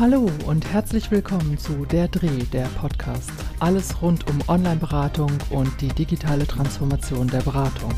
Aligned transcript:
Hallo 0.00 0.30
und 0.46 0.72
herzlich 0.72 1.10
willkommen 1.10 1.58
zu 1.58 1.84
Der 1.84 2.08
Dreh, 2.08 2.44
der 2.54 2.64
Podcast. 2.80 3.30
Alles 3.58 4.00
rund 4.00 4.26
um 4.30 4.38
Online-Beratung 4.48 5.30
und 5.50 5.78
die 5.82 5.88
digitale 5.88 6.46
Transformation 6.46 7.26
der 7.26 7.42
Beratung. 7.42 7.92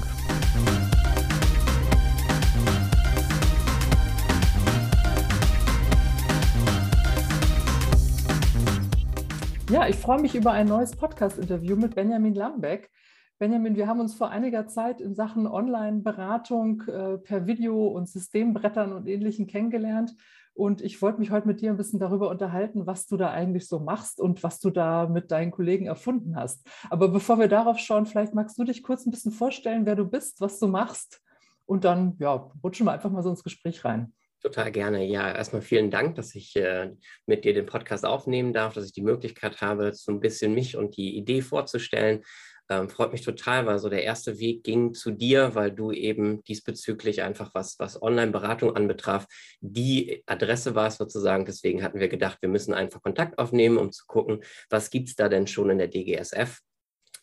Ja, 9.70 9.86
ich 9.86 9.94
freue 9.94 10.20
mich 10.20 10.34
über 10.34 10.50
ein 10.50 10.66
neues 10.66 10.96
Podcast-Interview 10.96 11.76
mit 11.76 11.94
Benjamin 11.94 12.34
Lambeck. 12.34 12.90
Benjamin, 13.38 13.76
wir 13.76 13.86
haben 13.86 14.00
uns 14.00 14.14
vor 14.14 14.30
einiger 14.30 14.66
Zeit 14.66 15.00
in 15.00 15.14
Sachen 15.14 15.46
Online-Beratung 15.46 16.82
äh, 16.88 17.18
per 17.18 17.46
Video 17.46 17.86
und 17.86 18.08
Systembrettern 18.08 18.92
und 18.92 19.06
Ähnlichem 19.06 19.46
kennengelernt. 19.46 20.16
Und 20.54 20.82
ich 20.82 21.00
wollte 21.00 21.18
mich 21.18 21.30
heute 21.30 21.46
mit 21.46 21.60
dir 21.60 21.70
ein 21.70 21.76
bisschen 21.76 21.98
darüber 21.98 22.28
unterhalten, 22.28 22.86
was 22.86 23.06
du 23.06 23.16
da 23.16 23.30
eigentlich 23.30 23.66
so 23.66 23.80
machst 23.80 24.20
und 24.20 24.42
was 24.42 24.60
du 24.60 24.70
da 24.70 25.06
mit 25.06 25.30
deinen 25.30 25.50
Kollegen 25.50 25.86
erfunden 25.86 26.36
hast. 26.36 26.66
Aber 26.90 27.08
bevor 27.08 27.38
wir 27.38 27.48
darauf 27.48 27.78
schauen, 27.78 28.06
vielleicht 28.06 28.34
magst 28.34 28.58
du 28.58 28.64
dich 28.64 28.82
kurz 28.82 29.06
ein 29.06 29.10
bisschen 29.10 29.32
vorstellen, 29.32 29.86
wer 29.86 29.96
du 29.96 30.04
bist, 30.04 30.40
was 30.40 30.58
du 30.58 30.66
machst. 30.66 31.22
Und 31.64 31.84
dann 31.84 32.16
ja, 32.18 32.50
rutschen 32.62 32.86
wir 32.86 32.92
einfach 32.92 33.10
mal 33.10 33.22
so 33.22 33.30
ins 33.30 33.44
Gespräch 33.44 33.84
rein. 33.84 34.12
Total 34.42 34.72
gerne. 34.72 35.04
Ja, 35.04 35.32
erstmal 35.32 35.62
vielen 35.62 35.90
Dank, 35.90 36.16
dass 36.16 36.34
ich 36.34 36.56
äh, 36.56 36.90
mit 37.26 37.44
dir 37.44 37.54
den 37.54 37.64
Podcast 37.64 38.04
aufnehmen 38.04 38.52
darf, 38.52 38.74
dass 38.74 38.84
ich 38.84 38.92
die 38.92 39.02
Möglichkeit 39.02 39.60
habe, 39.60 39.94
so 39.94 40.10
ein 40.10 40.18
bisschen 40.18 40.52
mich 40.52 40.76
und 40.76 40.96
die 40.96 41.16
Idee 41.16 41.42
vorzustellen. 41.42 42.22
Ähm, 42.68 42.88
freut 42.88 43.12
mich 43.12 43.22
total, 43.22 43.66
weil 43.66 43.78
so 43.78 43.88
der 43.88 44.04
erste 44.04 44.38
Weg 44.38 44.64
ging 44.64 44.94
zu 44.94 45.10
dir, 45.10 45.54
weil 45.54 45.72
du 45.72 45.92
eben 45.92 46.42
diesbezüglich 46.44 47.22
einfach 47.22 47.50
was, 47.54 47.78
was 47.78 48.00
Online-Beratung 48.00 48.74
anbetraf, 48.76 49.26
die 49.60 50.22
Adresse 50.26 50.74
war 50.74 50.90
sozusagen. 50.90 51.44
Deswegen 51.44 51.82
hatten 51.82 52.00
wir 52.00 52.08
gedacht, 52.08 52.38
wir 52.40 52.48
müssen 52.48 52.72
einfach 52.72 53.02
Kontakt 53.02 53.38
aufnehmen, 53.38 53.78
um 53.78 53.92
zu 53.92 54.04
gucken, 54.06 54.42
was 54.70 54.90
gibt 54.90 55.08
es 55.08 55.16
da 55.16 55.28
denn 55.28 55.46
schon 55.46 55.70
in 55.70 55.78
der 55.78 55.88
DGSF. 55.88 56.60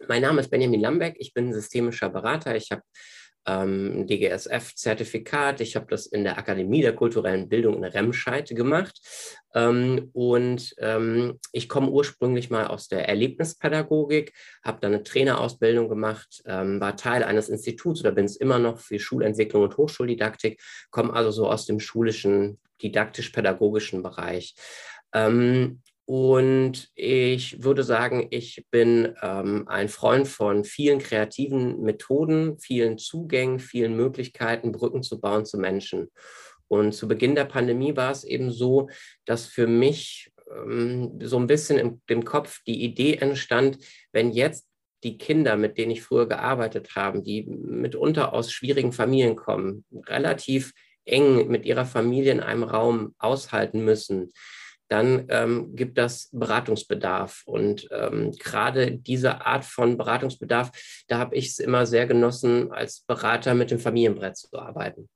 Mein 0.08 0.22
Name 0.22 0.42
ist 0.42 0.50
Benjamin 0.50 0.82
Lambeck, 0.82 1.16
ich 1.20 1.34
bin 1.34 1.54
systemischer 1.54 2.10
Berater. 2.10 2.56
Ich 2.56 2.72
habe 2.72 2.84
ähm, 3.50 4.05
DGSF-Zertifikat. 4.08 5.61
Ich 5.61 5.75
habe 5.75 5.88
das 5.89 6.05
in 6.05 6.23
der 6.23 6.38
Akademie 6.38 6.81
der 6.81 6.95
kulturellen 6.95 7.50
Bildung 7.50 7.78
in 7.78 7.83
Remscheid 7.83 8.50
gemacht. 8.50 9.00
Ähm, 9.55 10.09
und 10.14 10.75
ähm, 10.78 11.39
ich 11.52 11.67
komme 11.67 11.89
ursprünglich 11.89 12.50
mal 12.50 12.67
aus 12.67 12.88
der 12.88 13.08
Erlebnispädagogik, 13.09 14.33
habe 14.64 14.80
dann 14.81 14.94
eine 14.94 15.03
Trainerausbildung 15.03 15.89
gemacht, 15.89 16.44
ähm, 16.45 16.80
war 16.80 16.95
Teil 16.95 17.23
eines 17.23 17.50
Instituts 17.50 18.02
oder 18.02 18.11
bin 18.11 18.25
es 18.25 18.36
immer 18.36 18.59
noch 18.59 18.80
für 18.80 19.00
Schulentwicklung 19.00 19.64
und 19.64 19.77
Hochschuldidaktik, 19.77 20.61
komme 20.92 21.14
also 21.14 21.31
so 21.31 21.50
aus 21.50 21.66
dem 21.66 21.80
schulischen, 21.80 22.59
didaktisch-pädagogischen 22.83 24.03
Bereich. 24.03 24.53
Ähm, 25.14 25.81
und 26.10 26.90
ich 26.96 27.62
würde 27.64 27.84
sagen, 27.84 28.30
ich 28.32 28.66
bin 28.72 29.14
ähm, 29.22 29.68
ein 29.68 29.90
Freund 29.90 30.28
von 30.28 30.64
vielen 30.64 30.98
kreativen 30.98 31.84
Methoden, 31.84 32.58
vielen 32.58 32.98
Zugängen, 32.98 33.60
vielen 33.60 33.96
Möglichkeiten, 33.96 34.72
Brücken 34.72 35.04
zu 35.04 35.22
bauen 35.22 35.46
zu 35.46 35.60
Menschen. 35.60 36.10
Und 36.68 36.94
zu 36.94 37.08
Beginn 37.08 37.36
der 37.36 37.46
Pandemie 37.46 37.96
war 37.96 38.10
es 38.10 38.24
eben 38.24 38.50
so, 38.50 38.90
dass 39.26 39.46
für 39.46 39.68
mich 39.68 40.32
ähm, 40.52 41.20
so 41.22 41.38
ein 41.38 41.46
bisschen 41.46 41.78
im, 41.78 42.02
im 42.08 42.26
Kopf 42.26 42.64
die 42.66 42.84
Idee 42.84 43.18
entstand, 43.18 43.78
wenn 44.12 44.32
jetzt 44.32 44.68
die 45.04 45.20
Kinder, 45.20 45.58
mit 45.58 45.78
denen 45.78 45.92
ich 45.92 46.02
früher 46.02 46.28
gearbeitet 46.28 46.96
habe, 46.96 47.22
die 47.22 47.44
mitunter 47.44 48.34
aus 48.34 48.52
schwierigen 48.52 48.94
Familien 48.94 49.36
kommen, 49.36 49.86
relativ 50.08 50.73
eng 51.06 51.50
mit 51.50 51.68
ihrer 51.68 51.86
Familie 51.86 52.32
in 52.32 52.40
einem 52.40 52.64
Raum 52.64 53.14
aushalten 53.20 53.86
müssen, 53.86 54.32
dann 54.90 55.26
ähm, 55.30 55.76
gibt 55.76 55.98
das 55.98 56.30
Beratungsbedarf. 56.32 57.44
Und 57.45 57.88
ähm, 57.92 58.32
gerade 58.32 58.92
diese 58.92 59.45
Art 59.45 59.64
von 59.64 59.98
Beratungsbedarf, 59.98 60.72
da 61.08 61.20
habe 61.20 61.36
ich 61.36 61.48
es 61.50 61.59
immer 61.59 61.86
sehr 61.86 62.08
genossen, 62.08 62.72
als 62.72 63.02
Berater 63.02 63.54
mit 63.54 63.72
dem 63.72 63.80
Familienbrett 63.80 64.38
zu 64.38 64.58
arbeiten. 64.58 65.10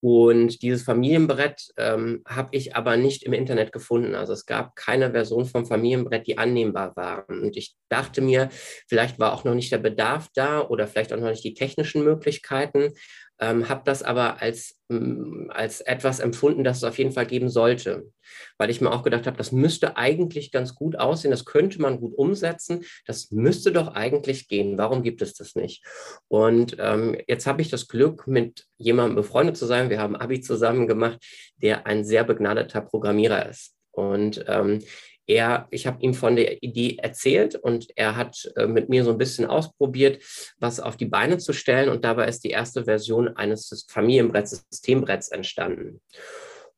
Und 0.00 0.62
dieses 0.62 0.84
Familienbrett 0.84 1.72
ähm, 1.76 2.22
habe 2.24 2.50
ich 2.52 2.76
aber 2.76 2.96
nicht 2.96 3.24
im 3.24 3.32
Internet 3.32 3.72
gefunden. 3.72 4.14
Also 4.14 4.32
es 4.32 4.46
gab 4.46 4.76
keine 4.76 5.10
Version 5.10 5.44
vom 5.44 5.66
Familienbrett, 5.66 6.28
die 6.28 6.38
annehmbar 6.38 6.94
war. 6.94 7.28
Und 7.28 7.56
ich 7.56 7.74
dachte 7.88 8.20
mir, 8.20 8.48
vielleicht 8.86 9.18
war 9.18 9.32
auch 9.32 9.42
noch 9.42 9.54
nicht 9.54 9.72
der 9.72 9.78
Bedarf 9.78 10.28
da 10.34 10.60
oder 10.60 10.86
vielleicht 10.86 11.12
auch 11.12 11.18
noch 11.18 11.30
nicht 11.30 11.42
die 11.42 11.54
technischen 11.54 12.04
Möglichkeiten 12.04 12.92
ähm, 13.40 13.68
habe 13.68 13.82
das 13.84 14.02
aber 14.02 14.42
als, 14.42 14.78
mm, 14.88 15.50
als 15.50 15.80
etwas 15.80 16.20
empfunden, 16.20 16.64
das 16.64 16.78
es 16.78 16.84
auf 16.84 16.98
jeden 16.98 17.12
Fall 17.12 17.26
geben 17.26 17.48
sollte, 17.48 18.10
weil 18.58 18.70
ich 18.70 18.80
mir 18.80 18.92
auch 18.92 19.02
gedacht 19.02 19.26
habe, 19.26 19.36
das 19.36 19.52
müsste 19.52 19.96
eigentlich 19.96 20.50
ganz 20.50 20.74
gut 20.74 20.98
aussehen, 20.98 21.30
das 21.30 21.44
könnte 21.44 21.80
man 21.80 22.00
gut 22.00 22.14
umsetzen, 22.16 22.84
das 23.06 23.30
müsste 23.30 23.72
doch 23.72 23.88
eigentlich 23.94 24.48
gehen. 24.48 24.78
Warum 24.78 25.02
gibt 25.02 25.22
es 25.22 25.34
das 25.34 25.54
nicht? 25.54 25.84
Und 26.28 26.76
ähm, 26.78 27.16
jetzt 27.26 27.46
habe 27.46 27.62
ich 27.62 27.70
das 27.70 27.88
Glück, 27.88 28.26
mit 28.26 28.66
jemandem 28.76 29.16
befreundet 29.16 29.56
zu 29.56 29.66
sein. 29.66 29.90
Wir 29.90 30.00
haben 30.00 30.16
Abi 30.16 30.40
zusammen 30.40 30.86
gemacht, 30.86 31.18
der 31.56 31.86
ein 31.86 32.04
sehr 32.04 32.24
begnadeter 32.24 32.80
Programmierer 32.80 33.48
ist. 33.48 33.74
Und 33.92 34.44
ähm, 34.48 34.80
er, 35.28 35.68
ich 35.70 35.86
habe 35.86 36.02
ihm 36.02 36.14
von 36.14 36.36
der 36.36 36.62
Idee 36.62 36.96
erzählt 36.96 37.54
und 37.54 37.88
er 37.96 38.16
hat 38.16 38.50
äh, 38.56 38.66
mit 38.66 38.88
mir 38.88 39.04
so 39.04 39.12
ein 39.12 39.18
bisschen 39.18 39.46
ausprobiert, 39.46 40.22
was 40.58 40.80
auf 40.80 40.96
die 40.96 41.06
Beine 41.06 41.38
zu 41.38 41.52
stellen. 41.52 41.90
Und 41.90 42.04
dabei 42.04 42.26
ist 42.26 42.42
die 42.44 42.50
erste 42.50 42.86
Version 42.86 43.28
eines 43.36 43.86
Familienbretts, 43.88 44.66
Systembretts 44.70 45.28
entstanden. 45.28 46.00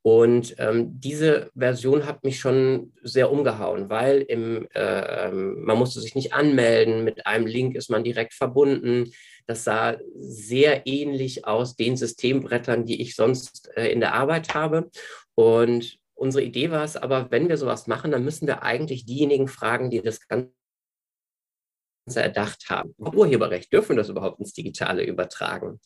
Und 0.03 0.55
ähm, 0.59 0.99
diese 0.99 1.51
Version 1.55 2.07
hat 2.07 2.25
mich 2.25 2.41
schon 2.41 2.93
sehr 3.03 3.31
umgehauen, 3.31 3.91
weil 3.91 4.23
im, 4.23 4.67
äh, 4.75 5.27
ähm, 5.29 5.63
man 5.63 5.79
musste 5.79 6.01
sich 6.01 6.15
nicht 6.15 6.33
anmelden, 6.33 7.05
mit 7.05 7.27
einem 7.27 7.47
Link 7.47 7.77
ist 7.77 7.91
man 7.91 8.03
direkt 8.03 8.33
verbunden. 8.33 9.13
Das 9.47 9.65
sah 9.65 9.99
sehr 10.19 10.87
ähnlich 10.87 11.47
aus 11.47 11.77
den 11.77 11.97
Systembrettern, 11.99 12.87
die 12.87 13.03
ich 13.03 13.15
sonst 13.15 13.71
äh, 13.77 13.89
in 13.89 14.01
der 14.01 14.15
Arbeit 14.15 14.55
habe. 14.55 14.91
Und 15.35 16.00
Unsere 16.21 16.45
Idee 16.45 16.71
war 16.71 16.85
es 16.85 16.99
aber, 16.99 17.31
wenn 17.31 17.49
wir 17.49 17.57
sowas 17.57 17.87
machen, 17.87 18.11
dann 18.11 18.25
müssen 18.25 18.47
wir 18.47 18.63
eigentlich 18.63 19.07
diejenigen 19.07 19.49
fragen, 19.49 19.89
die 19.89 20.03
das 20.03 20.29
Ganze 20.29 20.53
erdacht 22.15 22.69
haben. 22.69 22.95
Urheberrecht, 22.99 23.73
dürfen 23.73 23.97
das 23.97 24.11
überhaupt 24.11 24.39
ins 24.39 24.53
Digitale 24.53 25.03
übertragen? 25.03 25.81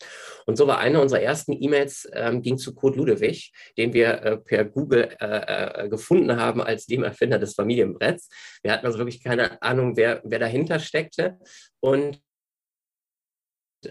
Und 0.44 0.56
so 0.56 0.66
war 0.66 0.78
eine 0.78 1.00
unserer 1.00 1.20
ersten 1.20 1.52
E-Mails, 1.52 2.10
ähm, 2.14 2.42
ging 2.42 2.58
zu 2.58 2.74
Kurt 2.74 2.96
Ludewig, 2.96 3.52
den 3.78 3.92
wir 3.92 4.22
äh, 4.24 4.36
per 4.38 4.64
Google 4.64 5.16
äh, 5.20 5.84
äh, 5.84 5.88
gefunden 5.88 6.36
haben 6.36 6.60
als 6.60 6.86
dem 6.86 7.04
Erfinder 7.04 7.38
des 7.38 7.54
Familienbretts. 7.54 8.28
Wir 8.64 8.72
hatten 8.72 8.86
also 8.86 8.98
wirklich 8.98 9.22
keine 9.22 9.62
Ahnung, 9.62 9.96
wer, 9.96 10.20
wer 10.24 10.40
dahinter 10.40 10.80
steckte. 10.80 11.38
Und 11.78 12.20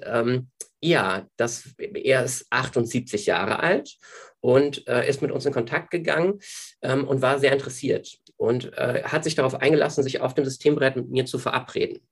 ähm, 0.04 0.50
ja, 0.82 1.28
das, 1.38 1.70
er 1.78 2.26
ist 2.26 2.46
78 2.50 3.26
Jahre 3.26 3.60
alt 3.60 3.98
und 4.42 4.86
äh, 4.88 5.08
ist 5.08 5.22
mit 5.22 5.32
uns 5.32 5.46
in 5.46 5.54
Kontakt 5.54 5.92
gegangen 5.92 6.40
ähm, 6.82 7.08
und 7.08 7.22
war 7.22 7.40
sehr 7.40 7.54
interessiert 7.54 8.18
und 8.36 8.74
äh, 8.78 9.04
hat 9.04 9.24
sich 9.24 9.36
darauf 9.36 9.56
eingelassen, 9.56 10.04
sich 10.04 10.20
auf 10.20 10.34
dem 10.34 10.44
Systembrett 10.44 10.98
mit 10.98 11.10
mir 11.10 11.26
zu 11.26 11.40
verabreden. 11.40 12.06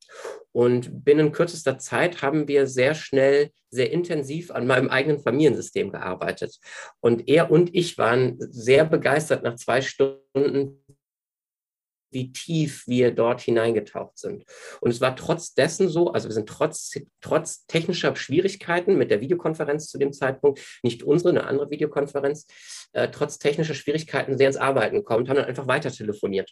Und 0.53 1.03
binnen 1.03 1.33
kürzester 1.33 1.77
Zeit 1.77 2.21
haben 2.21 2.47
wir 2.47 2.67
sehr 2.67 2.95
schnell, 2.95 3.51
sehr 3.69 3.91
intensiv 3.91 4.51
an 4.51 4.67
meinem 4.67 4.89
eigenen 4.89 5.19
Familiensystem 5.19 5.91
gearbeitet. 5.91 6.57
Und 7.01 7.27
er 7.27 7.51
und 7.51 7.75
ich 7.75 7.97
waren 7.97 8.37
sehr 8.39 8.85
begeistert 8.85 9.43
nach 9.43 9.55
zwei 9.55 9.81
Stunden, 9.81 10.83
wie 12.11 12.31
tief 12.31 12.87
wir 12.87 13.11
dort 13.11 13.41
hineingetaucht 13.41 14.17
sind. 14.17 14.45
Und 14.81 14.91
es 14.91 15.01
war 15.01 15.15
trotz 15.15 15.53
dessen 15.53 15.89
so, 15.89 16.11
also 16.11 16.27
wir 16.27 16.33
sind 16.33 16.47
trotz, 16.47 16.93
trotz 17.21 17.65
technischer 17.65 18.15
Schwierigkeiten 18.15 18.97
mit 18.97 19.11
der 19.11 19.21
Videokonferenz 19.21 19.87
zu 19.87 19.97
dem 19.97 20.13
Zeitpunkt, 20.13 20.59
nicht 20.83 21.03
unsere, 21.03 21.29
eine 21.29 21.45
andere 21.45 21.69
Videokonferenz, 21.69 22.47
äh, 22.93 23.09
trotz 23.09 23.39
technischer 23.39 23.73
Schwierigkeiten 23.73 24.37
sehr 24.37 24.47
ins 24.47 24.57
Arbeiten 24.57 24.97
gekommen 24.97 25.21
und 25.21 25.29
haben 25.29 25.37
dann 25.37 25.45
einfach 25.45 25.67
weiter 25.67 25.91
telefoniert. 25.91 26.51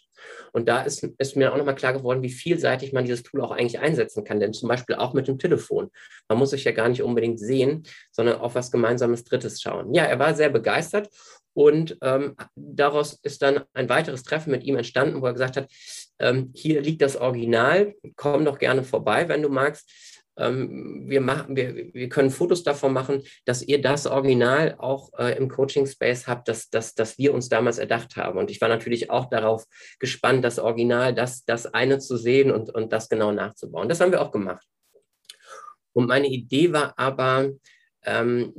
Und 0.52 0.68
da 0.68 0.82
ist, 0.82 1.04
ist 1.18 1.36
mir 1.36 1.52
auch 1.52 1.56
nochmal 1.56 1.74
klar 1.74 1.92
geworden, 1.92 2.22
wie 2.22 2.30
vielseitig 2.30 2.92
man 2.92 3.04
dieses 3.04 3.22
Tool 3.22 3.42
auch 3.42 3.50
eigentlich 3.50 3.78
einsetzen 3.78 4.24
kann, 4.24 4.40
denn 4.40 4.52
zum 4.52 4.68
Beispiel 4.68 4.96
auch 4.96 5.12
mit 5.12 5.28
dem 5.28 5.38
Telefon. 5.38 5.90
Man 6.28 6.38
muss 6.38 6.50
sich 6.50 6.64
ja 6.64 6.72
gar 6.72 6.88
nicht 6.88 7.02
unbedingt 7.02 7.38
sehen, 7.38 7.84
sondern 8.10 8.40
auf 8.40 8.54
was 8.54 8.70
gemeinsames 8.70 9.24
Drittes 9.24 9.60
schauen. 9.60 9.92
Ja, 9.94 10.04
er 10.04 10.18
war 10.18 10.34
sehr 10.34 10.50
begeistert 10.50 11.08
und 11.54 11.98
ähm, 12.02 12.36
daraus 12.54 13.18
ist 13.22 13.42
dann 13.42 13.64
ein 13.72 13.88
weiteres 13.88 14.22
Treffen 14.22 14.50
mit 14.50 14.64
ihm 14.64 14.76
entstanden, 14.76 15.20
wo 15.20 15.26
er 15.26 15.32
gesagt 15.32 15.56
hat, 15.56 15.68
ähm, 16.18 16.52
hier 16.54 16.80
liegt 16.80 17.02
das 17.02 17.16
Original, 17.16 17.94
komm 18.16 18.44
doch 18.44 18.58
gerne 18.58 18.84
vorbei, 18.84 19.28
wenn 19.28 19.42
du 19.42 19.48
magst. 19.48 19.90
Ähm, 20.36 21.04
wir, 21.08 21.20
machen, 21.20 21.56
wir, 21.56 21.74
wir 21.92 22.08
können 22.08 22.30
Fotos 22.30 22.62
davon 22.62 22.92
machen, 22.92 23.22
dass 23.44 23.62
ihr 23.62 23.82
das 23.82 24.06
Original 24.06 24.76
auch 24.78 25.10
äh, 25.18 25.36
im 25.36 25.48
Coaching-Space 25.48 26.26
habt, 26.26 26.48
das, 26.48 26.70
das, 26.70 26.94
das 26.94 27.18
wir 27.18 27.34
uns 27.34 27.48
damals 27.48 27.78
erdacht 27.78 28.16
haben. 28.16 28.38
Und 28.38 28.50
ich 28.50 28.60
war 28.60 28.68
natürlich 28.68 29.10
auch 29.10 29.28
darauf 29.28 29.64
gespannt, 29.98 30.44
das 30.44 30.58
Original, 30.58 31.14
das, 31.14 31.44
das 31.44 31.66
eine 31.66 31.98
zu 31.98 32.16
sehen 32.16 32.50
und, 32.50 32.72
und 32.74 32.92
das 32.92 33.08
genau 33.08 33.32
nachzubauen. 33.32 33.88
Das 33.88 34.00
haben 34.00 34.12
wir 34.12 34.22
auch 34.22 34.30
gemacht. 34.30 34.64
Und 35.92 36.06
meine 36.06 36.28
Idee 36.28 36.72
war 36.72 36.94
aber, 36.96 37.50
ähm, 38.04 38.54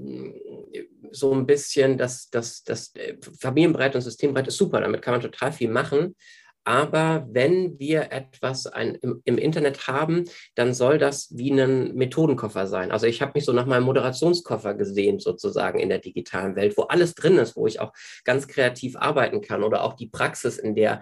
so 1.12 1.34
ein 1.34 1.46
bisschen, 1.46 1.98
dass 1.98 2.30
das, 2.30 2.64
das 2.64 2.96
äh, 2.96 3.18
Familienbrett 3.40 3.96
und 3.96 4.02
Systembrett 4.02 4.48
ist 4.48 4.58
super, 4.58 4.82
damit 4.82 5.02
kann 5.02 5.14
man 5.14 5.22
total 5.22 5.52
viel 5.52 5.70
machen. 5.70 6.16
Aber 6.64 7.28
wenn 7.32 7.80
wir 7.80 8.12
etwas 8.12 8.68
ein, 8.68 8.94
im, 8.96 9.22
im, 9.26 9.40
Internet 9.40 9.88
haben, 9.88 10.26
dann 10.54 10.76
soll 10.76 11.00
das 11.00 11.36
wie 11.36 11.50
ein 11.52 11.96
Methodenkoffer 11.96 12.68
sein. 12.68 12.92
Also 12.92 13.08
ich 13.08 13.22
habe 13.22 13.32
mich 13.34 13.46
so 13.46 13.54
nach 13.54 13.66
meinem 13.66 13.84
Moderationskoffer 13.84 14.76
gesehen, 14.76 15.20
sozusagen 15.20 15.80
in 15.80 15.90
der 15.90 15.98
digitalen 15.98 16.56
Welt, 16.56 16.78
wo 16.78 16.84
alles 16.84 17.16
drin 17.16 17.40
ist, 17.40 17.56
wo 17.56 17.66
ich 17.66 17.80
auch 17.80 17.94
ganz 18.26 18.48
kreativ 18.48 18.96
arbeiten 18.96 19.42
kann 19.42 19.64
oder 19.64 19.84
auch 19.84 19.94
die 19.94 20.08
Praxis, 20.08 20.60
in 20.60 20.76
der 20.76 21.02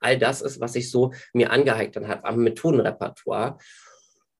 all 0.00 0.18
das 0.18 0.42
ist, 0.42 0.60
was 0.60 0.74
ich 0.74 0.90
so 0.90 1.12
mir 1.32 1.50
angeeignet 1.52 2.08
habe 2.08 2.24
am 2.24 2.38
Methodenrepertoire. 2.38 3.58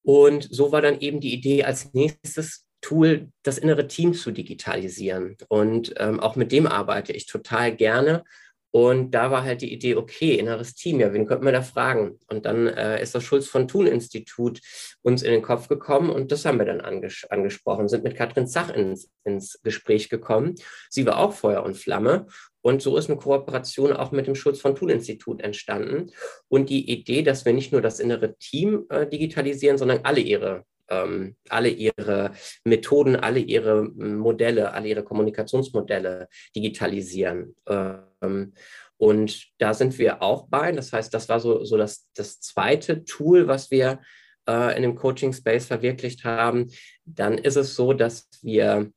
Und 0.03 0.49
so 0.51 0.73
war 0.73 0.81
dann 0.81 1.01
eben 1.01 1.21
die 1.21 1.35
Idee, 1.35 1.65
als 1.65 1.93
nächstes 1.93 2.68
Tool 2.81 3.29
das 3.43 3.59
innere 3.59 3.89
Team 3.89 4.15
zu 4.15 4.31
digitalisieren. 4.31 5.37
Und 5.49 5.95
ähm, 5.99 6.21
auch 6.21 6.37
mit 6.37 6.53
dem 6.53 6.67
arbeite 6.67 7.13
ich 7.13 7.27
total 7.27 7.75
gerne 7.75 8.25
und 8.71 9.13
da 9.13 9.31
war 9.31 9.45
halt 9.45 9.63
die 9.63 9.73
Idee, 9.73 9.97
okay, 9.97 10.35
inneres 10.35 10.75
Team, 10.75 11.01
ja, 11.01 11.13
wen 11.15 11.27
könnten 11.27 11.47
wir 11.47 11.53
da 11.53 11.63
fragen? 11.63 12.19
Und 12.29 12.45
dann 12.45 12.67
äh, 12.67 13.03
ist 13.03 13.15
das 13.15 13.25
Schulz 13.25 13.47
von 13.47 13.67
Thun 13.67 13.87
Institut 13.87 14.61
uns 15.03 15.23
in 15.23 15.33
den 15.33 15.41
Kopf 15.43 15.69
gekommen 15.69 16.11
und 16.11 16.33
das 16.33 16.45
haben 16.45 16.59
wir 16.59 16.67
dann 16.67 16.83
anges 16.83 17.25
angesprochen, 17.31 17.89
sind 17.89 18.05
mit 18.05 18.15
Katrin 18.15 18.47
Zach 18.47 18.69
ins, 18.69 19.11
ins 19.25 19.59
Gespräch 19.63 20.11
gekommen. 20.11 20.57
Sie 20.91 21.07
war 21.07 21.19
auch 21.19 21.33
Feuer 21.33 21.63
und 21.63 21.79
Flamme 21.79 22.27
und 22.61 22.83
so 22.83 22.99
ist 22.99 23.09
eine 23.09 23.19
Kooperation 23.19 23.95
auch 23.95 24.13
mit 24.13 24.27
dem 24.27 24.35
Schulz 24.35 24.61
von 24.61 24.77
Thun 24.77 24.91
Institut 24.91 25.41
entstanden. 25.41 26.11
Und 26.49 26.69
die 26.69 26.91
Idee, 26.91 27.23
dass 27.23 27.47
wir 27.47 27.55
nicht 27.55 27.73
nur 27.73 27.81
das 27.81 28.01
innere 28.01 28.37
Team 28.37 28.85
äh, 28.91 29.07
digitalisieren, 29.07 29.79
sondern 29.79 30.01
alle 30.03 30.21
ihre 30.21 30.65
ähm, 30.91 31.37
alle 31.49 31.69
ihre 31.69 32.33
Methoden, 32.65 33.17
alle 33.17 33.41
ihre 33.41 33.85
Modelle, 33.85 34.73
alle 34.73 34.89
ihre 34.89 35.05
Kommunikationsmodelle 35.05 36.29
digitalisieren. 36.55 37.55
Ähm, 37.69 38.55
und 38.97 39.47
da 39.59 39.75
sind 39.75 39.99
wir 39.99 40.23
auch 40.23 40.49
bei. 40.49 40.73
Das 40.73 40.93
heißt, 40.93 41.13
das 41.15 41.29
war 41.29 41.41
so, 41.41 41.65
so 41.65 41.77
das, 41.77 42.09
das 42.15 42.41
zweite 42.41 43.05
Tool, 43.05 43.47
was 43.47 43.71
wir 43.71 44.01
äh, 44.49 44.77
in 44.77 44.83
dem 44.83 44.97
Coaching 44.97 45.33
Space 45.33 45.67
verwirklicht 45.67 46.25
haben. 46.25 46.67
Dann 47.05 47.39
ist 47.39 47.57
es 47.57 47.75
so, 47.75 47.93
dass 47.93 48.29
wir 48.43 48.91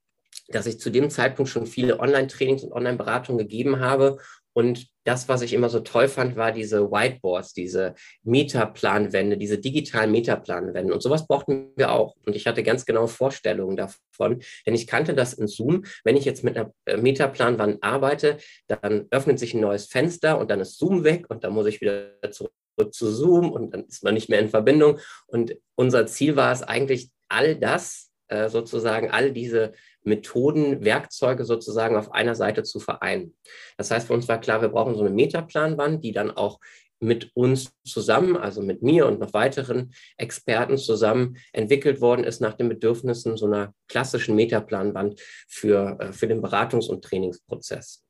dass 0.51 0.65
ich 0.65 0.79
zu 0.79 0.89
dem 0.89 1.09
Zeitpunkt 1.09 1.49
schon 1.49 1.65
viele 1.65 1.99
Online-Trainings 1.99 2.63
und 2.63 2.73
Online-Beratungen 2.73 3.39
gegeben 3.39 3.79
habe 3.79 4.17
und 4.53 4.87
das, 5.03 5.27
was 5.27 5.41
ich 5.41 5.53
immer 5.53 5.69
so 5.69 5.79
toll 5.79 6.07
fand, 6.07 6.35
war 6.35 6.51
diese 6.51 6.91
Whiteboards, 6.91 7.53
diese 7.53 7.95
Metaplanwände, 8.23 9.37
diese 9.37 9.57
digitalen 9.57 10.11
Metaplanwände. 10.11 10.93
Und 10.93 11.01
sowas 11.01 11.27
brauchten 11.27 11.71
wir 11.75 11.91
auch. 11.91 12.15
Und 12.25 12.35
ich 12.35 12.47
hatte 12.47 12.63
ganz 12.63 12.85
genaue 12.85 13.07
Vorstellungen 13.07 13.77
davon, 13.77 14.41
denn 14.65 14.75
ich 14.75 14.87
kannte 14.87 15.13
das 15.13 15.33
in 15.33 15.47
Zoom. 15.47 15.85
Wenn 16.03 16.17
ich 16.17 16.25
jetzt 16.25 16.43
mit 16.43 16.57
einer 16.57 16.73
äh, 16.85 16.97
Metaplanwand 16.97 17.83
arbeite, 17.83 18.37
dann 18.67 19.07
öffnet 19.11 19.39
sich 19.39 19.53
ein 19.53 19.61
neues 19.61 19.87
Fenster 19.87 20.39
und 20.39 20.51
dann 20.51 20.59
ist 20.59 20.77
Zoom 20.77 21.03
weg 21.03 21.25
und 21.29 21.43
dann 21.43 21.53
muss 21.53 21.67
ich 21.67 21.81
wieder 21.81 22.11
zurück 22.31 22.51
zu 22.91 23.11
Zoom 23.11 23.51
und 23.51 23.73
dann 23.73 23.85
ist 23.85 24.03
man 24.03 24.13
nicht 24.13 24.29
mehr 24.29 24.39
in 24.39 24.49
Verbindung. 24.49 24.99
Und 25.27 25.55
unser 25.75 26.05
Ziel 26.07 26.35
war 26.35 26.51
es 26.51 26.63
eigentlich, 26.63 27.09
all 27.27 27.55
das 27.55 28.11
äh, 28.27 28.49
sozusagen, 28.49 29.09
all 29.09 29.31
diese 29.31 29.73
Methoden, 30.03 30.83
Werkzeuge 30.83 31.45
sozusagen 31.45 31.95
auf 31.95 32.11
einer 32.11 32.35
Seite 32.35 32.63
zu 32.63 32.79
vereinen. 32.79 33.35
Das 33.77 33.91
heißt, 33.91 34.07
für 34.07 34.13
uns 34.13 34.27
war 34.27 34.39
klar, 34.39 34.61
wir 34.61 34.69
brauchen 34.69 34.95
so 34.95 35.01
eine 35.01 35.09
Metaplanwand, 35.09 36.03
die 36.03 36.11
dann 36.11 36.31
auch 36.31 36.59
mit 37.01 37.31
uns 37.33 37.73
zusammen, 37.83 38.37
also 38.37 38.61
mit 38.61 38.83
mir 38.83 39.07
und 39.07 39.19
noch 39.19 39.33
weiteren 39.33 39.93
Experten 40.17 40.77
zusammen 40.77 41.37
entwickelt 41.51 41.99
worden 41.99 42.23
ist 42.23 42.41
nach 42.41 42.53
den 42.53 42.69
Bedürfnissen 42.69 43.37
so 43.37 43.47
einer 43.47 43.73
klassischen 43.87 44.35
Metaplanwand 44.35 45.19
für, 45.47 45.97
äh, 45.99 46.13
für 46.13 46.27
den 46.27 46.41
Beratungs- 46.41 46.87
und 46.87 47.03
Trainingsprozess. 47.03 48.03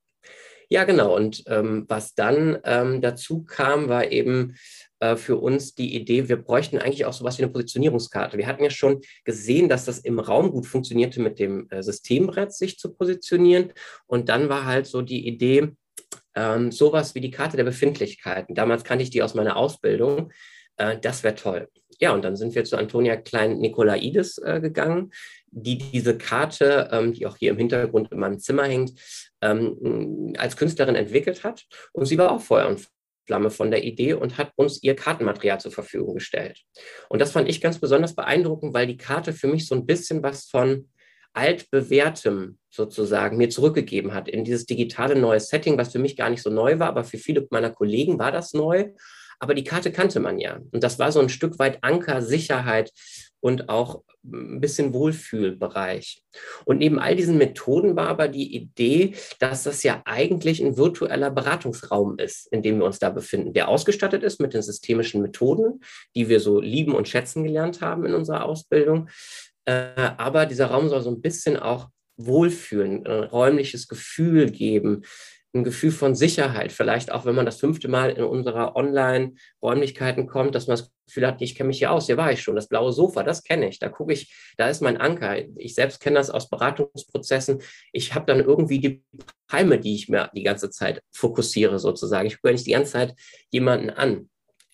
Ja, 0.69 0.83
genau. 0.83 1.15
Und 1.15 1.43
ähm, 1.47 1.85
was 1.87 2.15
dann 2.15 2.59
ähm, 2.63 3.01
dazu 3.01 3.43
kam, 3.43 3.89
war 3.89 4.11
eben 4.11 4.55
äh, 5.01 5.17
für 5.17 5.37
uns 5.37 5.73
die 5.73 5.95
Idee, 5.95 6.29
wir 6.29 6.37
bräuchten 6.37 6.77
eigentlich 6.77 7.05
auch 7.05 7.13
sowas 7.13 7.37
wie 7.37 7.43
eine 7.43 7.51
Positionierungskarte. 7.51 8.37
Wir 8.37 8.45
hatten 8.45 8.63
ja 8.63 8.69
schon 8.69 9.01
gesehen, 9.25 9.67
dass 9.67 9.85
das 9.85 9.99
im 9.99 10.19
Raum 10.19 10.51
gut 10.51 10.67
funktionierte, 10.67 11.19
mit 11.19 11.39
dem 11.39 11.67
äh, 11.71 11.81
Systembrett 11.81 12.53
sich 12.53 12.77
zu 12.77 12.93
positionieren. 12.93 13.73
Und 14.05 14.29
dann 14.29 14.47
war 14.47 14.65
halt 14.65 14.85
so 14.85 15.01
die 15.01 15.27
Idee, 15.27 15.69
ähm, 16.35 16.71
sowas 16.71 17.15
wie 17.15 17.21
die 17.21 17.31
Karte 17.31 17.57
der 17.57 17.63
Befindlichkeiten. 17.63 18.53
Damals 18.53 18.83
kannte 18.83 19.03
ich 19.03 19.09
die 19.09 19.23
aus 19.23 19.33
meiner 19.33 19.57
Ausbildung. 19.57 20.31
Äh, 20.77 20.99
das 20.99 21.23
wäre 21.23 21.35
toll. 21.35 21.67
Ja, 21.99 22.13
und 22.13 22.23
dann 22.23 22.35
sind 22.35 22.53
wir 22.53 22.63
zu 22.63 22.77
Antonia 22.77 23.15
Klein-Nikolaides 23.15 24.37
äh, 24.37 24.61
gegangen, 24.61 25.11
die 25.47 25.79
diese 25.79 26.15
Karte, 26.15 26.89
ähm, 26.91 27.13
die 27.13 27.25
auch 27.25 27.37
hier 27.37 27.51
im 27.51 27.57
Hintergrund 27.57 28.11
in 28.11 28.19
meinem 28.19 28.37
Zimmer 28.37 28.65
hängt, 28.65 28.93
ähm, 29.41 30.33
als 30.37 30.57
Künstlerin 30.57 30.95
entwickelt 30.95 31.43
hat. 31.43 31.65
Und 31.91 32.05
sie 32.05 32.19
war 32.19 32.31
auch 32.31 32.41
Feuer 32.41 32.67
und 32.67 32.87
Flamme 33.31 33.49
von 33.49 33.71
der 33.71 33.85
Idee 33.85 34.11
und 34.11 34.37
hat 34.37 34.51
uns 34.57 34.83
ihr 34.83 34.93
Kartenmaterial 34.93 35.57
zur 35.57 35.71
Verfügung 35.71 36.15
gestellt. 36.15 36.59
Und 37.07 37.21
das 37.21 37.31
fand 37.31 37.47
ich 37.47 37.61
ganz 37.61 37.79
besonders 37.79 38.13
beeindruckend, 38.13 38.73
weil 38.73 38.87
die 38.87 38.97
Karte 38.97 39.31
für 39.31 39.47
mich 39.47 39.67
so 39.67 39.73
ein 39.73 39.85
bisschen 39.85 40.21
was 40.21 40.49
von 40.49 40.89
altbewährtem 41.31 42.57
sozusagen 42.69 43.37
mir 43.37 43.49
zurückgegeben 43.49 44.13
hat 44.13 44.27
in 44.27 44.43
dieses 44.43 44.65
digitale 44.65 45.15
neue 45.15 45.39
Setting, 45.39 45.77
was 45.77 45.93
für 45.93 45.99
mich 45.99 46.17
gar 46.17 46.29
nicht 46.29 46.43
so 46.43 46.49
neu 46.49 46.77
war, 46.79 46.89
aber 46.89 47.05
für 47.05 47.17
viele 47.17 47.47
meiner 47.51 47.69
Kollegen 47.69 48.19
war 48.19 48.33
das 48.33 48.51
neu. 48.51 48.89
Aber 49.41 49.55
die 49.55 49.63
Karte 49.63 49.91
kannte 49.91 50.19
man 50.19 50.37
ja. 50.37 50.59
Und 50.71 50.83
das 50.83 50.99
war 50.99 51.11
so 51.11 51.19
ein 51.19 51.29
Stück 51.29 51.57
weit 51.57 51.79
Anker, 51.81 52.21
Sicherheit 52.21 52.91
und 53.39 53.69
auch 53.69 54.03
ein 54.23 54.61
bisschen 54.61 54.93
Wohlfühlbereich. 54.93 56.23
Und 56.65 56.77
neben 56.77 56.99
all 56.99 57.15
diesen 57.15 57.39
Methoden 57.39 57.95
war 57.95 58.07
aber 58.07 58.27
die 58.27 58.55
Idee, 58.55 59.15
dass 59.39 59.63
das 59.63 59.81
ja 59.81 60.03
eigentlich 60.05 60.61
ein 60.61 60.77
virtueller 60.77 61.31
Beratungsraum 61.31 62.19
ist, 62.19 62.53
in 62.53 62.61
dem 62.61 62.77
wir 62.77 62.85
uns 62.85 62.99
da 62.99 63.09
befinden, 63.09 63.53
der 63.53 63.67
ausgestattet 63.67 64.21
ist 64.21 64.39
mit 64.39 64.53
den 64.53 64.61
systemischen 64.61 65.23
Methoden, 65.23 65.81
die 66.15 66.29
wir 66.29 66.39
so 66.39 66.59
lieben 66.59 66.93
und 66.93 67.07
schätzen 67.07 67.43
gelernt 67.43 67.81
haben 67.81 68.05
in 68.05 68.13
unserer 68.13 68.45
Ausbildung. 68.45 69.09
Äh, 69.65 70.11
aber 70.17 70.45
dieser 70.45 70.67
Raum 70.67 70.87
soll 70.87 71.01
so 71.01 71.09
ein 71.09 71.21
bisschen 71.21 71.57
auch 71.57 71.89
Wohlfühlen, 72.17 73.07
ein 73.07 73.23
räumliches 73.23 73.87
Gefühl 73.87 74.51
geben, 74.51 75.01
ein 75.53 75.63
Gefühl 75.63 75.91
von 75.91 76.15
Sicherheit, 76.15 76.71
vielleicht 76.71 77.11
auch 77.11 77.25
wenn 77.25 77.35
man 77.35 77.45
das 77.45 77.59
fünfte 77.59 77.89
Mal 77.89 78.11
in 78.11 78.23
unserer 78.23 78.75
Online-Räumlichkeiten 78.75 80.27
kommt, 80.27 80.55
dass 80.55 80.67
man 80.67 80.77
das 80.77 80.91
Gefühl 81.07 81.27
hat, 81.27 81.41
ich 81.41 81.55
kenne 81.55 81.67
mich 81.67 81.79
hier 81.79 81.91
aus, 81.91 82.05
hier 82.05 82.17
war 82.17 82.31
ich 82.31 82.41
schon, 82.41 82.55
das 82.55 82.69
blaue 82.69 82.93
Sofa, 82.93 83.23
das 83.23 83.43
kenne 83.43 83.67
ich, 83.67 83.77
da 83.79 83.89
gucke 83.89 84.13
ich, 84.13 84.33
da 84.57 84.69
ist 84.69 84.81
mein 84.81 84.97
Anker. 84.97 85.37
Ich 85.57 85.75
selbst 85.75 85.99
kenne 85.99 86.17
das 86.17 86.29
aus 86.29 86.49
Beratungsprozessen. 86.49 87.61
Ich 87.91 88.15
habe 88.15 88.25
dann 88.25 88.39
irgendwie 88.39 88.79
die 88.79 89.03
Palme, 89.47 89.77
die 89.77 89.95
ich 89.95 90.07
mir 90.07 90.29
die 90.33 90.43
ganze 90.43 90.69
Zeit 90.69 91.01
fokussiere 91.11 91.79
sozusagen. 91.79 92.27
Ich 92.27 92.41
gucke 92.41 92.53
nicht 92.53 92.67
die 92.67 92.71
ganze 92.71 92.93
Zeit 92.93 93.15
jemanden 93.49 93.89
an. 93.89 94.29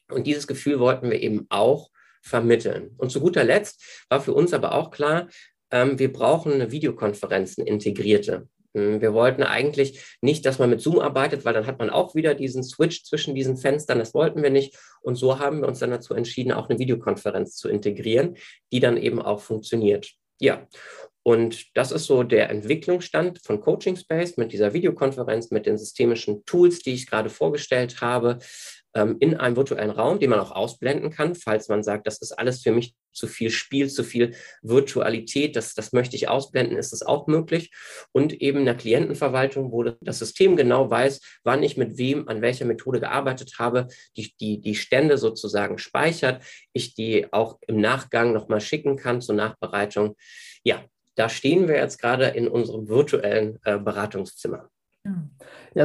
Und 0.10 0.28
dieses 0.28 0.46
Gefühl 0.46 0.80
wollten 0.80 1.10
wir 1.10 1.20
eben 1.22 1.48
auch 1.50 1.90
vermitteln. 2.22 2.94
Und 2.98 3.12
zu 3.12 3.20
guter 3.20 3.44
Letzt 3.44 4.06
war 4.10 4.22
für 4.22 4.34
uns 4.34 4.54
aber 4.54 4.74
auch 4.74 4.92
klar, 4.92 5.28
ähm, 5.72 5.98
wir 6.00 6.12
brauchen 6.14 6.54
eine 6.54 6.72
Videokonferenzen 6.72 7.66
integrierte. 7.66 8.48
Hm, 8.78 9.02
wir 9.02 9.14
wollten 9.14 9.42
eigentlich 9.42 10.18
nicht, 10.22 10.46
dass 10.46 10.60
man 10.60 10.70
mit 10.70 10.82
Zoom 10.82 11.00
arbeitet, 11.00 11.46
weil 11.46 11.54
dann 11.54 11.66
hat 11.66 11.80
man 11.80 11.90
auch 11.90 12.14
wieder 12.14 12.36
diesen 12.36 12.64
Switch 12.64 13.04
zwischen 13.04 13.34
diesen 13.34 13.58
Fenstern. 13.58 13.98
Das 13.98 14.14
wollten 14.14 14.44
wir 14.44 14.52
nicht. 14.52 14.78
Und 15.02 15.16
so 15.16 15.40
haben 15.40 15.62
wir 15.62 15.68
uns 15.68 15.80
dann 15.80 15.90
dazu 15.90 16.14
entschieden, 16.14 16.52
auch 16.52 16.70
eine 16.70 16.78
Videokonferenz 16.78 17.56
zu 17.56 17.70
integrieren, 17.70 18.38
die 18.72 18.80
dann 18.80 18.98
eben 18.98 19.20
auch 19.20 19.42
funktioniert. 19.42 20.12
Ja, 20.40 20.68
und 21.24 21.76
das 21.76 21.92
ist 21.92 22.06
so 22.06 22.22
der 22.22 22.52
Entwicklungsstand 22.52 23.40
von 23.44 23.60
Coaching 23.60 23.98
Space 23.98 24.38
mit 24.38 24.54
dieser 24.54 24.74
Videokonferenz, 24.74 25.50
mit 25.50 25.66
den 25.66 25.78
systemischen 25.78 26.46
Tools, 26.46 26.80
die 26.80 26.94
ich 26.94 27.08
gerade 27.08 27.30
vorgestellt 27.30 28.00
habe 28.00 28.38
ähm, 28.98 29.18
in 29.20 29.38
einem 29.38 29.56
virtuellen 29.56 29.92
Raum, 29.92 30.20
den 30.20 30.32
man 30.32 30.40
auch 30.40 30.52
ausblenden 30.52 31.12
kann, 31.12 31.36
falls 31.36 31.70
man 31.70 31.84
sagt, 31.84 32.08
das 32.08 32.18
ist 32.20 32.32
alles 32.32 32.64
für 32.64 32.72
mich 32.72 32.96
zu 33.14 33.28
viel 33.28 33.52
Spiel, 33.52 33.90
zu 33.90 34.04
viel 34.04 34.34
Virtualität, 34.64 35.56
das, 35.56 35.76
das 35.76 35.94
möchte 35.94 36.16
ich 36.16 36.28
ausblenden, 36.28 36.78
ist 36.78 36.94
das 36.94 37.04
auch 37.04 37.28
möglich. 37.28 37.72
Und 38.12 38.34
eben 38.42 38.60
einer 38.60 38.74
Klientenverwaltung, 38.74 39.72
wo 39.72 39.84
das 39.84 40.20
System 40.20 40.56
genau 40.56 40.90
weiß, 40.90 41.22
wann 41.44 41.62
ich 41.62 41.78
mit 41.78 41.98
wem 41.98 42.28
an 42.28 42.42
welcher 42.42 42.66
Methode 42.66 43.00
gearbeitet 43.00 43.54
habe, 43.60 43.88
die, 44.18 44.34
die, 44.40 44.60
die 44.62 44.76
Stände 44.76 45.18
sozusagen 45.18 45.78
speichert, 45.78 46.44
ich 46.74 46.96
die 46.96 47.32
auch 47.32 47.60
im 47.68 47.80
Nachgang 47.80 48.34
nochmal 48.34 48.62
schicken 48.62 48.98
kann 48.98 49.22
zur 49.22 49.36
Nachbereitung. 49.36 50.16
Ja, 50.64 50.84
da 51.16 51.30
stehen 51.30 51.68
wir 51.68 51.76
jetzt 51.76 52.00
gerade 52.00 52.26
in 52.26 52.48
unserem 52.48 52.88
virtuellen 52.88 53.60
äh, 53.64 53.78
Beratungszimmer. 53.78 54.70
Ja, 55.06 55.30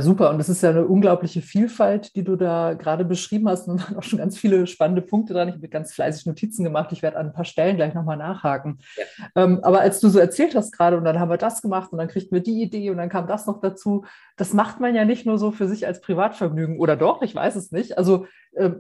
super. 0.01 0.31
Und 0.31 0.41
es 0.41 0.49
ist 0.49 0.63
ja 0.63 0.71
eine 0.71 0.87
unglaubliche 0.87 1.43
Vielfalt, 1.43 2.15
die 2.17 2.25
du 2.25 2.37
da 2.37 2.75
gerade 2.75 3.05
beschrieben 3.05 3.49
hast. 3.49 3.69
Und 3.69 3.83
waren 3.83 3.97
auch 3.97 4.03
schon 4.03 4.19
ganz 4.19 4.39
viele 4.39 4.67
spannende 4.67 5.03
Punkte 5.03 5.35
dran. 5.35 5.49
Ich 5.49 5.55
habe 5.55 5.69
ganz 5.69 5.93
fleißig 5.93 6.27
Notizen 6.27 6.65
gemacht. 6.65 6.93
Ich 6.93 7.03
werde 7.03 7.19
an 7.19 7.27
ein 7.27 7.33
paar 7.33 7.45
Stellen 7.45 7.77
gleich 7.77 7.95
nochmal 7.95 8.17
nachhaken. 8.17 8.79
Ja. 8.97 9.45
Ähm, 9.45 9.61
aber 9.63 9.81
als 9.81 10.01
du 10.01 10.09
so 10.09 10.19
erzählt 10.19 10.55
hast 10.55 10.73
gerade, 10.73 10.97
und 10.97 11.05
dann 11.05 11.19
haben 11.19 11.31
wir 11.31 11.39
das 11.39 11.63
gemacht 11.63 11.93
und 11.93 11.99
dann 11.99 12.09
kriegten 12.09 12.35
wir 12.35 12.43
die 12.43 12.63
Idee 12.63 12.91
und 12.91 12.97
dann 12.97 13.09
kam 13.09 13.27
das 13.27 13.47
noch 13.47 13.61
dazu, 13.61 14.05
das 14.37 14.53
macht 14.53 14.81
man 14.81 14.95
ja 14.95 15.05
nicht 15.05 15.27
nur 15.27 15.39
so 15.39 15.51
für 15.51 15.69
sich 15.69 15.87
als 15.87 16.01
Privatvergnügen. 16.01 16.79
Oder 16.79 16.97
doch, 16.97 17.23
ich 17.23 17.35
weiß 17.35 17.57
es 17.57 17.71
nicht. 17.71 17.99
Also 17.99 18.27
äh, 18.55 18.71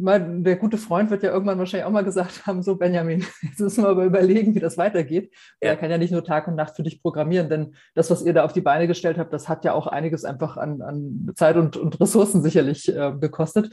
mein, 0.00 0.44
der 0.44 0.56
gute 0.56 0.78
Freund 0.78 1.10
wird 1.10 1.22
ja 1.22 1.30
irgendwann 1.30 1.58
wahrscheinlich 1.58 1.86
auch 1.86 1.92
mal 1.92 2.04
gesagt 2.04 2.46
haben, 2.46 2.62
so 2.62 2.76
Benjamin, 2.76 3.24
jetzt 3.42 3.60
müssen 3.60 3.84
wir 3.84 3.90
aber 3.90 4.04
überlegen, 4.04 4.54
wie 4.54 4.60
das 4.60 4.78
weitergeht. 4.78 5.32
Ja. 5.60 5.70
Er 5.70 5.76
kann 5.76 5.90
ja 5.90 5.98
nicht 5.98 6.12
nur 6.12 6.24
Tag 6.24 6.48
und 6.48 6.54
Nacht 6.54 6.76
für 6.76 6.82
dich 6.82 7.02
programmieren, 7.02 7.48
denn 7.48 7.74
das, 7.94 8.10
was 8.10 8.22
ihr 8.22 8.32
da 8.32 8.44
auf 8.44 8.52
die 8.52 8.60
Beine 8.60 8.86
gestellt 8.86 9.18
habt, 9.18 9.32
das 9.32 9.48
hat 9.48 9.64
ja 9.64 9.72
auch 9.74 9.86
einiges 9.86 10.24
einfach 10.24 10.47
an, 10.56 10.82
an 10.82 11.30
Zeit 11.34 11.56
und, 11.56 11.76
und 11.76 12.00
Ressourcen 12.00 12.42
sicherlich 12.42 12.88
äh, 12.88 13.12
gekostet. 13.18 13.70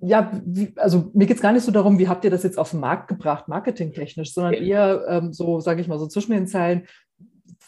Ja, 0.00 0.32
wie, 0.44 0.74
also 0.76 1.10
mir 1.14 1.26
geht 1.26 1.36
es 1.36 1.42
gar 1.42 1.52
nicht 1.52 1.64
so 1.64 1.72
darum, 1.72 1.98
wie 1.98 2.08
habt 2.08 2.24
ihr 2.24 2.30
das 2.30 2.42
jetzt 2.42 2.58
auf 2.58 2.70
den 2.70 2.80
Markt 2.80 3.08
gebracht, 3.08 3.48
marketingtechnisch, 3.48 4.34
sondern 4.34 4.54
eher 4.54 5.04
ähm, 5.08 5.32
so, 5.32 5.60
sage 5.60 5.80
ich 5.80 5.88
mal, 5.88 5.98
so 5.98 6.06
zwischen 6.06 6.32
den 6.32 6.46
Zeilen, 6.46 6.86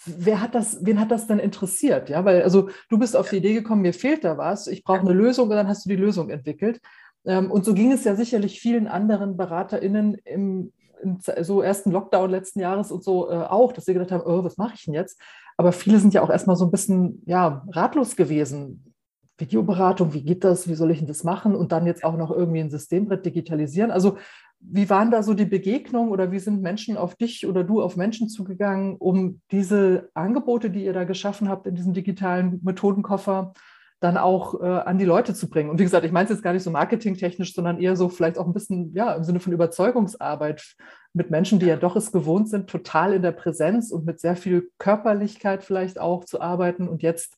wer 0.06 0.40
hat 0.40 0.54
das, 0.54 0.84
wen 0.84 1.00
hat 1.00 1.10
das 1.10 1.26
denn 1.26 1.38
interessiert? 1.38 2.08
Ja, 2.08 2.24
weil 2.24 2.42
also 2.42 2.68
du 2.88 2.98
bist 2.98 3.16
auf 3.16 3.30
die 3.30 3.36
Idee 3.36 3.54
gekommen, 3.54 3.82
mir 3.82 3.94
fehlt 3.94 4.24
da 4.24 4.38
was, 4.38 4.66
ich 4.66 4.84
brauche 4.84 5.00
eine 5.00 5.12
Lösung 5.12 5.48
und 5.48 5.56
dann 5.56 5.68
hast 5.68 5.84
du 5.84 5.88
die 5.88 5.96
Lösung 5.96 6.30
entwickelt. 6.30 6.80
Ähm, 7.24 7.50
und 7.50 7.64
so 7.64 7.74
ging 7.74 7.92
es 7.92 8.04
ja 8.04 8.14
sicherlich 8.14 8.60
vielen 8.60 8.86
anderen 8.86 9.36
BeraterInnen 9.36 10.14
im, 10.24 10.72
im 11.02 11.18
so 11.20 11.60
ersten 11.60 11.90
Lockdown 11.90 12.30
letzten 12.30 12.60
Jahres 12.60 12.90
und 12.90 13.04
so 13.04 13.30
äh, 13.30 13.34
auch, 13.34 13.72
dass 13.72 13.84
sie 13.84 13.94
gedacht 13.94 14.12
haben, 14.12 14.24
oh, 14.24 14.44
was 14.44 14.56
mache 14.56 14.74
ich 14.74 14.84
denn 14.84 14.94
jetzt? 14.94 15.20
Aber 15.56 15.72
viele 15.72 15.98
sind 15.98 16.14
ja 16.14 16.22
auch 16.22 16.30
erstmal 16.30 16.56
so 16.56 16.66
ein 16.66 16.70
bisschen 16.70 17.22
ja, 17.26 17.64
ratlos 17.68 18.16
gewesen. 18.16 18.92
Videoberatung, 19.38 20.14
wie 20.14 20.22
geht 20.22 20.44
das? 20.44 20.68
Wie 20.68 20.75
soll 20.75 20.90
ich 20.90 20.98
denn 20.98 21.08
das 21.08 21.25
machen? 21.25 21.54
Und 21.54 21.72
dann 21.72 21.86
jetzt 21.86 22.04
auch 22.04 22.16
noch 22.16 22.30
irgendwie 22.30 22.60
ein 22.60 22.70
Systembrett 22.70 23.25
digitalisieren. 23.25 23.90
Also 23.90 24.16
wie 24.60 24.88
waren 24.88 25.10
da 25.10 25.22
so 25.22 25.34
die 25.34 25.44
Begegnungen 25.44 26.10
oder 26.10 26.32
wie 26.32 26.38
sind 26.38 26.62
Menschen 26.62 26.96
auf 26.96 27.14
dich 27.14 27.46
oder 27.46 27.62
du 27.62 27.82
auf 27.82 27.96
Menschen 27.96 28.28
zugegangen, 28.28 28.96
um 28.96 29.40
diese 29.50 30.10
Angebote, 30.14 30.70
die 30.70 30.84
ihr 30.84 30.94
da 30.94 31.04
geschaffen 31.04 31.48
habt 31.48 31.66
in 31.66 31.75
diesem 31.75 31.92
digitalen 31.92 32.60
Methodenkoffer, 32.62 33.52
dann 34.00 34.18
auch 34.18 34.60
äh, 34.60 34.64
an 34.66 34.98
die 34.98 35.04
Leute 35.04 35.34
zu 35.34 35.48
bringen. 35.48 35.70
Und 35.70 35.78
wie 35.78 35.84
gesagt, 35.84 36.04
ich 36.04 36.12
meine 36.12 36.24
es 36.24 36.30
jetzt 36.30 36.42
gar 36.42 36.52
nicht 36.52 36.62
so 36.62 36.70
marketingtechnisch, 36.70 37.54
sondern 37.54 37.80
eher 37.80 37.96
so 37.96 38.08
vielleicht 38.08 38.38
auch 38.38 38.46
ein 38.46 38.52
bisschen, 38.52 38.92
ja, 38.94 39.14
im 39.14 39.24
Sinne 39.24 39.40
von 39.40 39.52
Überzeugungsarbeit 39.52 40.76
mit 41.14 41.30
Menschen, 41.30 41.58
die 41.58 41.66
ja 41.66 41.76
doch 41.76 41.96
es 41.96 42.12
gewohnt 42.12 42.50
sind, 42.50 42.68
total 42.68 43.14
in 43.14 43.22
der 43.22 43.32
Präsenz 43.32 43.90
und 43.90 44.04
mit 44.04 44.20
sehr 44.20 44.36
viel 44.36 44.70
Körperlichkeit 44.78 45.64
vielleicht 45.64 45.98
auch 45.98 46.24
zu 46.24 46.40
arbeiten 46.40 46.88
und 46.88 47.02
jetzt 47.02 47.36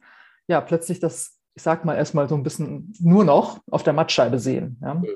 ja 0.48 0.60
plötzlich 0.60 0.98
das, 0.98 1.38
ich 1.54 1.62
sag 1.62 1.84
mal, 1.84 1.94
erstmal 1.94 2.28
so 2.28 2.34
ein 2.34 2.42
bisschen 2.42 2.92
nur 2.98 3.24
noch 3.24 3.60
auf 3.70 3.84
der 3.84 3.92
Mattscheibe 3.92 4.40
sehen. 4.40 4.78
Ja. 4.82 4.94
Mhm. 4.94 5.06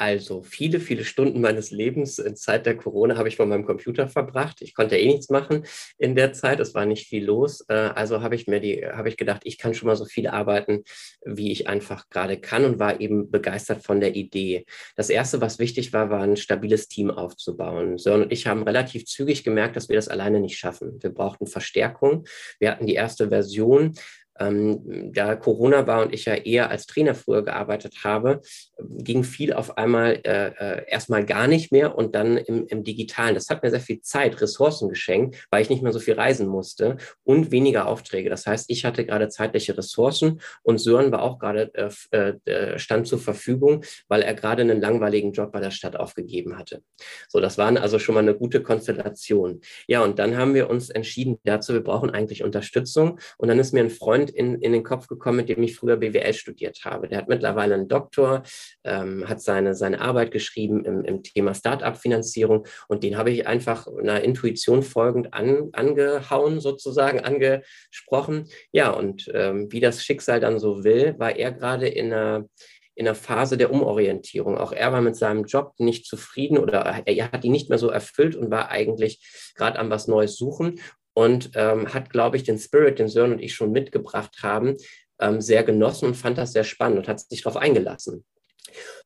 Also 0.00 0.42
viele, 0.42 0.78
viele 0.78 1.04
Stunden 1.04 1.40
meines 1.40 1.72
Lebens 1.72 2.20
in 2.20 2.36
Zeit 2.36 2.66
der 2.66 2.76
Corona 2.76 3.16
habe 3.16 3.28
ich 3.28 3.34
vor 3.34 3.46
meinem 3.46 3.66
Computer 3.66 4.06
verbracht. 4.06 4.62
Ich 4.62 4.72
konnte 4.72 4.96
eh 4.96 5.08
nichts 5.08 5.28
machen 5.28 5.64
in 5.98 6.14
der 6.14 6.32
Zeit. 6.32 6.60
Es 6.60 6.72
war 6.72 6.86
nicht 6.86 7.08
viel 7.08 7.24
los. 7.24 7.64
Äh, 7.68 7.74
also 7.74 8.22
habe 8.22 8.36
ich 8.36 8.46
mir 8.46 8.60
die, 8.60 8.86
habe 8.86 9.08
ich 9.08 9.16
gedacht, 9.16 9.40
ich 9.42 9.58
kann 9.58 9.74
schon 9.74 9.88
mal 9.88 9.96
so 9.96 10.04
viel 10.04 10.28
arbeiten, 10.28 10.84
wie 11.24 11.50
ich 11.50 11.66
einfach 11.66 12.08
gerade 12.10 12.38
kann 12.38 12.64
und 12.64 12.78
war 12.78 13.00
eben 13.00 13.32
begeistert 13.32 13.82
von 13.82 13.98
der 13.98 14.14
Idee. 14.14 14.66
Das 14.94 15.10
erste, 15.10 15.40
was 15.40 15.58
wichtig 15.58 15.92
war, 15.92 16.10
war 16.10 16.22
ein 16.22 16.36
stabiles 16.36 16.86
Team 16.86 17.10
aufzubauen. 17.10 17.98
Sören 17.98 18.22
und 18.22 18.32
ich 18.32 18.46
haben 18.46 18.62
relativ 18.62 19.04
zügig 19.04 19.42
gemerkt, 19.42 19.74
dass 19.74 19.88
wir 19.88 19.96
das 19.96 20.06
alleine 20.06 20.38
nicht 20.38 20.58
schaffen. 20.58 21.02
Wir 21.02 21.10
brauchten 21.10 21.48
Verstärkung. 21.48 22.24
Wir 22.60 22.70
hatten 22.70 22.86
die 22.86 22.94
erste 22.94 23.30
Version 23.30 23.94
ähm, 24.38 25.12
da 25.12 25.36
Corona 25.36 25.86
war 25.86 26.02
und 26.02 26.14
ich 26.14 26.24
ja 26.24 26.34
eher 26.34 26.70
als 26.70 26.86
Trainer 26.86 27.14
früher 27.14 27.44
gearbeitet 27.44 28.04
habe, 28.04 28.40
ging 28.78 29.24
viel 29.24 29.52
auf 29.52 29.78
einmal 29.78 30.20
äh, 30.24 30.48
äh, 30.48 30.84
erstmal 30.88 31.24
gar 31.24 31.46
nicht 31.46 31.72
mehr 31.72 31.96
und 31.96 32.14
dann 32.14 32.36
im, 32.36 32.66
im 32.66 32.84
Digitalen. 32.84 33.34
Das 33.34 33.48
hat 33.48 33.62
mir 33.62 33.70
sehr 33.70 33.80
viel 33.80 34.00
Zeit, 34.00 34.40
Ressourcen 34.40 34.88
geschenkt, 34.88 35.46
weil 35.50 35.62
ich 35.62 35.70
nicht 35.70 35.82
mehr 35.82 35.92
so 35.92 36.00
viel 36.00 36.14
reisen 36.14 36.46
musste 36.46 36.96
und 37.24 37.50
weniger 37.50 37.86
Aufträge. 37.86 38.30
Das 38.30 38.46
heißt, 38.46 38.66
ich 38.68 38.84
hatte 38.84 39.04
gerade 39.04 39.28
zeitliche 39.28 39.76
Ressourcen 39.76 40.40
und 40.62 40.78
Sören 40.78 41.12
war 41.12 41.22
auch 41.22 41.38
gerade 41.38 41.72
äh, 41.74 42.32
äh, 42.44 42.78
stand 42.78 43.06
zur 43.06 43.18
Verfügung, 43.18 43.84
weil 44.08 44.22
er 44.22 44.34
gerade 44.34 44.62
einen 44.62 44.80
langweiligen 44.80 45.32
Job 45.32 45.52
bei 45.52 45.60
der 45.60 45.70
Stadt 45.70 45.96
aufgegeben 45.96 46.58
hatte. 46.58 46.82
So, 47.28 47.40
das 47.40 47.58
waren 47.58 47.76
also 47.76 47.98
schon 47.98 48.14
mal 48.14 48.22
eine 48.22 48.34
gute 48.34 48.62
Konstellation. 48.62 49.60
Ja, 49.86 50.02
und 50.02 50.18
dann 50.18 50.36
haben 50.36 50.54
wir 50.54 50.70
uns 50.70 50.90
entschieden 50.90 51.38
dazu, 51.44 51.72
wir 51.72 51.82
brauchen 51.82 52.10
eigentlich 52.10 52.44
Unterstützung. 52.44 53.18
Und 53.36 53.48
dann 53.48 53.58
ist 53.58 53.72
mir 53.72 53.80
ein 53.80 53.90
Freund 53.90 54.27
Freund 54.28 54.30
in, 54.30 54.60
in 54.60 54.72
den 54.72 54.82
Kopf 54.82 55.06
gekommen, 55.06 55.38
mit 55.38 55.48
dem 55.48 55.62
ich 55.62 55.76
früher 55.76 55.96
BWL 55.96 56.32
studiert 56.34 56.80
habe. 56.84 57.08
Der 57.08 57.18
hat 57.18 57.28
mittlerweile 57.28 57.74
einen 57.74 57.88
Doktor, 57.88 58.42
ähm, 58.84 59.28
hat 59.28 59.40
seine, 59.40 59.74
seine 59.74 60.00
Arbeit 60.00 60.30
geschrieben 60.30 60.84
im, 60.84 61.04
im 61.04 61.22
Thema 61.22 61.54
Start-up-Finanzierung 61.54 62.66
und 62.88 63.02
den 63.02 63.16
habe 63.16 63.30
ich 63.30 63.46
einfach 63.46 63.86
einer 63.86 64.22
Intuition 64.22 64.82
folgend 64.82 65.34
an, 65.34 65.70
angehauen, 65.72 66.60
sozusagen, 66.60 67.20
angesprochen. 67.20 68.48
Ja, 68.72 68.90
und 68.90 69.30
ähm, 69.34 69.70
wie 69.70 69.80
das 69.80 70.04
Schicksal 70.04 70.40
dann 70.40 70.58
so 70.58 70.84
will, 70.84 71.14
war 71.18 71.36
er 71.36 71.52
gerade 71.52 71.88
in 71.88 72.12
einer 72.12 72.46
in 72.94 73.06
einer 73.06 73.14
Phase 73.14 73.56
der 73.56 73.70
Umorientierung. 73.70 74.58
Auch 74.58 74.72
er 74.72 74.90
war 74.90 75.00
mit 75.00 75.14
seinem 75.14 75.44
Job 75.44 75.74
nicht 75.78 76.04
zufrieden 76.04 76.58
oder 76.58 76.80
er 77.06 77.30
hat 77.30 77.44
ihn 77.44 77.52
nicht 77.52 77.68
mehr 77.68 77.78
so 77.78 77.90
erfüllt 77.90 78.34
und 78.34 78.50
war 78.50 78.70
eigentlich 78.70 79.20
gerade 79.54 79.78
an 79.78 79.88
was 79.88 80.08
Neues 80.08 80.36
suchen 80.36 80.80
und 81.18 81.50
ähm, 81.56 81.92
hat, 81.92 82.10
glaube 82.10 82.36
ich, 82.36 82.44
den 82.44 82.60
Spirit, 82.60 83.00
den 83.00 83.08
Sören 83.08 83.32
und 83.32 83.40
ich 83.40 83.52
schon 83.52 83.72
mitgebracht 83.72 84.36
haben, 84.40 84.76
ähm, 85.20 85.40
sehr 85.40 85.64
genossen 85.64 86.06
und 86.06 86.14
fand 86.14 86.38
das 86.38 86.52
sehr 86.52 86.62
spannend 86.62 86.98
und 86.98 87.08
hat 87.08 87.18
sich 87.18 87.42
darauf 87.42 87.56
eingelassen. 87.56 88.24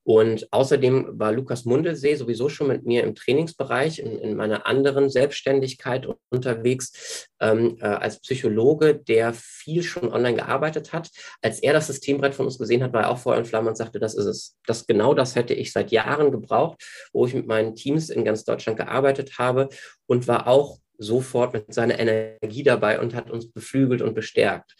Und 0.05 0.47
außerdem 0.53 1.19
war 1.19 1.33
Lukas 1.33 1.65
Mundelsee 1.65 2.17
sowieso 2.17 2.51
schon 2.51 2.69
mit 2.69 2.85
mir 2.85 3.03
im 3.03 3.15
Trainingsbereich 3.15 3.99
in, 3.99 4.19
in 4.19 4.37
meiner 4.37 4.67
anderen 4.67 5.09
Selbstständigkeit 5.09 6.07
unterwegs 6.29 7.31
ähm, 7.41 7.79
äh, 7.81 7.87
als 7.87 8.21
Psychologe, 8.21 8.95
der 8.95 9.33
viel 9.33 9.83
schon 9.83 10.13
online 10.13 10.37
gearbeitet 10.37 10.93
hat. 10.93 11.09
Als 11.41 11.61
er 11.61 11.73
das 11.73 11.87
Systembrett 11.87 12.35
von 12.35 12.45
uns 12.45 12.59
gesehen 12.59 12.83
hat, 12.83 12.93
war 12.93 13.05
er 13.05 13.11
auch 13.11 13.21
Feuer 13.21 13.39
und 13.39 13.47
Flamme 13.47 13.71
und 13.71 13.77
sagte, 13.77 13.99
das 13.99 14.15
ist 14.15 14.27
es. 14.27 14.59
Das 14.67 14.87
genau 14.87 15.15
das 15.15 15.35
hätte 15.35 15.55
ich 15.55 15.73
seit 15.73 15.91
Jahren 15.91 16.31
gebraucht, 16.31 16.83
wo 17.15 17.25
ich 17.25 17.33
mit 17.33 17.47
meinen 17.47 17.75
Teams 17.75 18.11
in 18.11 18.23
ganz 18.23 18.45
Deutschland 18.45 18.77
gearbeitet 18.77 19.39
habe 19.39 19.71
und 20.05 20.29
war 20.29 20.47
auch 20.47 20.83
sofort 21.03 21.53
mit 21.53 21.73
seiner 21.73 21.99
Energie 21.99 22.63
dabei 22.63 23.01
und 23.01 23.15
hat 23.15 23.31
uns 23.31 23.51
beflügelt 23.51 24.03
und 24.03 24.15
bestärkt. 24.15 24.75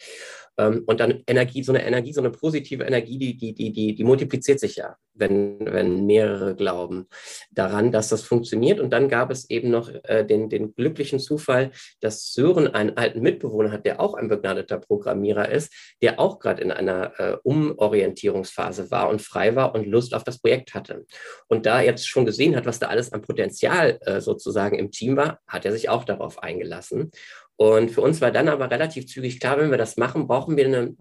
Ähm, 0.57 0.83
und 0.85 0.99
dann 0.99 1.23
Energie, 1.27 1.63
so 1.63 1.71
eine 1.71 1.85
Energie, 1.85 2.13
so 2.13 2.21
eine 2.21 2.29
positive 2.29 2.83
Energie, 2.83 3.17
die, 3.17 3.37
die, 3.37 3.53
die, 3.53 3.71
die, 3.71 3.95
die 3.95 4.03
multipliziert 4.03 4.59
sich 4.59 4.75
ja, 4.75 4.95
wenn, 5.13 5.59
wenn 5.61 6.05
mehrere 6.05 6.55
glauben 6.55 7.07
daran, 7.51 7.91
dass 7.91 8.09
das 8.09 8.23
funktioniert. 8.23 8.79
Und 8.79 8.91
dann 8.91 9.09
gab 9.09 9.31
es 9.31 9.49
eben 9.49 9.69
noch 9.69 9.89
äh, 10.03 10.25
den, 10.25 10.49
den 10.49 10.75
glücklichen 10.75 11.19
Zufall, 11.19 11.71
dass 12.01 12.33
Sören 12.33 12.67
einen 12.67 12.97
alten 12.97 13.21
Mitbewohner 13.21 13.71
hat, 13.71 13.85
der 13.85 13.99
auch 13.99 14.13
ein 14.13 14.27
begnadeter 14.27 14.77
Programmierer 14.79 15.49
ist, 15.49 15.73
der 16.01 16.19
auch 16.19 16.39
gerade 16.39 16.61
in 16.61 16.71
einer 16.71 17.19
äh, 17.19 17.37
Umorientierungsphase 17.43 18.91
war 18.91 19.09
und 19.09 19.21
frei 19.21 19.55
war 19.55 19.73
und 19.73 19.87
Lust 19.87 20.13
auf 20.13 20.23
das 20.23 20.39
Projekt 20.39 20.73
hatte. 20.73 21.05
Und 21.47 21.65
da 21.65 21.79
er 21.79 21.85
jetzt 21.85 22.07
schon 22.07 22.25
gesehen 22.25 22.55
hat, 22.55 22.65
was 22.65 22.79
da 22.79 22.87
alles 22.87 23.11
an 23.11 23.21
Potenzial 23.21 23.99
äh, 24.01 24.21
sozusagen 24.21 24.77
im 24.77 24.91
Team 24.91 25.17
war, 25.17 25.39
hat 25.47 25.65
er 25.65 25.71
sich 25.71 25.89
auch 25.89 26.03
darauf 26.03 26.41
eingelassen. 26.41 27.11
Und 27.55 27.91
für 27.91 28.01
uns 28.01 28.19
war 28.19 28.31
dann 28.31 28.47
aber 28.47 28.71
relativ 28.71 29.07
zügig 29.07 29.39
klar, 29.39 29.57
wenn 29.59 29.69
wir 29.69 29.77
das 29.77 29.97
machen, 29.97 30.27
brauchen 30.27 30.57
wir 30.57 30.65
eine, 30.65 30.95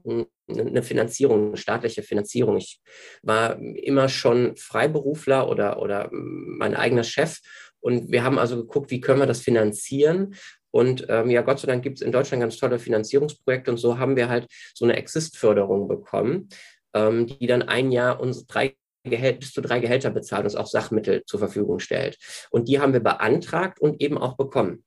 eine 0.48 0.82
Finanzierung, 0.82 1.48
eine 1.48 1.56
staatliche 1.56 2.02
Finanzierung. 2.02 2.58
Ich 2.58 2.80
war 3.22 3.58
immer 3.58 4.08
schon 4.08 4.56
Freiberufler 4.56 5.48
oder, 5.48 5.80
oder 5.80 6.10
mein 6.12 6.76
eigener 6.76 7.04
Chef. 7.04 7.38
Und 7.80 8.12
wir 8.12 8.22
haben 8.22 8.38
also 8.38 8.56
geguckt, 8.56 8.90
wie 8.90 9.00
können 9.00 9.20
wir 9.20 9.26
das 9.26 9.40
finanzieren? 9.40 10.34
Und 10.70 11.06
ähm, 11.08 11.30
ja, 11.30 11.42
Gott 11.42 11.60
sei 11.60 11.66
Dank 11.66 11.82
gibt 11.82 11.98
es 11.98 12.02
in 12.02 12.12
Deutschland 12.12 12.42
ganz 12.42 12.56
tolle 12.58 12.78
Finanzierungsprojekte. 12.78 13.70
Und 13.70 13.78
so 13.78 13.98
haben 13.98 14.16
wir 14.16 14.28
halt 14.28 14.46
so 14.74 14.84
eine 14.84 14.96
Exist-Förderung 14.96 15.88
bekommen, 15.88 16.48
ähm, 16.94 17.26
die 17.26 17.46
dann 17.46 17.62
ein 17.62 17.92
Jahr 17.92 18.20
unsere 18.20 18.46
drei 18.46 18.76
Gehält, 19.04 19.40
bis 19.40 19.52
zu 19.52 19.60
drei 19.60 19.80
Gehälter 19.80 20.10
bezahlt 20.10 20.42
und 20.42 20.46
uns 20.46 20.54
auch 20.54 20.68
Sachmittel 20.68 21.24
zur 21.26 21.40
Verfügung 21.40 21.80
stellt. 21.80 22.18
Und 22.50 22.68
die 22.68 22.78
haben 22.78 22.92
wir 22.92 23.00
beantragt 23.00 23.80
und 23.80 24.00
eben 24.00 24.16
auch 24.16 24.36
bekommen 24.36 24.84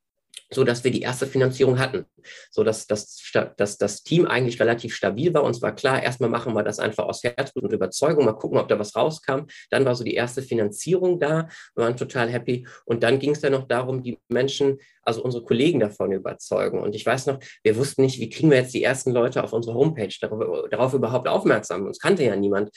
so 0.55 0.63
dass 0.63 0.83
wir 0.83 0.91
die 0.91 1.01
erste 1.01 1.27
Finanzierung 1.27 1.77
hatten, 1.79 2.05
so 2.49 2.63
dass, 2.63 2.87
dass, 2.87 3.21
dass 3.57 3.77
das 3.77 4.03
Team 4.03 4.25
eigentlich 4.25 4.59
relativ 4.59 4.95
stabil 4.95 5.33
war. 5.33 5.43
Uns 5.43 5.61
war 5.61 5.75
klar, 5.75 6.01
erstmal 6.01 6.29
machen 6.29 6.53
wir 6.53 6.63
das 6.63 6.79
einfach 6.79 7.05
aus 7.05 7.23
Herzblut 7.23 7.65
und 7.65 7.73
Überzeugung, 7.73 8.25
mal 8.25 8.33
gucken, 8.33 8.57
ob 8.57 8.67
da 8.67 8.79
was 8.79 8.95
rauskam. 8.95 9.45
Dann 9.69 9.85
war 9.85 9.95
so 9.95 10.03
die 10.03 10.15
erste 10.15 10.41
Finanzierung 10.41 11.19
da, 11.19 11.47
wir 11.75 11.83
waren 11.83 11.97
total 11.97 12.29
happy. 12.29 12.65
Und 12.85 13.03
dann 13.03 13.19
ging 13.19 13.31
es 13.31 13.41
dann 13.41 13.51
noch 13.51 13.67
darum, 13.67 14.01
die 14.01 14.17
Menschen, 14.29 14.79
also 15.03 15.21
unsere 15.21 15.43
Kollegen 15.43 15.79
davon 15.79 16.11
überzeugen. 16.11 16.79
Und 16.79 16.95
ich 16.95 17.05
weiß 17.05 17.27
noch, 17.27 17.39
wir 17.63 17.77
wussten 17.77 18.01
nicht, 18.01 18.19
wie 18.19 18.29
kriegen 18.29 18.49
wir 18.49 18.57
jetzt 18.57 18.73
die 18.73 18.83
ersten 18.83 19.11
Leute 19.11 19.43
auf 19.43 19.53
unsere 19.53 19.75
Homepage 19.75 20.13
darauf, 20.19 20.69
darauf 20.69 20.93
überhaupt 20.93 21.27
aufmerksam. 21.27 21.85
Uns 21.85 21.99
kannte 21.99 22.23
ja 22.23 22.35
niemand. 22.35 22.71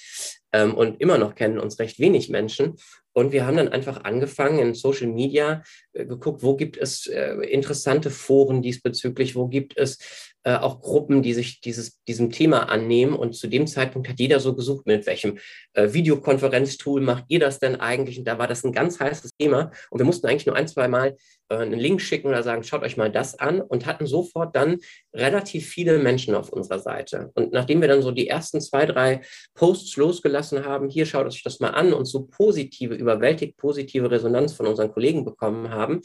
Ähm, 0.53 0.75
und 0.75 1.01
immer 1.01 1.19
noch 1.19 1.35
kennen 1.35 1.59
uns 1.59 1.79
recht 1.79 1.99
wenig 1.99 2.29
Menschen. 2.29 2.77
Und 3.13 3.33
wir 3.33 3.47
haben 3.47 3.57
dann 3.57 3.69
einfach 3.69 4.05
angefangen 4.05 4.61
in 4.61 4.75
Social 4.75 5.09
Media 5.09 5.63
äh, 5.93 6.07
geguckt, 6.07 6.43
wo 6.43 6.57
gibt 6.57 6.77
es 6.77 7.07
äh, 7.07 7.35
interessante 7.35 8.11
Foren 8.11 8.63
diesbezüglich, 8.63 9.35
wo 9.35 9.49
gibt 9.49 9.77
es 9.77 9.99
äh, 10.49 10.57
auch 10.57 10.81
Gruppen, 10.81 11.21
die 11.21 11.35
sich 11.35 11.61
dieses, 11.61 12.03
diesem 12.05 12.31
Thema 12.31 12.71
annehmen. 12.71 13.15
Und 13.15 13.35
zu 13.35 13.49
dem 13.49 13.67
Zeitpunkt 13.67 14.09
hat 14.09 14.19
jeder 14.19 14.41
so 14.41 14.55
gesucht, 14.55 14.87
mit 14.87 15.05
welchem 15.07 15.37
äh, 15.75 15.93
Videokonferenztool 15.93 17.03
macht 17.03 17.25
ihr 17.29 17.39
das 17.39 17.59
denn 17.59 17.77
eigentlich? 17.77 18.19
Und 18.19 18.25
da 18.25 18.39
war 18.39 18.47
das 18.47 18.65
ein 18.65 18.73
ganz 18.73 18.99
heißes 18.99 19.33
Thema. 19.39 19.71
Und 19.91 19.99
wir 19.99 20.07
mussten 20.07 20.27
eigentlich 20.27 20.47
nur 20.47 20.57
ein, 20.57 20.67
zwei 20.67 20.89
Mal 20.89 21.19
äh, 21.51 21.57
einen 21.57 21.79
Link 21.79 22.01
schicken 22.01 22.29
oder 22.29 22.43
sagen, 22.43 22.63
schaut 22.63 22.83
euch 22.83 22.97
mal 22.97 23.13
das 23.13 23.39
an 23.39 23.61
und 23.61 23.85
hatten 23.85 24.07
sofort 24.07 24.57
dann 24.57 24.79
relativ 25.13 25.69
viele 25.69 25.99
Menschen 25.99 26.35
auf 26.35 26.51
unserer 26.51 26.79
Seite. 26.79 27.31
Und 27.35 27.53
nachdem 27.53 27.83
wir 27.83 27.89
dann 27.89 28.01
so 28.01 28.11
die 28.11 28.29
ersten 28.29 28.63
zwei, 28.63 28.87
drei 28.87 29.21
Posts 29.53 29.99
losgelassen 29.99 30.65
haben, 30.65 30.89
hier 30.89 31.05
schaut 31.05 31.27
euch 31.27 31.43
das 31.43 31.61
mal 31.61 31.71
an 31.71 31.93
und 31.93 32.07
so 32.07 32.25
positive, 32.25 32.95
überwältigt 32.95 33.59
positive 33.59 34.11
Resonanz 34.11 34.55
von 34.55 34.67
unseren 34.67 34.93
Kollegen 34.93 35.27
bekommen 35.27 35.69
haben, 35.69 36.01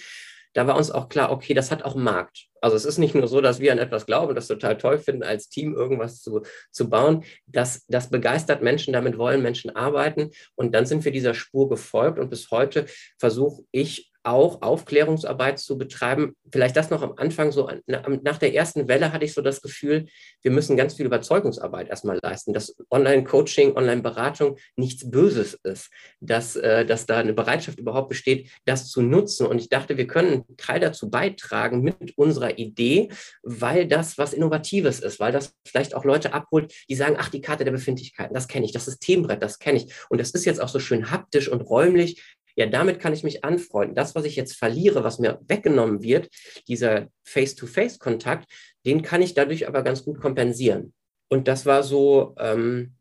da 0.54 0.68
war 0.68 0.78
uns 0.78 0.92
auch 0.92 1.10
klar, 1.10 1.32
okay, 1.32 1.54
das 1.54 1.72
hat 1.72 1.84
auch 1.84 1.96
einen 1.96 2.04
Markt. 2.04 2.48
Also 2.62 2.76
es 2.76 2.86
ist 2.86 2.98
nicht 2.98 3.16
nur 3.16 3.28
so, 3.28 3.42
dass 3.42 3.60
wir 3.60 3.72
an 3.72 3.80
etwas 3.80 4.06
glauben, 4.06 4.36
das 4.36 4.48
total 4.48 4.78
toll 4.78 4.98
finden, 4.98 5.24
als 5.24 5.50
Team 5.50 5.74
irgendwas 5.74 6.22
zu, 6.22 6.44
zu 6.72 6.90
bauen. 6.90 7.24
Das, 7.46 7.86
das 7.88 8.10
begeistert 8.10 8.62
Menschen, 8.62 8.94
damit 8.94 9.18
wollen 9.18 9.42
Menschen 9.42 9.76
arbeiten. 9.76 10.32
Und 10.56 10.74
dann 10.74 10.86
sind 10.86 11.04
wir 11.04 11.12
dieser 11.12 11.34
Spur 11.34 11.70
gefolgt 11.70 12.20
und 12.20 12.30
bis 12.30 12.52
heute 12.52 12.86
versuche 13.18 13.64
ich 13.72 14.13
auch 14.24 14.62
Aufklärungsarbeit 14.62 15.60
zu 15.60 15.78
betreiben. 15.78 16.36
Vielleicht 16.52 16.76
das 16.76 16.90
noch 16.90 17.02
am 17.02 17.14
Anfang, 17.18 17.52
so 17.52 17.70
nach 17.88 18.38
der 18.38 18.54
ersten 18.54 18.88
Welle 18.88 19.12
hatte 19.12 19.26
ich 19.26 19.34
so 19.34 19.42
das 19.42 19.62
Gefühl, 19.62 20.06
wir 20.42 20.52
müssen 20.52 20.78
ganz 20.78 20.96
viel 20.96 21.06
Überzeugungsarbeit 21.06 21.90
erstmal 21.90 22.20
leisten, 22.22 22.54
dass 22.54 22.76
Online-Coaching, 22.90 23.76
Online-Beratung 23.76 24.58
nichts 24.76 25.10
Böses 25.10 25.56
ist, 25.64 25.90
dass, 26.22 26.56
äh, 26.56 26.86
dass 26.86 27.06
da 27.06 27.20
eine 27.20 27.34
Bereitschaft 27.34 27.80
überhaupt 27.80 28.10
besteht, 28.10 28.50
das 28.66 28.90
zu 28.90 29.02
nutzen. 29.02 29.46
Und 29.48 29.60
ich 29.60 29.70
dachte, 29.70 29.98
wir 29.98 30.08
können 30.08 30.34
einen 30.34 30.58
Teil 30.58 30.80
dazu 30.80 31.10
beitragen 31.10 31.82
mit 31.82 32.18
unserer 32.18 32.58
Idee, 32.58 33.10
weil 33.42 33.88
das 33.88 34.18
was 34.18 34.34
Innovatives 34.34 35.00
ist, 35.00 35.20
weil 35.20 35.32
das 35.32 35.54
vielleicht 35.66 35.96
auch 35.96 36.06
Leute 36.06 36.34
abholt, 36.34 36.74
die 36.90 36.96
sagen, 36.96 37.18
ach, 37.20 37.30
die 37.30 37.42
Karte 37.42 37.66
der 37.66 37.72
Befindlichkeiten, 37.72 38.34
das 38.34 38.48
kenne 38.48 38.66
ich, 38.66 38.72
das 38.72 38.86
Systembrett, 38.86 39.44
das 39.44 39.60
kenne 39.60 39.80
ich. 39.80 39.94
Und 40.10 40.20
das 40.20 40.32
ist 40.32 40.46
jetzt 40.46 40.62
auch 40.62 40.70
so 40.70 40.80
schön 40.80 41.12
haptisch 41.12 41.50
und 41.50 41.62
räumlich 41.62 42.22
ja, 42.56 42.66
damit 42.68 43.00
kann 43.00 43.14
ich 43.14 43.24
mich 43.24 43.44
anfreunden. 43.44 43.96
Das, 43.96 44.16
was 44.16 44.26
ich 44.26 44.36
jetzt 44.36 44.56
verliere, 44.56 45.04
was 45.04 45.20
mir 45.20 45.40
weggenommen 45.48 46.04
wird, 46.04 46.30
dieser 46.68 47.08
Face-to-Face-Kontakt, 47.24 48.52
den 48.86 49.02
kann 49.02 49.22
ich 49.22 49.34
dadurch 49.34 49.68
aber 49.68 49.82
ganz 49.84 50.04
gut 50.04 50.20
kompensieren. 50.20 50.94
Und 51.30 51.48
das 51.48 51.66
war 51.66 51.84
so, 51.84 52.36
ähm, 52.38 52.96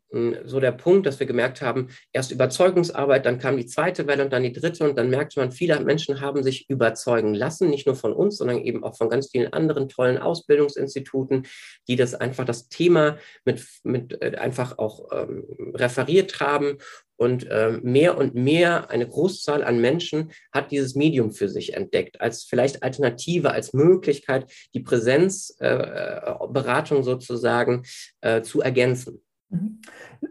so 0.45 0.59
der 0.59 0.71
Punkt, 0.71 1.05
dass 1.05 1.19
wir 1.19 1.27
gemerkt 1.27 1.61
haben, 1.61 1.89
erst 2.11 2.31
Überzeugungsarbeit, 2.31 3.25
dann 3.25 3.39
kam 3.39 3.57
die 3.57 3.65
zweite 3.65 4.07
Welle 4.07 4.23
und 4.23 4.31
dann 4.31 4.43
die 4.43 4.53
dritte 4.53 4.87
und 4.87 4.97
dann 4.97 5.09
merkte 5.09 5.39
man, 5.39 5.51
viele 5.51 5.79
Menschen 5.79 6.21
haben 6.21 6.43
sich 6.43 6.69
überzeugen 6.69 7.33
lassen, 7.33 7.69
nicht 7.69 7.87
nur 7.87 7.95
von 7.95 8.13
uns, 8.13 8.37
sondern 8.37 8.61
eben 8.61 8.83
auch 8.83 8.95
von 8.95 9.09
ganz 9.09 9.31
vielen 9.31 9.51
anderen 9.53 9.89
tollen 9.89 10.19
Ausbildungsinstituten, 10.19 11.47
die 11.87 11.95
das 11.95 12.13
einfach 12.13 12.45
das 12.45 12.69
Thema 12.69 13.17
mit, 13.43 13.65
mit 13.83 14.21
äh, 14.21 14.37
einfach 14.37 14.77
auch 14.77 15.11
ähm, 15.11 15.45
referiert 15.73 16.39
haben 16.39 16.77
und 17.15 17.47
ähm, 17.49 17.79
mehr 17.83 18.17
und 18.17 18.35
mehr 18.35 18.89
eine 18.89 19.07
Großzahl 19.07 19.63
an 19.63 19.79
Menschen 19.79 20.31
hat 20.51 20.71
dieses 20.71 20.95
Medium 20.95 21.31
für 21.31 21.47
sich 21.47 21.73
entdeckt, 21.73 22.19
als 22.21 22.43
vielleicht 22.43 22.83
Alternative, 22.83 23.51
als 23.51 23.71
Möglichkeit, 23.73 24.51
die 24.73 24.81
Präsenzberatung 24.81 26.99
äh, 26.99 27.03
sozusagen 27.03 27.83
äh, 28.21 28.41
zu 28.41 28.61
ergänzen. 28.61 29.21
Mhm. 29.53 29.79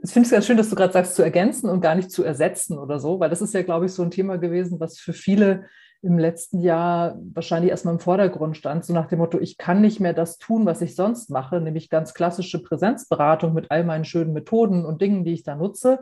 Ich 0.03 0.11
finde 0.11 0.27
es 0.27 0.33
ganz 0.33 0.47
schön, 0.47 0.57
dass 0.57 0.71
du 0.71 0.77
gerade 0.77 0.93
sagst, 0.93 1.15
zu 1.15 1.23
ergänzen 1.23 1.69
und 1.71 1.81
gar 1.81 1.95
nicht 1.95 2.11
zu 2.11 2.25
ersetzen 2.25 2.79
oder 2.79 2.99
so, 2.99 3.21
weil 3.21 3.31
das 3.31 3.43
ist 3.43 3.55
ja, 3.55 3.63
glaube 3.63 3.87
ich, 3.87 3.93
so 3.93 4.03
ein 4.03 4.11
Thema 4.11 4.37
gewesen, 4.39 4.81
was 4.81 4.99
für 4.99 5.13
viele 5.13 5.67
im 6.03 6.19
letzten 6.19 6.61
Jahr 6.61 7.17
wahrscheinlich 7.33 7.71
erstmal 7.71 7.95
im 7.95 8.01
Vordergrund 8.01 8.57
stand, 8.57 8.85
so 8.85 8.93
nach 8.93 9.07
dem 9.07 9.21
Motto, 9.21 9.39
ich 9.39 9.57
kann 9.57 9.81
nicht 9.81 10.01
mehr 10.01 10.13
das 10.13 10.39
tun, 10.39 10.67
was 10.67 10.83
ich 10.83 10.97
sonst 10.97 11.31
mache, 11.31 11.61
nämlich 11.61 11.91
ganz 11.91 12.13
klassische 12.13 12.61
Präsenzberatung 12.61 13.55
mit 13.55 13.71
all 13.71 13.85
meinen 13.85 14.05
schönen 14.05 14.33
Methoden 14.33 14.85
und 14.85 15.01
Dingen, 15.01 15.25
die 15.25 15.33
ich 15.33 15.45
da 15.45 15.55
nutze. 15.55 16.01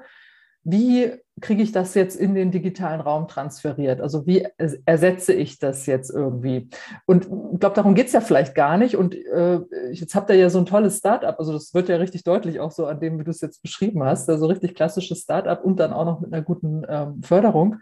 Wie 0.62 1.12
kriege 1.40 1.62
ich 1.62 1.72
das 1.72 1.94
jetzt 1.94 2.16
in 2.16 2.34
den 2.34 2.50
digitalen 2.50 3.00
Raum 3.00 3.28
transferiert? 3.28 4.00
Also 4.00 4.26
wie 4.26 4.46
ersetze 4.84 5.32
ich 5.32 5.58
das 5.58 5.86
jetzt 5.86 6.10
irgendwie? 6.10 6.68
Und 7.06 7.24
ich 7.52 7.60
glaube, 7.60 7.74
darum 7.74 7.94
geht 7.94 8.08
es 8.08 8.12
ja 8.12 8.20
vielleicht 8.20 8.54
gar 8.54 8.76
nicht. 8.76 8.96
Und 8.96 9.14
äh, 9.14 9.60
jetzt 9.92 10.14
habt 10.14 10.30
ihr 10.30 10.36
ja 10.36 10.50
so 10.50 10.58
ein 10.58 10.66
tolles 10.66 10.98
Startup. 10.98 11.38
Also 11.38 11.52
das 11.52 11.72
wird 11.72 11.88
ja 11.88 11.96
richtig 11.96 12.24
deutlich 12.24 12.60
auch 12.60 12.70
so 12.70 12.86
an 12.86 13.00
dem, 13.00 13.18
wie 13.18 13.24
du 13.24 13.30
es 13.30 13.40
jetzt 13.40 13.62
beschrieben 13.62 14.04
hast. 14.04 14.28
Also 14.28 14.46
richtig 14.46 14.74
klassisches 14.74 15.20
Startup 15.20 15.62
und 15.64 15.80
dann 15.80 15.92
auch 15.92 16.04
noch 16.04 16.20
mit 16.20 16.32
einer 16.32 16.42
guten 16.42 16.82
ähm, 16.88 17.22
Förderung. 17.22 17.76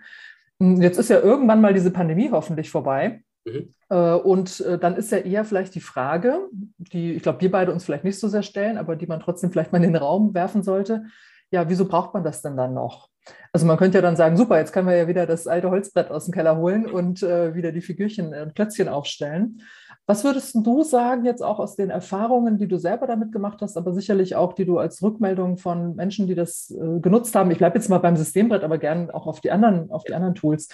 Hm, 0.60 0.80
jetzt 0.80 0.98
ist 0.98 1.10
ja 1.10 1.18
irgendwann 1.20 1.60
mal 1.60 1.74
diese 1.74 1.90
Pandemie 1.90 2.30
hoffentlich 2.30 2.70
vorbei. 2.70 3.22
Mhm. 3.44 3.74
Äh, 3.88 4.12
und 4.12 4.60
äh, 4.60 4.78
dann 4.78 4.96
ist 4.96 5.10
ja 5.10 5.18
eher 5.18 5.44
vielleicht 5.44 5.74
die 5.74 5.80
Frage, 5.80 6.48
die 6.78 7.14
ich 7.14 7.22
glaube, 7.24 7.40
wir 7.40 7.50
beide 7.50 7.72
uns 7.72 7.84
vielleicht 7.84 8.04
nicht 8.04 8.20
so 8.20 8.28
sehr 8.28 8.42
stellen, 8.42 8.78
aber 8.78 8.94
die 8.94 9.06
man 9.06 9.20
trotzdem 9.20 9.50
vielleicht 9.50 9.72
mal 9.72 9.82
in 9.82 9.92
den 9.92 9.96
Raum 9.96 10.32
werfen 10.34 10.62
sollte 10.62 11.06
ja, 11.50 11.68
wieso 11.68 11.86
braucht 11.86 12.14
man 12.14 12.24
das 12.24 12.42
denn 12.42 12.56
dann 12.56 12.74
noch? 12.74 13.08
Also 13.52 13.66
man 13.66 13.76
könnte 13.76 13.98
ja 13.98 14.02
dann 14.02 14.16
sagen, 14.16 14.36
super, 14.36 14.58
jetzt 14.58 14.72
können 14.72 14.88
wir 14.88 14.96
ja 14.96 15.08
wieder 15.08 15.26
das 15.26 15.46
alte 15.46 15.70
Holzbrett 15.70 16.10
aus 16.10 16.26
dem 16.26 16.34
Keller 16.34 16.56
holen 16.56 16.86
und 16.86 17.22
äh, 17.22 17.54
wieder 17.54 17.72
die 17.72 17.80
Figürchen 17.80 18.34
und 18.34 18.54
Klötzchen 18.54 18.88
aufstellen. 18.88 19.60
Was 20.06 20.24
würdest 20.24 20.54
du 20.54 20.82
sagen, 20.82 21.24
jetzt 21.26 21.42
auch 21.42 21.58
aus 21.58 21.76
den 21.76 21.90
Erfahrungen, 21.90 22.56
die 22.56 22.68
du 22.68 22.78
selber 22.78 23.06
damit 23.06 23.32
gemacht 23.32 23.58
hast, 23.60 23.76
aber 23.76 23.92
sicherlich 23.92 24.36
auch, 24.36 24.54
die 24.54 24.64
du 24.64 24.78
als 24.78 25.02
Rückmeldung 25.02 25.58
von 25.58 25.96
Menschen, 25.96 26.26
die 26.26 26.34
das 26.34 26.70
äh, 26.70 27.00
genutzt 27.00 27.34
haben, 27.34 27.50
ich 27.50 27.58
bleibe 27.58 27.76
jetzt 27.76 27.90
mal 27.90 27.98
beim 27.98 28.16
Systembrett, 28.16 28.64
aber 28.64 28.78
gern 28.78 29.10
auch 29.10 29.26
auf 29.26 29.40
die 29.40 29.50
anderen, 29.50 29.90
auf 29.90 30.04
die 30.04 30.14
anderen 30.14 30.34
Tools, 30.34 30.68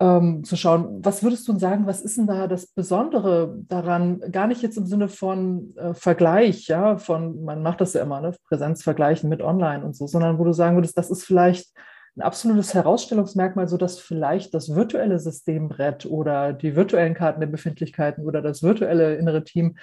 ähm, 0.00 0.42
zu 0.44 0.56
schauen, 0.56 1.04
was 1.04 1.22
würdest 1.22 1.46
du 1.46 1.58
sagen, 1.58 1.86
was 1.86 2.00
ist 2.00 2.16
denn 2.18 2.26
da 2.26 2.48
das 2.48 2.66
Besondere 2.66 3.56
daran? 3.68 4.20
Gar 4.32 4.48
nicht 4.48 4.62
jetzt 4.62 4.76
im 4.76 4.86
Sinne 4.86 5.08
von 5.08 5.74
äh, 5.76 5.94
Vergleich, 5.94 6.66
ja, 6.66 6.98
von, 6.98 7.44
man 7.44 7.62
macht 7.62 7.80
das 7.80 7.94
ja 7.94 8.02
immer, 8.02 8.20
ne, 8.20 8.34
Präsenz 8.48 8.82
vergleichen 8.82 9.28
mit 9.28 9.40
online 9.40 9.84
und 9.84 9.94
so, 9.94 10.06
sondern 10.06 10.38
wo 10.38 10.44
du 10.44 10.52
sagen 10.52 10.76
würdest, 10.76 10.98
das 10.98 11.10
ist 11.10 11.24
vielleicht 11.24 11.72
ein 12.16 12.22
absolutes 12.22 12.74
Herausstellungsmerkmal, 12.74 13.68
so 13.68 13.76
dass 13.76 13.98
vielleicht 13.98 14.54
das 14.54 14.74
virtuelle 14.74 15.18
Systembrett 15.18 16.06
oder 16.06 16.52
die 16.52 16.76
virtuellen 16.76 17.14
Karten 17.14 17.40
der 17.40 17.48
Befindlichkeiten 17.48 18.24
oder 18.24 18.40
das 18.40 18.62
virtuelle 18.62 19.16
innere 19.16 19.42
Team 19.44 19.76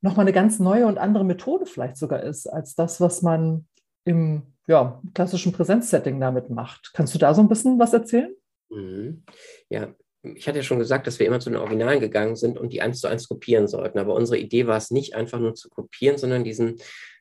nochmal 0.00 0.24
eine 0.24 0.32
ganz 0.32 0.58
neue 0.58 0.86
und 0.86 0.98
andere 0.98 1.24
Methode 1.24 1.66
vielleicht 1.66 1.96
sogar 1.96 2.22
ist, 2.22 2.46
als 2.46 2.74
das, 2.74 3.00
was 3.00 3.22
man 3.22 3.66
im 4.04 4.42
ja, 4.66 5.00
klassischen 5.14 5.52
Präsenzsetting 5.52 6.20
damit 6.20 6.50
macht. 6.50 6.92
Kannst 6.94 7.14
du 7.14 7.18
da 7.18 7.34
so 7.34 7.42
ein 7.42 7.48
bisschen 7.48 7.78
was 7.78 7.92
erzählen? 7.92 8.34
Mhm. 8.70 9.24
Ja, 9.68 9.94
ich 10.22 10.48
hatte 10.48 10.58
ja 10.58 10.64
schon 10.64 10.78
gesagt, 10.78 11.06
dass 11.06 11.18
wir 11.18 11.26
immer 11.26 11.40
zu 11.40 11.50
den 11.50 11.58
Originalen 11.58 12.00
gegangen 12.00 12.36
sind 12.36 12.58
und 12.58 12.72
die 12.72 12.82
eins 12.82 13.00
zu 13.00 13.08
eins 13.08 13.28
kopieren 13.28 13.68
sollten. 13.68 13.98
Aber 13.98 14.14
unsere 14.14 14.38
Idee 14.38 14.66
war 14.66 14.76
es 14.76 14.90
nicht 14.90 15.14
einfach 15.14 15.38
nur 15.38 15.54
zu 15.54 15.68
kopieren, 15.68 16.18
sondern 16.18 16.44
diesen 16.44 16.76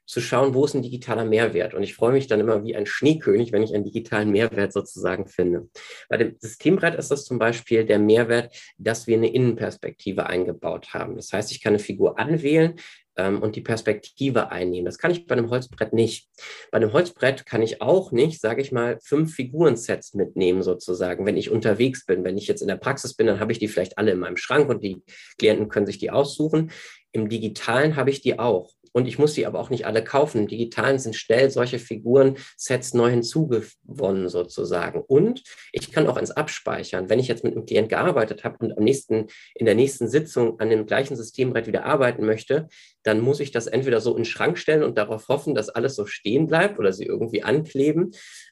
zu 0.05 0.21
schauen, 0.21 0.53
wo 0.53 0.65
ist 0.65 0.75
ein 0.75 0.81
digitaler 0.81 1.25
Mehrwert. 1.25 1.73
Und 1.73 1.83
ich 1.83 1.95
freue 1.95 2.13
mich 2.13 2.27
dann 2.27 2.39
immer 2.39 2.63
wie 2.63 2.75
ein 2.75 2.85
Schneekönig, 2.85 3.51
wenn 3.51 3.63
ich 3.63 3.73
einen 3.73 3.83
digitalen 3.83 4.31
Mehrwert 4.31 4.73
sozusagen 4.73 5.27
finde. 5.27 5.69
Bei 6.09 6.17
dem 6.17 6.35
Systembrett 6.39 6.95
ist 6.95 7.11
das 7.11 7.25
zum 7.25 7.39
Beispiel 7.39 7.85
der 7.85 7.99
Mehrwert, 7.99 8.55
dass 8.77 9.07
wir 9.07 9.17
eine 9.17 9.33
Innenperspektive 9.33 10.27
eingebaut 10.27 10.93
haben. 10.93 11.15
Das 11.15 11.33
heißt, 11.33 11.51
ich 11.51 11.61
kann 11.61 11.73
eine 11.73 11.79
Figur 11.79 12.19
anwählen, 12.19 12.75
ähm, 13.17 13.41
und 13.41 13.55
die 13.55 13.61
Perspektive 13.61 14.51
einnehmen. 14.51 14.85
Das 14.85 14.97
kann 14.97 15.11
ich 15.11 15.25
bei 15.25 15.35
einem 15.35 15.49
Holzbrett 15.49 15.93
nicht. 15.93 16.29
Bei 16.71 16.77
einem 16.77 16.93
Holzbrett 16.93 17.45
kann 17.45 17.61
ich 17.61 17.81
auch 17.81 18.11
nicht, 18.11 18.41
sage 18.41 18.61
ich 18.61 18.71
mal, 18.71 18.99
fünf 19.01 19.33
Figurensets 19.33 20.13
mitnehmen 20.13 20.63
sozusagen, 20.63 21.25
wenn 21.25 21.37
ich 21.37 21.49
unterwegs 21.49 22.05
bin. 22.05 22.23
Wenn 22.23 22.37
ich 22.37 22.47
jetzt 22.47 22.61
in 22.61 22.67
der 22.67 22.75
Praxis 22.75 23.13
bin, 23.13 23.27
dann 23.27 23.39
habe 23.39 23.51
ich 23.51 23.59
die 23.59 23.67
vielleicht 23.67 23.97
alle 23.97 24.11
in 24.11 24.19
meinem 24.19 24.37
Schrank 24.37 24.69
und 24.69 24.83
die 24.83 25.01
Klienten 25.37 25.69
können 25.69 25.85
sich 25.85 25.97
die 25.97 26.11
aussuchen. 26.11 26.71
Im 27.11 27.29
digitalen 27.29 27.95
habe 27.95 28.09
ich 28.09 28.21
die 28.21 28.37
auch. 28.39 28.71
Und 28.95 29.09
ich 29.09 29.19
muss 29.19 29.33
die 29.33 29.45
aber 29.45 29.59
auch 29.59 29.69
nicht 29.69 29.85
alle 29.85 30.01
kaufen. 30.01 30.39
Im 30.39 30.47
Digitalen 30.47 30.99
sind 30.99 31.17
schnell 31.17 31.51
solche 31.51 31.79
Figuren-Sets 31.79 32.93
neu 32.93 33.09
hinzugewonnen 33.09 34.29
sozusagen. 34.29 35.01
Und 35.01 35.43
ich 35.73 35.91
kann 35.91 36.07
auch 36.07 36.15
ins 36.15 36.31
Abspeichern. 36.31 37.09
Wenn 37.09 37.19
ich 37.19 37.27
jetzt 37.27 37.43
mit 37.43 37.57
einem 37.57 37.65
Klient 37.65 37.89
gearbeitet 37.89 38.45
habe 38.45 38.55
und 38.59 38.77
am 38.77 38.85
nächsten, 38.85 39.27
in 39.53 39.65
der 39.65 39.75
nächsten 39.75 40.07
Sitzung 40.07 40.61
an 40.61 40.69
dem 40.69 40.85
gleichen 40.85 41.17
Systembrett 41.17 41.67
wieder 41.67 41.83
arbeiten 41.83 42.25
möchte, 42.25 42.69
dann 43.03 43.19
muss 43.19 43.41
ich 43.41 43.51
das 43.51 43.67
entweder 43.67 43.99
so 43.99 44.11
in 44.11 44.19
den 44.19 44.25
Schrank 44.25 44.57
stellen 44.57 44.81
und 44.83 44.97
darauf 44.97 45.27
hoffen, 45.27 45.55
dass 45.55 45.67
alles 45.67 45.95
so 45.95 46.05
stehen 46.05 46.47
bleibt 46.47 46.79
oder 46.79 46.93
sie 46.93 47.03
irgendwie 47.03 47.43
ankleben. 47.43 48.11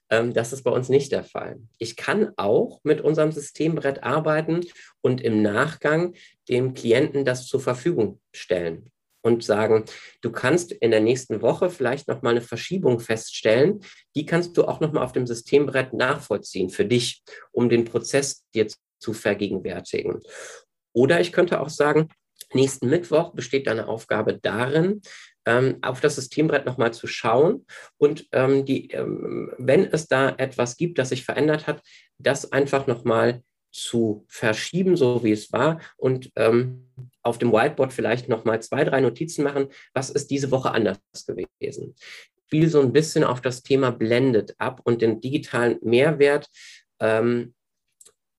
Ähm, 0.10 0.34
das 0.34 0.52
ist 0.52 0.64
bei 0.64 0.72
uns 0.72 0.90
nicht 0.90 1.14
der 1.14 1.24
Fall. 1.24 1.62
Ich 1.78 1.96
kann 1.96 2.34
auch 2.36 2.82
mit 2.84 3.00
unserem 3.00 3.32
Systembrett 3.32 4.04
arbeiten 4.04 4.60
und 5.00 5.22
im 5.22 5.42
Nachgang 5.42 6.16
dem 6.50 6.74
Klienten 6.74 7.24
das 7.24 7.48
zur 7.48 7.62
Verfügung 7.62 8.20
stellen 8.34 8.90
und 9.24 9.44
sagen, 9.44 9.86
du 10.22 10.32
kannst 10.32 10.72
in 10.72 10.92
der 10.92 11.00
nächsten 11.00 11.42
Woche 11.42 11.70
vielleicht 11.70 12.08
noch 12.08 12.22
mal 12.22 12.32
eine 12.32 12.42
Verschiebung 12.42 13.00
feststellen. 13.00 13.80
Die 14.16 14.26
kannst 14.26 14.56
du 14.58 14.66
auch 14.66 14.80
noch 14.80 14.92
mal 14.92 15.04
auf 15.04 15.14
dem 15.14 15.26
Systembrett 15.26 15.94
nachvollziehen 15.94 16.70
für 16.70 16.86
dich, 16.86 17.24
um 17.52 17.70
den 17.70 17.86
Prozess 17.86 18.44
dir 18.54 18.68
zu 19.00 19.14
vergegenwärtigen. 19.14 20.20
Oder 20.94 21.22
ich 21.22 21.32
könnte 21.32 21.60
auch 21.62 21.70
sagen, 21.70 22.10
nächsten 22.54 22.90
Mittwoch 22.90 23.34
besteht 23.34 23.68
deine 23.68 23.88
Aufgabe 23.88 24.38
darin, 24.40 25.02
ähm, 25.46 25.78
auf 25.82 26.02
das 26.02 26.16
Systembrett 26.16 26.66
nochmal 26.66 26.94
zu 26.94 27.08
schauen 27.08 27.66
und 27.98 28.28
ähm, 28.32 28.66
die, 28.66 28.90
ähm, 28.92 29.54
wenn 29.58 29.86
es 29.86 30.08
da 30.08 30.30
etwas 30.38 30.78
gibt, 30.78 31.00
das 31.00 31.10
sich 31.10 31.26
verändert 31.26 31.68
hat, 31.68 31.82
das 32.18 32.52
einfach 32.52 32.88
nochmal 32.88 33.42
zu 33.74 34.24
verschieben, 34.30 34.96
so 34.96 35.24
wie 35.24 35.32
es 35.32 35.52
war, 35.52 35.82
und 35.98 36.32
ähm, 36.36 36.88
auf 37.24 37.40
dem 37.40 37.52
Whiteboard 37.52 37.92
vielleicht 37.92 38.30
nochmal 38.30 38.62
zwei, 38.62 38.84
drei 38.84 39.02
Notizen 39.02 39.44
machen, 39.44 39.68
was 39.94 40.10
ist 40.10 40.30
diese 40.30 40.52
Woche 40.52 40.72
anders 40.72 41.00
gewesen. 41.26 41.96
Ich 41.98 42.44
spiele 42.46 42.70
so 42.70 42.82
ein 42.82 42.94
bisschen 42.94 43.24
auf 43.24 43.42
das 43.42 43.64
Thema 43.64 43.92
Blended 43.92 44.54
ab 44.60 44.82
und 44.84 45.02
den 45.02 45.20
digitalen 45.20 45.80
Mehrwert. 45.82 46.48
Ähm, 47.00 47.56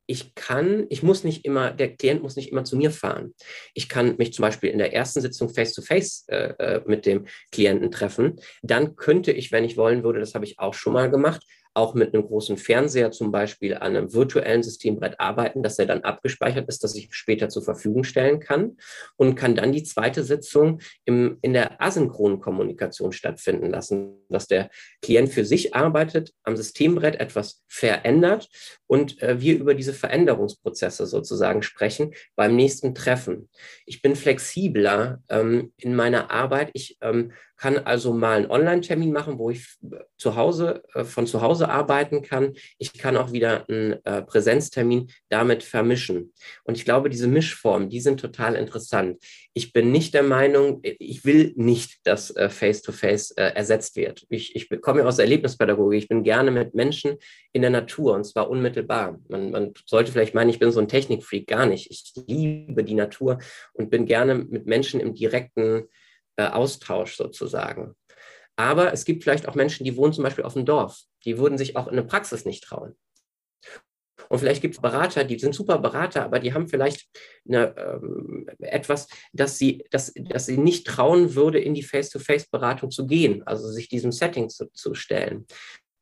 ich 0.07 0.35
kann, 0.35 0.87
ich 0.90 1.03
muss 1.03 1.25
nicht 1.25 1.44
immer, 1.44 1.70
der 1.73 1.97
Klient 1.97 2.23
muss 2.23 2.37
nicht 2.37 2.53
immer 2.53 2.64
zu 2.64 2.77
mir 2.77 2.90
fahren. 2.90 3.35
Ich 3.73 3.88
kann 3.88 4.16
mich 4.18 4.35
zum 4.35 4.42
Beispiel 4.42 4.70
in 4.70 4.79
der 4.79 4.92
ersten 4.92 5.20
Sitzung 5.23 5.49
face-to-face 5.49 6.27
-face, 6.29 6.31
äh, 6.31 6.77
äh 6.77 6.83
mit 6.87 7.07
dem 7.07 7.27
Klienten 7.51 7.90
treffen. 7.90 8.38
Dann 8.62 8.97
könnte 8.97 9.33
ich, 9.33 9.51
wenn 9.51 9.64
ich 9.64 9.77
wollen 9.79 10.05
würde, 10.05 10.20
das 10.20 10.35
habe 10.35 10.44
ich 10.44 10.59
auch 10.59 10.75
schon 10.75 10.92
mal 10.92 11.11
gemacht, 11.11 11.42
auch 11.74 11.94
mit 11.94 12.14
einem 12.14 12.24
großen 12.24 12.56
Fernseher 12.56 13.10
zum 13.10 13.32
Beispiel 13.32 13.74
an 13.74 13.96
einem 13.96 14.12
virtuellen 14.12 14.62
Systembrett 14.62 15.18
arbeiten, 15.18 15.62
dass 15.62 15.78
er 15.78 15.87
dann 15.87 16.02
abgespeichert 16.02 16.68
ist, 16.68 16.84
dass 16.84 16.94
ich 16.94 17.08
später 17.12 17.48
zur 17.48 17.62
Verfügung 17.62 18.04
stellen 18.04 18.40
kann 18.40 18.76
und 19.16 19.34
kann 19.34 19.56
dann 19.56 19.72
die 19.72 19.82
zweite 19.82 20.22
Sitzung 20.22 20.80
im, 21.04 21.38
in 21.42 21.52
der 21.52 21.82
asynchronen 21.82 22.40
Kommunikation 22.40 23.12
stattfinden 23.12 23.70
lassen, 23.70 24.24
dass 24.28 24.46
der 24.46 24.70
Klient 25.02 25.30
für 25.30 25.44
sich 25.44 25.74
arbeitet, 25.74 26.32
am 26.44 26.56
Systembrett 26.56 27.20
etwas 27.20 27.62
verändert 27.66 28.48
und 28.87 29.20
äh, 29.22 29.40
wir 29.40 29.58
über 29.58 29.74
diese 29.74 29.92
Veränderungsprozesse 29.92 31.06
sozusagen 31.06 31.62
sprechen 31.62 32.14
beim 32.37 32.54
nächsten 32.54 32.94
Treffen. 32.94 33.48
Ich 33.87 34.00
bin 34.00 34.14
flexibler 34.14 35.22
ähm, 35.28 35.72
in 35.78 35.96
meiner 35.96 36.30
Arbeit. 36.30 36.70
Ich 36.74 36.98
ähm, 37.00 37.32
kann 37.56 37.78
also 37.78 38.12
mal 38.12 38.37
einen 38.37 38.50
Online-Termin 38.50 39.12
machen, 39.12 39.38
wo 39.38 39.50
ich 39.50 39.78
zu 40.18 40.37
Hause, 40.37 40.82
äh, 40.94 41.04
von 41.04 41.26
zu 41.26 41.40
Hause 41.40 41.63
arbeiten 41.68 42.22
kann. 42.22 42.55
Ich 42.79 42.92
kann 42.92 43.16
auch 43.16 43.33
wieder 43.33 43.68
einen 43.68 43.94
äh, 44.05 44.22
Präsenztermin 44.22 45.11
damit 45.29 45.62
vermischen. 45.62 46.33
Und 46.64 46.77
ich 46.77 46.85
glaube, 46.85 47.11
diese 47.11 47.29
Mischformen, 47.29 47.88
die 47.88 48.00
sind 48.00 48.20
total 48.20 48.55
interessant. 48.55 49.18
Ich 49.53 49.72
bin 49.72 49.92
nicht 49.92 50.14
der 50.14 50.22
Meinung, 50.22 50.81
ich 50.83 51.24
will 51.24 51.53
nicht, 51.57 52.07
dass 52.07 52.35
äh, 52.35 52.48
Face-to-Face 52.48 53.37
-face, 53.37 53.38
äh, 53.38 53.55
ersetzt 53.55 53.96
wird. 53.96 54.27
Ich, 54.29 54.57
ich 54.57 54.68
komme 54.81 55.07
aus 55.07 55.16
der 55.16 55.24
Erlebnispädagogik. 55.24 56.03
Ich 56.03 56.09
bin 56.09 56.24
gerne 56.24 56.50
mit 56.50 56.74
Menschen 56.74 57.16
in 57.53 57.62
der 57.62 57.70
Natur 57.70 58.14
und 58.14 58.24
zwar 58.24 58.50
unmittelbar. 58.50 59.18
Man, 59.29 59.50
man 59.50 59.74
sollte 59.87 60.12
vielleicht 60.12 60.35
meinen, 60.35 60.50
ich 60.50 60.59
bin 60.59 60.72
so 60.72 60.81
ein 60.81 60.88
Technikfreak. 60.88 61.46
Gar 61.46 61.66
nicht. 61.66 61.90
Ich 61.90 62.12
liebe 62.27 62.85
die 62.85 62.94
Natur 62.94 63.38
und 63.72 63.90
bin 63.90 64.07
gerne 64.07 64.35
mit 64.35 64.66
Menschen 64.66 65.00
im 65.00 65.14
direkten 65.14 65.85
äh, 66.37 66.46
Austausch 66.46 67.16
sozusagen. 67.16 67.94
Aber 68.57 68.92
es 68.92 69.05
gibt 69.05 69.24
vielleicht 69.24 69.48
auch 69.48 69.55
Menschen, 69.55 69.85
die 69.85 69.96
wohnen 69.96 70.12
zum 70.12 70.24
Beispiel 70.24 70.44
auf 70.44 70.55
dem 70.55 70.64
Dorf. 70.64 71.03
Die 71.24 71.38
würden 71.38 71.58
sich 71.58 71.76
auch 71.76 71.88
in 71.88 71.96
der 71.96 72.02
Praxis 72.02 72.44
nicht 72.44 72.64
trauen. 72.64 72.96
Und 74.28 74.38
vielleicht 74.38 74.62
gibt 74.62 74.74
es 74.74 74.80
Berater, 74.80 75.24
die 75.24 75.38
sind 75.38 75.54
super 75.54 75.78
Berater, 75.78 76.24
aber 76.24 76.38
die 76.38 76.54
haben 76.54 76.68
vielleicht 76.68 77.08
eine, 77.46 77.74
ähm, 77.76 78.48
etwas, 78.58 79.08
dass 79.32 79.58
sie, 79.58 79.84
dass, 79.90 80.12
dass 80.14 80.46
sie 80.46 80.56
nicht 80.56 80.87
trauen 80.87 81.34
würde, 81.34 81.58
in 81.58 81.74
die 81.74 81.82
Face-to-Face-Beratung 81.82 82.90
zu 82.90 83.06
gehen, 83.06 83.42
also 83.46 83.68
sich 83.70 83.88
diesem 83.88 84.12
Setting 84.12 84.48
zu, 84.48 84.70
zu 84.72 84.94
stellen. 84.94 85.46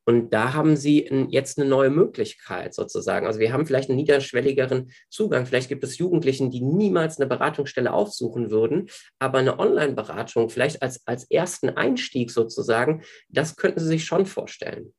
Und 0.04 0.30
da 0.30 0.52
haben 0.52 0.76
Sie 0.76 1.08
jetzt 1.30 1.58
eine 1.58 1.68
neue 1.68 1.90
Möglichkeit 1.90 2.74
sozusagen. 2.74 3.24
Also 3.24 3.38
wir 3.38 3.52
haben 3.52 3.66
vielleicht 3.66 3.88
einen 3.88 3.98
niederschwelligeren 3.98 4.90
Zugang. 5.08 5.46
Vielleicht 5.46 5.68
gibt 5.68 5.85
es 5.85 5.98
Jugendlichen, 5.98 6.50
die 6.50 6.61
niemals 6.61 7.18
eine 7.18 7.28
Beratungsstelle 7.28 7.92
aufsuchen 7.92 8.50
würden, 8.50 8.88
aber 9.20 9.38
eine 9.38 9.61
Online-Beratung 9.61 10.50
vielleicht 10.50 10.82
als, 10.82 11.06
als 11.06 11.30
ersten 11.30 11.70
Einstieg 11.70 12.32
sozusagen, 12.32 13.02
das 13.28 13.54
könnten 13.54 13.78
Sie 13.78 13.87
sich 13.87 14.04
schon 14.04 14.26
vorstellen. 14.26 14.92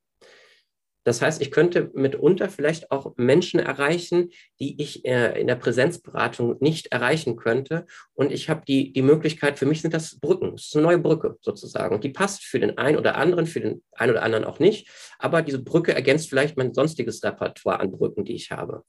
Das 1.03 1.21
heißt, 1.21 1.41
ich 1.41 1.51
könnte 1.51 1.91
mitunter 1.93 2.49
vielleicht 2.49 2.91
auch 2.91 3.13
Menschen 3.17 3.59
erreichen, 3.59 4.29
die 4.59 4.81
ich 4.81 5.05
äh, 5.05 5.39
in 5.39 5.47
der 5.47 5.55
Präsenzberatung 5.55 6.57
nicht 6.59 6.87
erreichen 6.87 7.35
könnte. 7.35 7.85
Und 8.13 8.31
ich 8.31 8.49
habe 8.49 8.63
die, 8.67 8.93
die 8.93 9.01
Möglichkeit, 9.01 9.59
für 9.59 9.65
mich 9.65 9.81
sind 9.81 9.93
das 9.93 10.19
Brücken, 10.19 10.51
das 10.51 10.67
ist 10.67 10.75
eine 10.75 10.83
neue 10.83 10.99
Brücke 10.99 11.37
sozusagen. 11.41 11.99
Die 12.01 12.09
passt 12.09 12.43
für 12.43 12.59
den 12.59 12.77
einen 12.77 12.97
oder 12.97 13.15
anderen, 13.15 13.45
für 13.45 13.59
den 13.59 13.83
einen 13.91 14.11
oder 14.11 14.23
anderen 14.23 14.45
auch 14.45 14.59
nicht. 14.59 14.89
Aber 15.19 15.41
diese 15.41 15.61
Brücke 15.61 15.93
ergänzt 15.93 16.29
vielleicht 16.29 16.57
mein 16.57 16.73
sonstiges 16.73 17.23
Repertoire 17.23 17.79
an 17.79 17.91
Brücken, 17.91 18.23
die 18.23 18.35
ich 18.35 18.51
habe. 18.51 18.83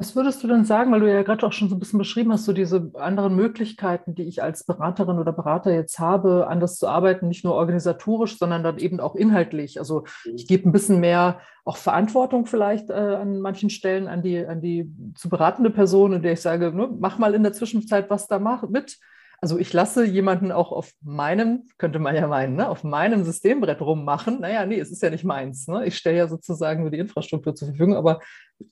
Was 0.00 0.16
würdest 0.16 0.42
du 0.42 0.48
denn 0.48 0.64
sagen, 0.64 0.90
weil 0.92 1.00
du 1.00 1.12
ja 1.12 1.22
gerade 1.22 1.46
auch 1.46 1.52
schon 1.52 1.68
so 1.68 1.76
ein 1.76 1.78
bisschen 1.78 1.98
beschrieben 1.98 2.32
hast, 2.32 2.46
so 2.46 2.54
diese 2.54 2.90
anderen 2.94 3.36
Möglichkeiten, 3.36 4.14
die 4.14 4.22
ich 4.22 4.42
als 4.42 4.64
Beraterin 4.64 5.18
oder 5.18 5.30
Berater 5.30 5.74
jetzt 5.74 5.98
habe, 5.98 6.46
anders 6.48 6.78
zu 6.78 6.88
arbeiten, 6.88 7.28
nicht 7.28 7.44
nur 7.44 7.52
organisatorisch, 7.52 8.38
sondern 8.38 8.62
dann 8.62 8.78
eben 8.78 8.98
auch 8.98 9.14
inhaltlich. 9.14 9.78
Also 9.78 10.04
ich 10.24 10.48
gebe 10.48 10.66
ein 10.66 10.72
bisschen 10.72 11.00
mehr 11.00 11.40
auch 11.66 11.76
Verantwortung 11.76 12.46
vielleicht 12.46 12.88
äh, 12.88 12.94
an 12.94 13.42
manchen 13.42 13.68
Stellen 13.68 14.08
an 14.08 14.22
die, 14.22 14.38
an 14.38 14.62
die 14.62 14.90
zu 15.16 15.28
beratende 15.28 15.68
Person, 15.68 16.14
in 16.14 16.22
der 16.22 16.32
ich 16.32 16.40
sage, 16.40 16.72
ne, 16.74 16.88
mach 16.98 17.18
mal 17.18 17.34
in 17.34 17.42
der 17.42 17.52
Zwischenzeit 17.52 18.08
was 18.08 18.26
da 18.26 18.38
mach, 18.38 18.66
mit 18.70 18.98
also 19.42 19.58
ich 19.58 19.72
lasse 19.72 20.04
jemanden 20.04 20.52
auch 20.52 20.70
auf 20.70 20.92
meinem, 21.00 21.64
könnte 21.78 21.98
man 21.98 22.14
ja 22.14 22.26
meinen, 22.26 22.56
ne, 22.56 22.68
auf 22.68 22.84
meinem 22.84 23.24
Systembrett 23.24 23.80
rummachen. 23.80 24.40
Naja, 24.40 24.66
nee, 24.66 24.78
es 24.78 24.90
ist 24.90 25.02
ja 25.02 25.08
nicht 25.08 25.24
meins. 25.24 25.66
Ne? 25.66 25.86
Ich 25.86 25.96
stelle 25.96 26.18
ja 26.18 26.28
sozusagen 26.28 26.82
nur 26.82 26.90
die 26.90 26.98
Infrastruktur 26.98 27.54
zur 27.54 27.68
Verfügung, 27.68 27.96
aber 27.96 28.20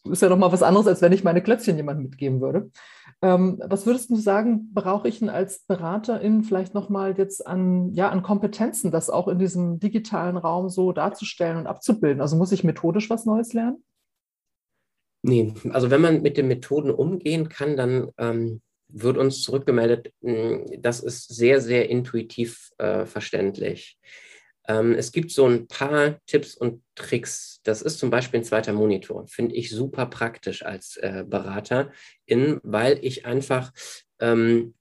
ist 0.05 0.21
ja 0.21 0.29
noch 0.29 0.37
mal 0.37 0.53
was 0.53 0.63
anderes, 0.63 0.87
als 0.87 1.01
wenn 1.01 1.13
ich 1.13 1.25
meine 1.25 1.43
Klötzchen 1.43 1.77
jemandem 1.77 2.05
mitgeben 2.05 2.43
würde. 2.43 2.71
Ähm, 3.23 3.63
was 3.67 3.87
würdest 3.87 4.11
du 4.11 4.17
sagen, 4.17 4.73
brauche 4.75 5.09
ich 5.09 5.21
denn 5.21 5.31
als 5.31 5.65
Beraterin 5.65 6.43
vielleicht 6.43 6.75
noch 6.75 6.91
mal 6.91 7.17
jetzt 7.17 7.47
an, 7.47 7.95
ja, 7.95 8.11
an 8.11 8.23
Kompetenzen, 8.23 8.91
das 8.91 9.09
auch 9.09 9.29
in 9.29 9.39
diesem 9.39 9.81
digitalen 9.81 10.37
Raum 10.37 10.69
so 10.69 10.93
darzustellen 10.93 11.57
und 11.57 11.67
abzubilden? 11.67 12.21
Also 12.21 12.37
muss 12.37 12.53
ich 12.53 12.63
methodisch 12.63 13.09
was 13.09 13.25
Neues 13.25 13.55
lernen? 13.55 13.83
Nee, 15.23 15.55
also 15.71 15.91
wenn 15.91 16.01
man 16.03 16.23
mit 16.23 16.37
den 16.37 16.47
Methoden 16.47 16.91
umgehen 16.91 17.49
kann, 17.49 17.77
dann 17.77 18.11
ähm, 18.19 18.61
wird 18.89 19.17
uns 19.17 19.43
zurückgemeldet, 19.43 20.13
hm, 20.23 20.67
das 20.79 21.01
ist 21.01 21.35
sehr, 21.35 21.61
sehr 21.61 21.89
intuitiv 21.89 22.71
äh, 22.79 23.07
verständlich. 23.07 23.99
Ähm, 24.67 24.95
es 24.95 25.13
gibt 25.13 25.31
so 25.31 25.47
ein 25.47 25.67
paar 25.67 26.19
Tipps 26.27 26.55
und 26.55 26.83
Tricks. 26.95 27.61
Das 27.65 27.83
ist 27.83 27.99
zum 27.99 28.11
Beispiel 28.11 28.41
ein 28.41 28.45
zweiter 28.45 28.73
Monitor. 28.73 29.27
Finde 29.27 29.55
ich 29.55 29.71
super 29.71 30.07
praktisch 30.07 30.65
als 30.65 30.97
äh, 30.99 31.25
Berater, 31.27 31.91
in, 32.27 32.61
weil 32.63 32.99
ich 33.03 33.25
einfach 33.25 33.73
ähm, 34.21 34.39
hm, 34.41 34.75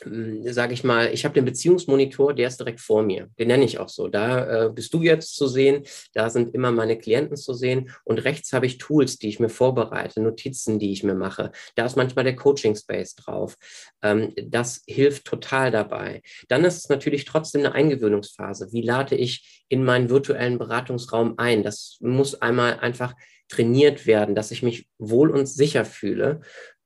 sage 0.00 0.74
ich 0.74 0.84
mal, 0.84 1.12
ich 1.12 1.24
habe 1.24 1.34
den 1.34 1.44
Beziehungsmonitor, 1.44 2.34
der 2.34 2.48
ist 2.48 2.58
direkt 2.58 2.80
vor 2.80 3.02
mir. 3.02 3.28
Den 3.38 3.48
nenne 3.48 3.64
ich 3.64 3.78
auch 3.78 3.88
so. 3.88 4.08
Da 4.08 4.66
äh, 4.66 4.70
bist 4.70 4.92
du 4.94 5.02
jetzt 5.02 5.36
zu 5.36 5.46
sehen, 5.46 5.84
da 6.14 6.30
sind 6.30 6.54
immer 6.54 6.72
meine 6.72 6.98
Klienten 6.98 7.36
zu 7.36 7.54
sehen 7.54 7.90
und 8.04 8.24
rechts 8.24 8.52
habe 8.52 8.66
ich 8.66 8.78
Tools, 8.78 9.18
die 9.18 9.28
ich 9.28 9.38
mir 9.38 9.48
vorbereite, 9.48 10.20
Notizen, 10.20 10.78
die 10.78 10.92
ich 10.92 11.04
mir 11.04 11.14
mache. 11.14 11.52
Da 11.76 11.86
ist 11.86 11.96
manchmal 11.96 12.24
der 12.24 12.36
Coaching 12.36 12.74
Space 12.74 13.14
drauf. 13.14 13.56
Ähm, 14.02 14.32
das 14.42 14.82
hilft 14.86 15.26
total 15.26 15.70
dabei. 15.70 16.22
Dann 16.48 16.64
ist 16.64 16.78
es 16.78 16.88
natürlich 16.88 17.24
trotzdem 17.24 17.60
eine 17.60 17.74
Eingewöhnungsphase. 17.74 18.72
Wie 18.72 18.82
lade 18.82 19.14
ich 19.14 19.64
in 19.68 19.84
meinen 19.84 20.10
virtuellen 20.10 20.58
Beratungsraum 20.58 21.34
ein? 21.36 21.62
Das 21.62 21.98
muss 22.00 22.40
einmal 22.40 22.80
einfach 22.80 23.14
trainiert 23.48 24.06
werden, 24.06 24.34
dass 24.34 24.50
ich 24.50 24.62
mich 24.62 24.88
wohl 24.98 25.30
und 25.30 25.46
sicher 25.46 25.84
fühle. 25.84 26.40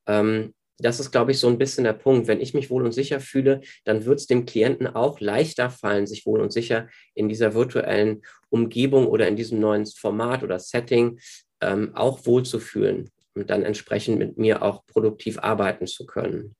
Ähm, 0.06 0.52
das 0.78 1.00
ist, 1.00 1.10
glaube 1.10 1.32
ich, 1.32 1.38
so 1.38 1.48
ein 1.48 1.58
bisschen 1.58 1.84
der 1.84 1.92
Punkt. 1.92 2.26
Wenn 2.26 2.40
ich 2.40 2.54
mich 2.54 2.70
wohl 2.70 2.84
und 2.84 2.92
sicher 2.92 3.20
fühle, 3.20 3.60
dann 3.84 4.04
wird 4.04 4.20
es 4.20 4.26
dem 4.26 4.46
Klienten 4.46 4.86
auch 4.86 5.20
leichter 5.20 5.70
fallen, 5.70 6.06
sich 6.06 6.26
wohl 6.26 6.40
und 6.40 6.52
sicher 6.52 6.88
in 7.14 7.28
dieser 7.28 7.54
virtuellen 7.54 8.22
Umgebung 8.50 9.06
oder 9.06 9.26
in 9.28 9.36
diesem 9.36 9.58
neuen 9.58 9.86
Format 9.86 10.42
oder 10.42 10.58
Setting 10.58 11.18
ähm, 11.60 11.94
auch 11.94 12.26
wohlzufühlen 12.26 13.10
und 13.34 13.50
dann 13.50 13.64
entsprechend 13.64 14.18
mit 14.18 14.36
mir 14.38 14.62
auch 14.62 14.84
produktiv 14.86 15.38
arbeiten 15.38 15.86
zu 15.86 16.06
können. 16.06 16.54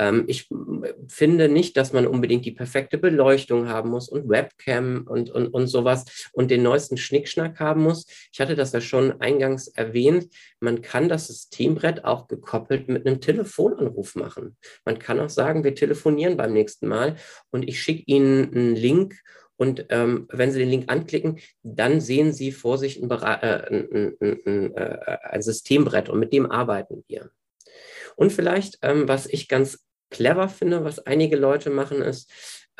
Ähm, 0.00 0.24
ich 0.26 0.48
finde 1.08 1.50
nicht, 1.50 1.76
dass 1.76 1.92
man 1.92 2.06
unbedingt 2.06 2.46
die 2.46 2.52
perfekte 2.52 2.96
Beleuchtung 2.96 3.68
haben 3.68 3.90
muss 3.90 4.08
und 4.08 4.30
Webcam 4.30 5.06
und, 5.06 5.30
und, 5.30 5.48
und 5.48 5.66
sowas 5.66 6.30
und 6.32 6.50
den 6.50 6.62
neuesten 6.62 6.96
Schnickschnack 6.96 7.60
haben 7.60 7.82
muss. 7.82 8.06
Ich 8.32 8.40
hatte 8.40 8.56
das 8.56 8.72
ja 8.72 8.80
schon 8.80 9.20
eingangs 9.20 9.68
erwähnt. 9.68 10.28
Man 10.58 10.80
kann 10.80 11.10
das 11.10 11.26
Systembrett 11.26 12.06
auch 12.06 12.28
gekoppelt 12.28 12.88
mit 12.88 13.06
einem 13.06 13.20
Telefonanruf 13.20 14.16
machen. 14.16 14.56
Man 14.86 14.98
kann 14.98 15.20
auch 15.20 15.28
sagen, 15.28 15.64
wir 15.64 15.74
telefonieren 15.74 16.38
beim 16.38 16.54
nächsten 16.54 16.88
Mal 16.88 17.16
und 17.50 17.68
ich 17.68 17.82
schicke 17.82 18.04
Ihnen 18.06 18.54
einen 18.54 18.76
Link 18.76 19.20
und 19.56 19.84
ähm, 19.90 20.26
wenn 20.30 20.50
Sie 20.50 20.60
den 20.60 20.70
Link 20.70 20.84
anklicken, 20.90 21.38
dann 21.62 22.00
sehen 22.00 22.32
Sie 22.32 22.52
vor 22.52 22.78
sich 22.78 23.02
ein, 23.02 23.10
äh, 23.10 23.14
ein, 23.14 24.16
ein, 24.18 24.74
äh, 24.74 25.18
ein, 25.24 25.42
Systembrett 25.42 26.08
und 26.08 26.18
mit 26.18 26.32
dem 26.32 26.50
arbeiten 26.50 27.04
wir. 27.08 27.30
Und 28.16 28.32
vielleicht, 28.32 28.78
ähm, 28.80 29.06
was 29.06 29.26
ich 29.26 29.48
ganz 29.48 29.84
clever 30.10 30.48
finde, 30.48 30.84
was 30.84 30.98
einige 31.06 31.36
Leute 31.36 31.70
machen, 31.70 32.02
ist, 32.02 32.30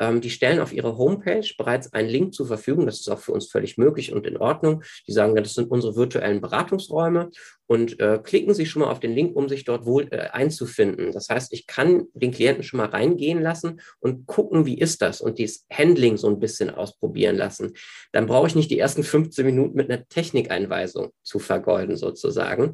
Ähm, 0.01 0.19
die 0.19 0.31
stellen 0.31 0.59
auf 0.59 0.73
ihrer 0.73 0.97
Homepage 0.97 1.47
bereits 1.59 1.93
einen 1.93 2.09
Link 2.09 2.33
zur 2.33 2.47
Verfügung. 2.47 2.87
Das 2.87 2.99
ist 2.99 3.09
auch 3.09 3.19
für 3.19 3.33
uns 3.33 3.51
völlig 3.51 3.77
möglich 3.77 4.11
und 4.11 4.25
in 4.25 4.35
Ordnung. 4.35 4.83
Die 5.07 5.11
sagen, 5.11 5.35
das 5.35 5.53
sind 5.53 5.69
unsere 5.69 5.95
virtuellen 5.95 6.41
Beratungsräume 6.41 7.29
und 7.67 7.99
äh, 7.99 8.19
klicken 8.21 8.55
Sie 8.55 8.65
schon 8.65 8.81
mal 8.81 8.89
auf 8.89 8.99
den 8.99 9.13
Link, 9.13 9.35
um 9.35 9.47
sich 9.47 9.63
dort 9.63 9.85
wohl 9.85 10.07
äh, 10.09 10.29
einzufinden. 10.31 11.11
Das 11.11 11.29
heißt, 11.29 11.53
ich 11.53 11.67
kann 11.67 12.07
den 12.13 12.31
Klienten 12.31 12.63
schon 12.63 12.77
mal 12.77 12.89
reingehen 12.89 13.41
lassen 13.43 13.79
und 13.99 14.25
gucken, 14.25 14.65
wie 14.65 14.79
ist 14.79 15.03
das 15.03 15.21
und 15.21 15.37
dieses 15.37 15.67
Handling 15.71 16.17
so 16.17 16.27
ein 16.29 16.39
bisschen 16.39 16.71
ausprobieren 16.71 17.35
lassen. 17.35 17.73
Dann 18.11 18.25
brauche 18.25 18.47
ich 18.47 18.55
nicht 18.55 18.71
die 18.71 18.79
ersten 18.79 19.03
15 19.03 19.45
Minuten 19.45 19.75
mit 19.75 19.91
einer 19.91 20.07
Technikeinweisung 20.07 21.11
zu 21.21 21.37
vergeuden 21.37 21.95
sozusagen. 21.95 22.73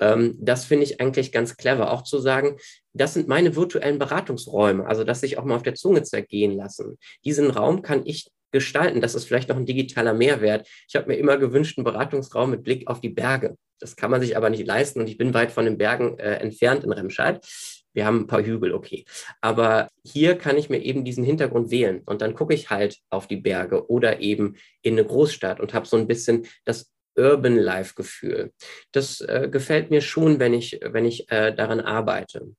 Ähm, 0.00 0.36
das 0.40 0.64
finde 0.64 0.84
ich 0.84 1.00
eigentlich 1.00 1.32
ganz 1.32 1.56
clever, 1.56 1.92
auch 1.92 2.02
zu 2.02 2.18
sagen, 2.18 2.56
das 2.92 3.14
sind 3.14 3.28
meine 3.28 3.54
virtuellen 3.54 3.98
Beratungsräume, 3.98 4.86
also 4.86 5.04
dass 5.04 5.20
sich 5.20 5.38
auch 5.38 5.44
mal 5.44 5.56
auf 5.56 5.62
der 5.62 5.74
Zunge 5.74 6.02
zergehen 6.02 6.56
lassen. 6.56 6.98
Diesen 7.24 7.50
Raum 7.50 7.82
kann 7.82 8.02
ich 8.04 8.30
gestalten. 8.50 9.00
Das 9.00 9.14
ist 9.14 9.26
vielleicht 9.26 9.48
noch 9.48 9.56
ein 9.56 9.66
digitaler 9.66 10.14
Mehrwert. 10.14 10.66
Ich 10.88 10.96
habe 10.96 11.06
mir 11.06 11.16
immer 11.16 11.36
gewünscht, 11.36 11.78
einen 11.78 11.84
Beratungsraum 11.84 12.50
mit 12.50 12.64
Blick 12.64 12.88
auf 12.88 13.00
die 13.00 13.08
Berge. 13.08 13.56
Das 13.78 13.96
kann 13.96 14.10
man 14.10 14.20
sich 14.20 14.36
aber 14.36 14.50
nicht 14.50 14.66
leisten 14.66 15.00
und 15.00 15.08
ich 15.08 15.16
bin 15.16 15.34
weit 15.34 15.52
von 15.52 15.64
den 15.64 15.78
Bergen 15.78 16.18
äh, 16.18 16.34
entfernt 16.34 16.84
in 16.84 16.92
Remscheid. 16.92 17.46
Wir 17.92 18.06
haben 18.06 18.20
ein 18.20 18.26
paar 18.26 18.44
Hügel, 18.44 18.72
okay. 18.72 19.04
Aber 19.40 19.88
hier 20.04 20.36
kann 20.36 20.56
ich 20.56 20.70
mir 20.70 20.78
eben 20.78 21.04
diesen 21.04 21.24
Hintergrund 21.24 21.70
wählen 21.70 22.02
und 22.06 22.22
dann 22.22 22.34
gucke 22.34 22.54
ich 22.54 22.70
halt 22.70 22.98
auf 23.08 23.26
die 23.26 23.38
Berge 23.38 23.88
oder 23.90 24.20
eben 24.20 24.56
in 24.82 24.94
eine 24.94 25.04
Großstadt 25.04 25.60
und 25.60 25.74
habe 25.74 25.86
so 25.86 25.96
ein 25.96 26.06
bisschen 26.06 26.46
das 26.64 26.90
Urban 27.16 27.56
Life 27.56 27.94
Gefühl. 27.94 28.52
Das 28.92 29.20
äh, 29.20 29.48
gefällt 29.50 29.90
mir 29.90 30.00
schon, 30.00 30.38
wenn 30.38 30.54
ich, 30.54 30.80
wenn 30.84 31.04
ich 31.04 31.30
äh, 31.30 31.54
daran 31.54 31.80
arbeite. 31.80 32.52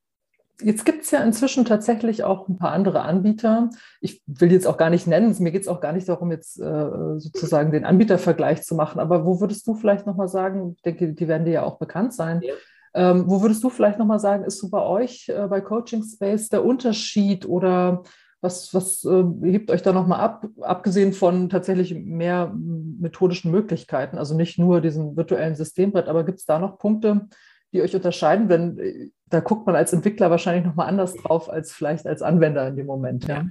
Jetzt 0.63 0.85
gibt 0.85 1.03
es 1.03 1.11
ja 1.11 1.23
inzwischen 1.23 1.65
tatsächlich 1.65 2.23
auch 2.23 2.47
ein 2.47 2.57
paar 2.57 2.71
andere 2.71 3.01
Anbieter. 3.01 3.69
Ich 3.99 4.21
will 4.27 4.51
jetzt 4.51 4.67
auch 4.67 4.77
gar 4.77 4.89
nicht 4.89 5.07
nennen, 5.07 5.35
mir 5.39 5.51
geht 5.51 5.63
es 5.63 5.67
auch 5.67 5.81
gar 5.81 5.91
nicht 5.91 6.07
darum, 6.07 6.31
jetzt 6.31 6.59
äh, 6.59 6.89
sozusagen 7.17 7.71
den 7.71 7.85
Anbietervergleich 7.85 8.61
zu 8.61 8.75
machen. 8.75 8.99
Aber 8.99 9.25
wo 9.25 9.41
würdest 9.41 9.65
du 9.65 9.73
vielleicht 9.73 10.05
nochmal 10.05 10.27
sagen, 10.27 10.73
ich 10.75 10.81
denke, 10.83 11.13
die 11.13 11.27
werden 11.27 11.45
dir 11.45 11.53
ja 11.53 11.63
auch 11.63 11.79
bekannt 11.79 12.13
sein. 12.13 12.41
Ja. 12.43 12.53
Ähm, 12.93 13.23
wo 13.27 13.41
würdest 13.41 13.63
du 13.63 13.69
vielleicht 13.69 13.99
nochmal 13.99 14.19
sagen, 14.19 14.43
ist 14.43 14.59
so 14.59 14.69
bei 14.69 14.81
euch 14.81 15.29
äh, 15.29 15.47
bei 15.47 15.61
Coaching 15.61 16.03
Space 16.03 16.49
der 16.49 16.65
Unterschied 16.65 17.45
oder 17.45 18.03
was, 18.41 18.73
was 18.73 19.05
äh, 19.05 19.23
hebt 19.43 19.71
euch 19.71 19.83
da 19.83 19.93
nochmal 19.93 20.19
ab, 20.19 20.47
abgesehen 20.61 21.13
von 21.13 21.49
tatsächlich 21.49 21.93
mehr 21.95 22.51
methodischen 22.55 23.51
Möglichkeiten, 23.51 24.17
also 24.17 24.35
nicht 24.35 24.57
nur 24.57 24.81
diesem 24.81 25.15
virtuellen 25.15 25.55
Systembrett, 25.55 26.07
aber 26.07 26.23
gibt 26.23 26.39
es 26.39 26.45
da 26.45 26.59
noch 26.59 26.79
Punkte, 26.79 27.27
die 27.71 27.81
euch 27.81 27.95
unterscheiden? 27.95 28.49
Wenn, 28.49 28.79
äh, 28.79 29.09
da 29.29 29.39
guckt 29.39 29.67
man 29.67 29.75
als 29.75 29.93
Entwickler 29.93 30.31
wahrscheinlich 30.31 30.65
nochmal 30.65 30.87
anders 30.87 31.15
drauf 31.15 31.49
als 31.49 31.71
vielleicht 31.71 32.07
als 32.07 32.21
Anwender 32.21 32.67
in 32.67 32.75
dem 32.75 32.87
Moment. 32.87 33.27
Ja. 33.27 33.45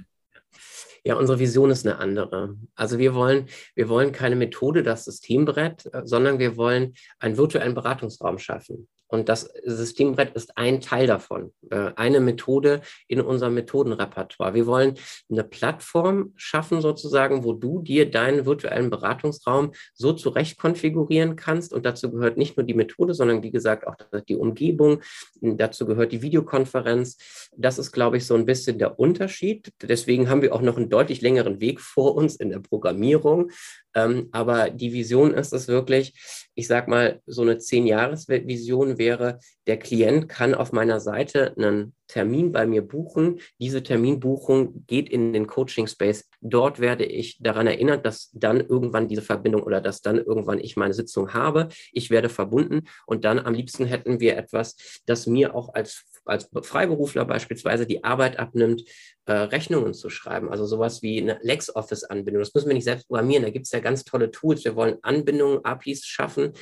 Ja, 1.03 1.15
unsere 1.15 1.39
Vision 1.39 1.71
ist 1.71 1.87
eine 1.87 1.97
andere. 1.97 2.55
Also 2.75 2.99
wir 2.99 3.15
wollen, 3.15 3.47
wir 3.73 3.89
wollen 3.89 4.11
keine 4.11 4.35
Methode, 4.35 4.83
das 4.83 5.05
Systembrett, 5.05 5.89
äh, 5.93 6.01
sondern 6.03 6.37
wir 6.37 6.57
wollen 6.57 6.93
einen 7.19 7.37
virtuellen 7.37 7.73
Beratungsraum 7.73 8.37
schaffen. 8.37 8.87
Und 9.11 9.27
das 9.27 9.51
Systembrett 9.65 10.33
ist 10.35 10.57
ein 10.57 10.79
Teil 10.79 11.05
davon, 11.05 11.51
äh, 11.69 11.91
eine 11.95 12.21
Methode 12.21 12.81
in 13.07 13.19
unserem 13.19 13.53
Methodenrepertoire. 13.55 14.53
Wir 14.53 14.65
wollen 14.65 14.95
eine 15.29 15.43
Plattform 15.43 16.31
schaffen, 16.37 16.81
sozusagen, 16.81 17.43
wo 17.43 17.53
du 17.53 17.81
dir 17.81 18.09
deinen 18.09 18.45
virtuellen 18.45 18.89
Beratungsraum 18.89 19.71
so 19.93 20.13
zurecht 20.13 20.57
konfigurieren 20.57 21.35
kannst. 21.35 21.73
Und 21.73 21.85
dazu 21.85 22.09
gehört 22.09 22.37
nicht 22.37 22.55
nur 22.55 22.65
die 22.65 22.73
Methode, 22.73 23.13
sondern 23.13 23.43
wie 23.43 23.51
gesagt 23.51 23.85
auch 23.85 23.95
die 24.29 24.37
Umgebung. 24.37 25.01
Dazu 25.41 25.85
gehört 25.85 26.13
die 26.13 26.21
Videokonferenz. 26.21 27.49
Das 27.57 27.77
ist, 27.77 27.91
glaube 27.91 28.17
ich, 28.17 28.25
so 28.25 28.35
ein 28.35 28.45
bisschen 28.45 28.79
der 28.79 28.97
Unterschied. 28.97 29.73
Deswegen 29.81 30.29
haben 30.29 30.41
wir 30.41 30.55
auch 30.55 30.61
noch 30.61 30.77
einen 30.77 30.89
deutlich 30.89 31.21
längeren 31.21 31.59
Weg 31.59 31.81
vor 31.81 32.15
uns 32.15 32.37
in 32.37 32.49
der 32.49 32.59
Programmierung. 32.59 33.51
Ähm, 33.95 34.29
aber 34.31 34.69
die 34.69 34.93
Vision 34.93 35.33
ist 35.33 35.53
es 35.53 35.67
wirklich, 35.67 36.13
ich 36.55 36.67
sage 36.67 36.89
mal, 36.89 37.21
so 37.25 37.41
eine 37.41 37.57
Zehn-Jahres-Vision 37.57 38.97
wäre, 38.97 39.39
der 39.67 39.77
Klient 39.77 40.29
kann 40.29 40.53
auf 40.53 40.71
meiner 40.71 40.99
Seite 40.99 41.53
einen 41.57 41.93
Termin 42.07 42.51
bei 42.51 42.65
mir 42.65 42.81
buchen. 42.81 43.39
Diese 43.59 43.83
Terminbuchung 43.83 44.85
geht 44.85 45.09
in 45.09 45.31
den 45.33 45.47
Coaching 45.47 45.87
Space. 45.87 46.27
Dort 46.41 46.79
werde 46.79 47.05
ich 47.05 47.37
daran 47.39 47.67
erinnert, 47.67 48.05
dass 48.05 48.31
dann 48.33 48.59
irgendwann 48.59 49.07
diese 49.07 49.21
Verbindung 49.21 49.63
oder 49.63 49.79
dass 49.79 50.01
dann 50.01 50.17
irgendwann 50.17 50.59
ich 50.59 50.75
meine 50.75 50.93
Sitzung 50.93 51.33
habe. 51.33 51.69
Ich 51.93 52.09
werde 52.09 52.27
verbunden 52.27 52.81
und 53.05 53.23
dann 53.23 53.39
am 53.39 53.53
liebsten 53.53 53.85
hätten 53.85 54.19
wir 54.19 54.35
etwas, 54.37 54.75
das 55.05 55.25
mir 55.25 55.55
auch 55.55 55.73
als 55.73 56.03
als 56.25 56.49
Freiberufler 56.63 57.25
beispielsweise 57.25 57.85
die 57.85 58.03
Arbeit 58.03 58.39
abnimmt, 58.39 58.83
äh, 59.25 59.33
Rechnungen 59.33 59.93
zu 59.93 60.09
schreiben. 60.09 60.49
Also 60.49 60.65
sowas 60.65 61.01
wie 61.01 61.21
eine 61.21 61.39
LexOffice-Anbindung. 61.41 62.41
Das 62.41 62.53
müssen 62.53 62.67
wir 62.67 62.73
nicht 62.73 62.85
selbst 62.85 63.07
programmieren. 63.07 63.43
Da 63.43 63.49
gibt 63.49 63.65
es 63.65 63.71
ja 63.71 63.79
ganz 63.79 64.03
tolle 64.03 64.31
Tools. 64.31 64.63
Wir 64.63 64.75
wollen 64.75 64.97
Anbindungen, 65.01 65.63
APIs 65.63 66.05
schaffen, 66.05 66.53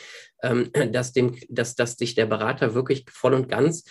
ähm, 0.43 0.71
dass, 0.91 1.13
dem, 1.13 1.35
dass, 1.49 1.75
dass 1.75 1.93
sich 1.93 2.15
der 2.15 2.25
Berater 2.25 2.73
wirklich 2.73 3.05
voll 3.09 3.33
und 3.33 3.49
ganz 3.49 3.83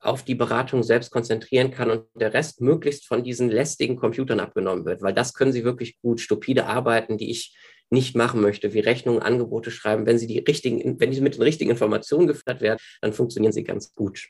auf 0.00 0.22
die 0.22 0.34
Beratung 0.34 0.82
selbst 0.82 1.10
konzentrieren 1.10 1.70
kann 1.70 1.90
und 1.90 2.04
der 2.14 2.34
Rest 2.34 2.60
möglichst 2.60 3.06
von 3.06 3.24
diesen 3.24 3.48
lästigen 3.50 3.96
Computern 3.96 4.38
abgenommen 4.38 4.84
wird, 4.84 5.00
weil 5.00 5.14
das 5.14 5.32
können 5.32 5.52
sie 5.52 5.64
wirklich 5.64 5.98
gut. 6.02 6.20
Stupide 6.20 6.66
Arbeiten, 6.66 7.16
die 7.16 7.30
ich 7.30 7.56
nicht 7.90 8.14
machen 8.14 8.40
möchte, 8.40 8.74
wie 8.74 8.80
Rechnungen, 8.80 9.22
Angebote 9.22 9.70
schreiben, 9.70 10.04
wenn 10.06 10.18
sie 10.18 10.26
die 10.26 10.40
richtigen, 10.40 11.00
wenn 11.00 11.10
die 11.10 11.20
mit 11.20 11.36
den 11.36 11.42
richtigen 11.42 11.70
Informationen 11.70 12.26
gefüttert 12.26 12.60
werden, 12.60 12.78
dann 13.00 13.12
funktionieren 13.12 13.52
sie 13.52 13.64
ganz 13.64 13.94
gut. 13.94 14.28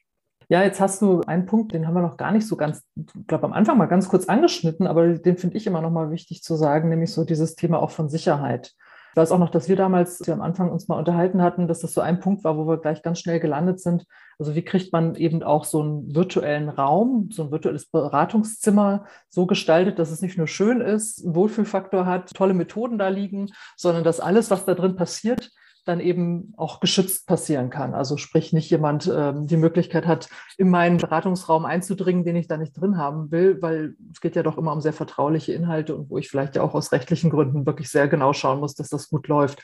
Ja, 0.48 0.62
jetzt 0.62 0.80
hast 0.80 1.00
du 1.02 1.22
einen 1.22 1.46
Punkt, 1.46 1.72
den 1.72 1.86
haben 1.86 1.94
wir 1.94 2.02
noch 2.02 2.16
gar 2.16 2.32
nicht 2.32 2.46
so 2.46 2.56
ganz, 2.56 2.82
ich 2.96 3.26
glaube 3.26 3.44
am 3.44 3.52
Anfang 3.52 3.78
mal 3.78 3.86
ganz 3.86 4.08
kurz 4.08 4.26
angeschnitten, 4.26 4.86
aber 4.86 5.14
den 5.14 5.36
finde 5.36 5.56
ich 5.56 5.66
immer 5.66 5.80
noch 5.80 5.90
mal 5.90 6.10
wichtig 6.10 6.42
zu 6.42 6.56
sagen, 6.56 6.88
nämlich 6.88 7.12
so 7.12 7.24
dieses 7.24 7.54
Thema 7.54 7.80
auch 7.80 7.90
von 7.90 8.08
Sicherheit. 8.08 8.74
Ich 9.14 9.16
weiß 9.16 9.30
auch 9.30 9.38
noch, 9.38 9.50
dass 9.50 9.68
wir 9.68 9.76
damals, 9.76 10.18
als 10.18 10.26
wir 10.26 10.34
am 10.34 10.40
Anfang 10.40 10.72
uns 10.72 10.88
mal 10.88 10.98
unterhalten 10.98 11.40
hatten, 11.40 11.68
dass 11.68 11.78
das 11.78 11.94
so 11.94 12.00
ein 12.00 12.18
Punkt 12.18 12.42
war, 12.42 12.56
wo 12.56 12.66
wir 12.66 12.78
gleich 12.78 13.00
ganz 13.00 13.20
schnell 13.20 13.38
gelandet 13.38 13.78
sind. 13.78 14.06
Also 14.40 14.56
wie 14.56 14.62
kriegt 14.62 14.92
man 14.92 15.14
eben 15.14 15.44
auch 15.44 15.64
so 15.64 15.80
einen 15.82 16.12
virtuellen 16.16 16.68
Raum, 16.68 17.28
so 17.30 17.44
ein 17.44 17.52
virtuelles 17.52 17.86
Beratungszimmer 17.86 19.04
so 19.28 19.46
gestaltet, 19.46 20.00
dass 20.00 20.10
es 20.10 20.20
nicht 20.20 20.36
nur 20.36 20.48
schön 20.48 20.80
ist, 20.80 21.24
einen 21.24 21.36
Wohlfühlfaktor 21.36 22.06
hat, 22.06 22.34
tolle 22.34 22.54
Methoden 22.54 22.98
da 22.98 23.06
liegen, 23.06 23.50
sondern 23.76 24.02
dass 24.02 24.18
alles, 24.18 24.50
was 24.50 24.64
da 24.64 24.74
drin 24.74 24.96
passiert, 24.96 25.52
dann 25.84 26.00
eben 26.00 26.54
auch 26.56 26.80
geschützt 26.80 27.26
passieren 27.26 27.70
kann. 27.70 27.94
Also 27.94 28.16
sprich 28.16 28.52
nicht 28.52 28.70
jemand 28.70 29.10
ähm, 29.14 29.46
die 29.46 29.56
Möglichkeit 29.56 30.06
hat, 30.06 30.28
in 30.56 30.70
meinen 30.70 30.96
Beratungsraum 30.96 31.64
einzudringen, 31.64 32.24
den 32.24 32.36
ich 32.36 32.48
da 32.48 32.56
nicht 32.56 32.72
drin 32.72 32.96
haben 32.96 33.30
will, 33.30 33.60
weil 33.60 33.94
es 34.12 34.20
geht 34.20 34.36
ja 34.36 34.42
doch 34.42 34.56
immer 34.56 34.72
um 34.72 34.80
sehr 34.80 34.92
vertrauliche 34.92 35.52
Inhalte 35.52 35.94
und 35.94 36.10
wo 36.10 36.18
ich 36.18 36.28
vielleicht 36.28 36.56
ja 36.56 36.62
auch 36.62 36.74
aus 36.74 36.92
rechtlichen 36.92 37.30
Gründen 37.30 37.66
wirklich 37.66 37.90
sehr 37.90 38.08
genau 38.08 38.32
schauen 38.32 38.60
muss, 38.60 38.74
dass 38.74 38.88
das 38.88 39.10
gut 39.10 39.28
läuft. 39.28 39.62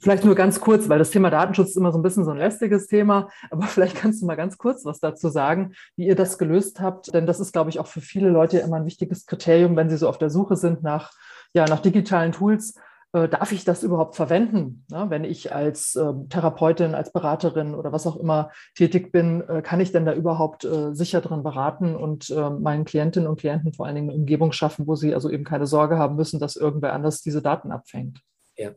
Vielleicht 0.00 0.24
nur 0.24 0.34
ganz 0.34 0.60
kurz, 0.60 0.88
weil 0.88 0.98
das 0.98 1.10
Thema 1.10 1.30
Datenschutz 1.30 1.70
ist 1.70 1.76
immer 1.76 1.92
so 1.92 1.98
ein 1.98 2.02
bisschen 2.02 2.24
so 2.24 2.30
ein 2.30 2.38
lästiges 2.38 2.86
Thema, 2.86 3.28
aber 3.50 3.62
vielleicht 3.66 3.96
kannst 3.96 4.22
du 4.22 4.26
mal 4.26 4.36
ganz 4.36 4.58
kurz 4.58 4.84
was 4.84 5.00
dazu 5.00 5.28
sagen, 5.28 5.72
wie 5.96 6.06
ihr 6.06 6.16
das 6.16 6.38
gelöst 6.38 6.80
habt, 6.80 7.12
denn 7.12 7.26
das 7.26 7.40
ist, 7.40 7.52
glaube 7.52 7.70
ich, 7.70 7.80
auch 7.80 7.86
für 7.86 8.00
viele 8.00 8.30
Leute 8.30 8.58
immer 8.58 8.76
ein 8.76 8.86
wichtiges 8.86 9.26
Kriterium, 9.26 9.76
wenn 9.76 9.90
sie 9.90 9.96
so 9.96 10.08
auf 10.08 10.18
der 10.18 10.30
Suche 10.30 10.56
sind 10.56 10.82
nach, 10.82 11.12
ja, 11.54 11.66
nach 11.66 11.80
digitalen 11.80 12.32
Tools 12.32 12.74
äh, 13.12 13.28
darf 13.28 13.52
ich 13.52 13.64
das 13.64 13.82
überhaupt 13.82 14.16
verwenden? 14.16 14.84
Ne? 14.90 15.06
Wenn 15.08 15.24
ich 15.24 15.54
als 15.54 15.94
äh, 15.94 16.12
Therapeutin, 16.28 16.94
als 16.94 17.12
Beraterin 17.12 17.74
oder 17.74 17.92
was 17.92 18.06
auch 18.06 18.16
immer 18.16 18.50
tätig 18.74 19.12
bin, 19.12 19.42
äh, 19.48 19.62
kann 19.62 19.80
ich 19.80 19.92
denn 19.92 20.04
da 20.04 20.12
überhaupt 20.12 20.64
äh, 20.64 20.94
sicher 20.94 21.20
drin 21.20 21.42
beraten 21.42 21.96
und 21.96 22.30
äh, 22.30 22.50
meinen 22.50 22.84
Klientinnen 22.84 23.28
und 23.28 23.40
Klienten 23.40 23.72
vor 23.72 23.86
allen 23.86 23.94
Dingen 23.94 24.10
eine 24.10 24.18
Umgebung 24.18 24.52
schaffen, 24.52 24.86
wo 24.86 24.94
sie 24.94 25.14
also 25.14 25.30
eben 25.30 25.44
keine 25.44 25.66
Sorge 25.66 25.98
haben 25.98 26.16
müssen, 26.16 26.40
dass 26.40 26.56
irgendwer 26.56 26.92
anders 26.92 27.22
diese 27.22 27.42
Daten 27.42 27.72
abfängt? 27.72 28.20
Ja. 28.56 28.70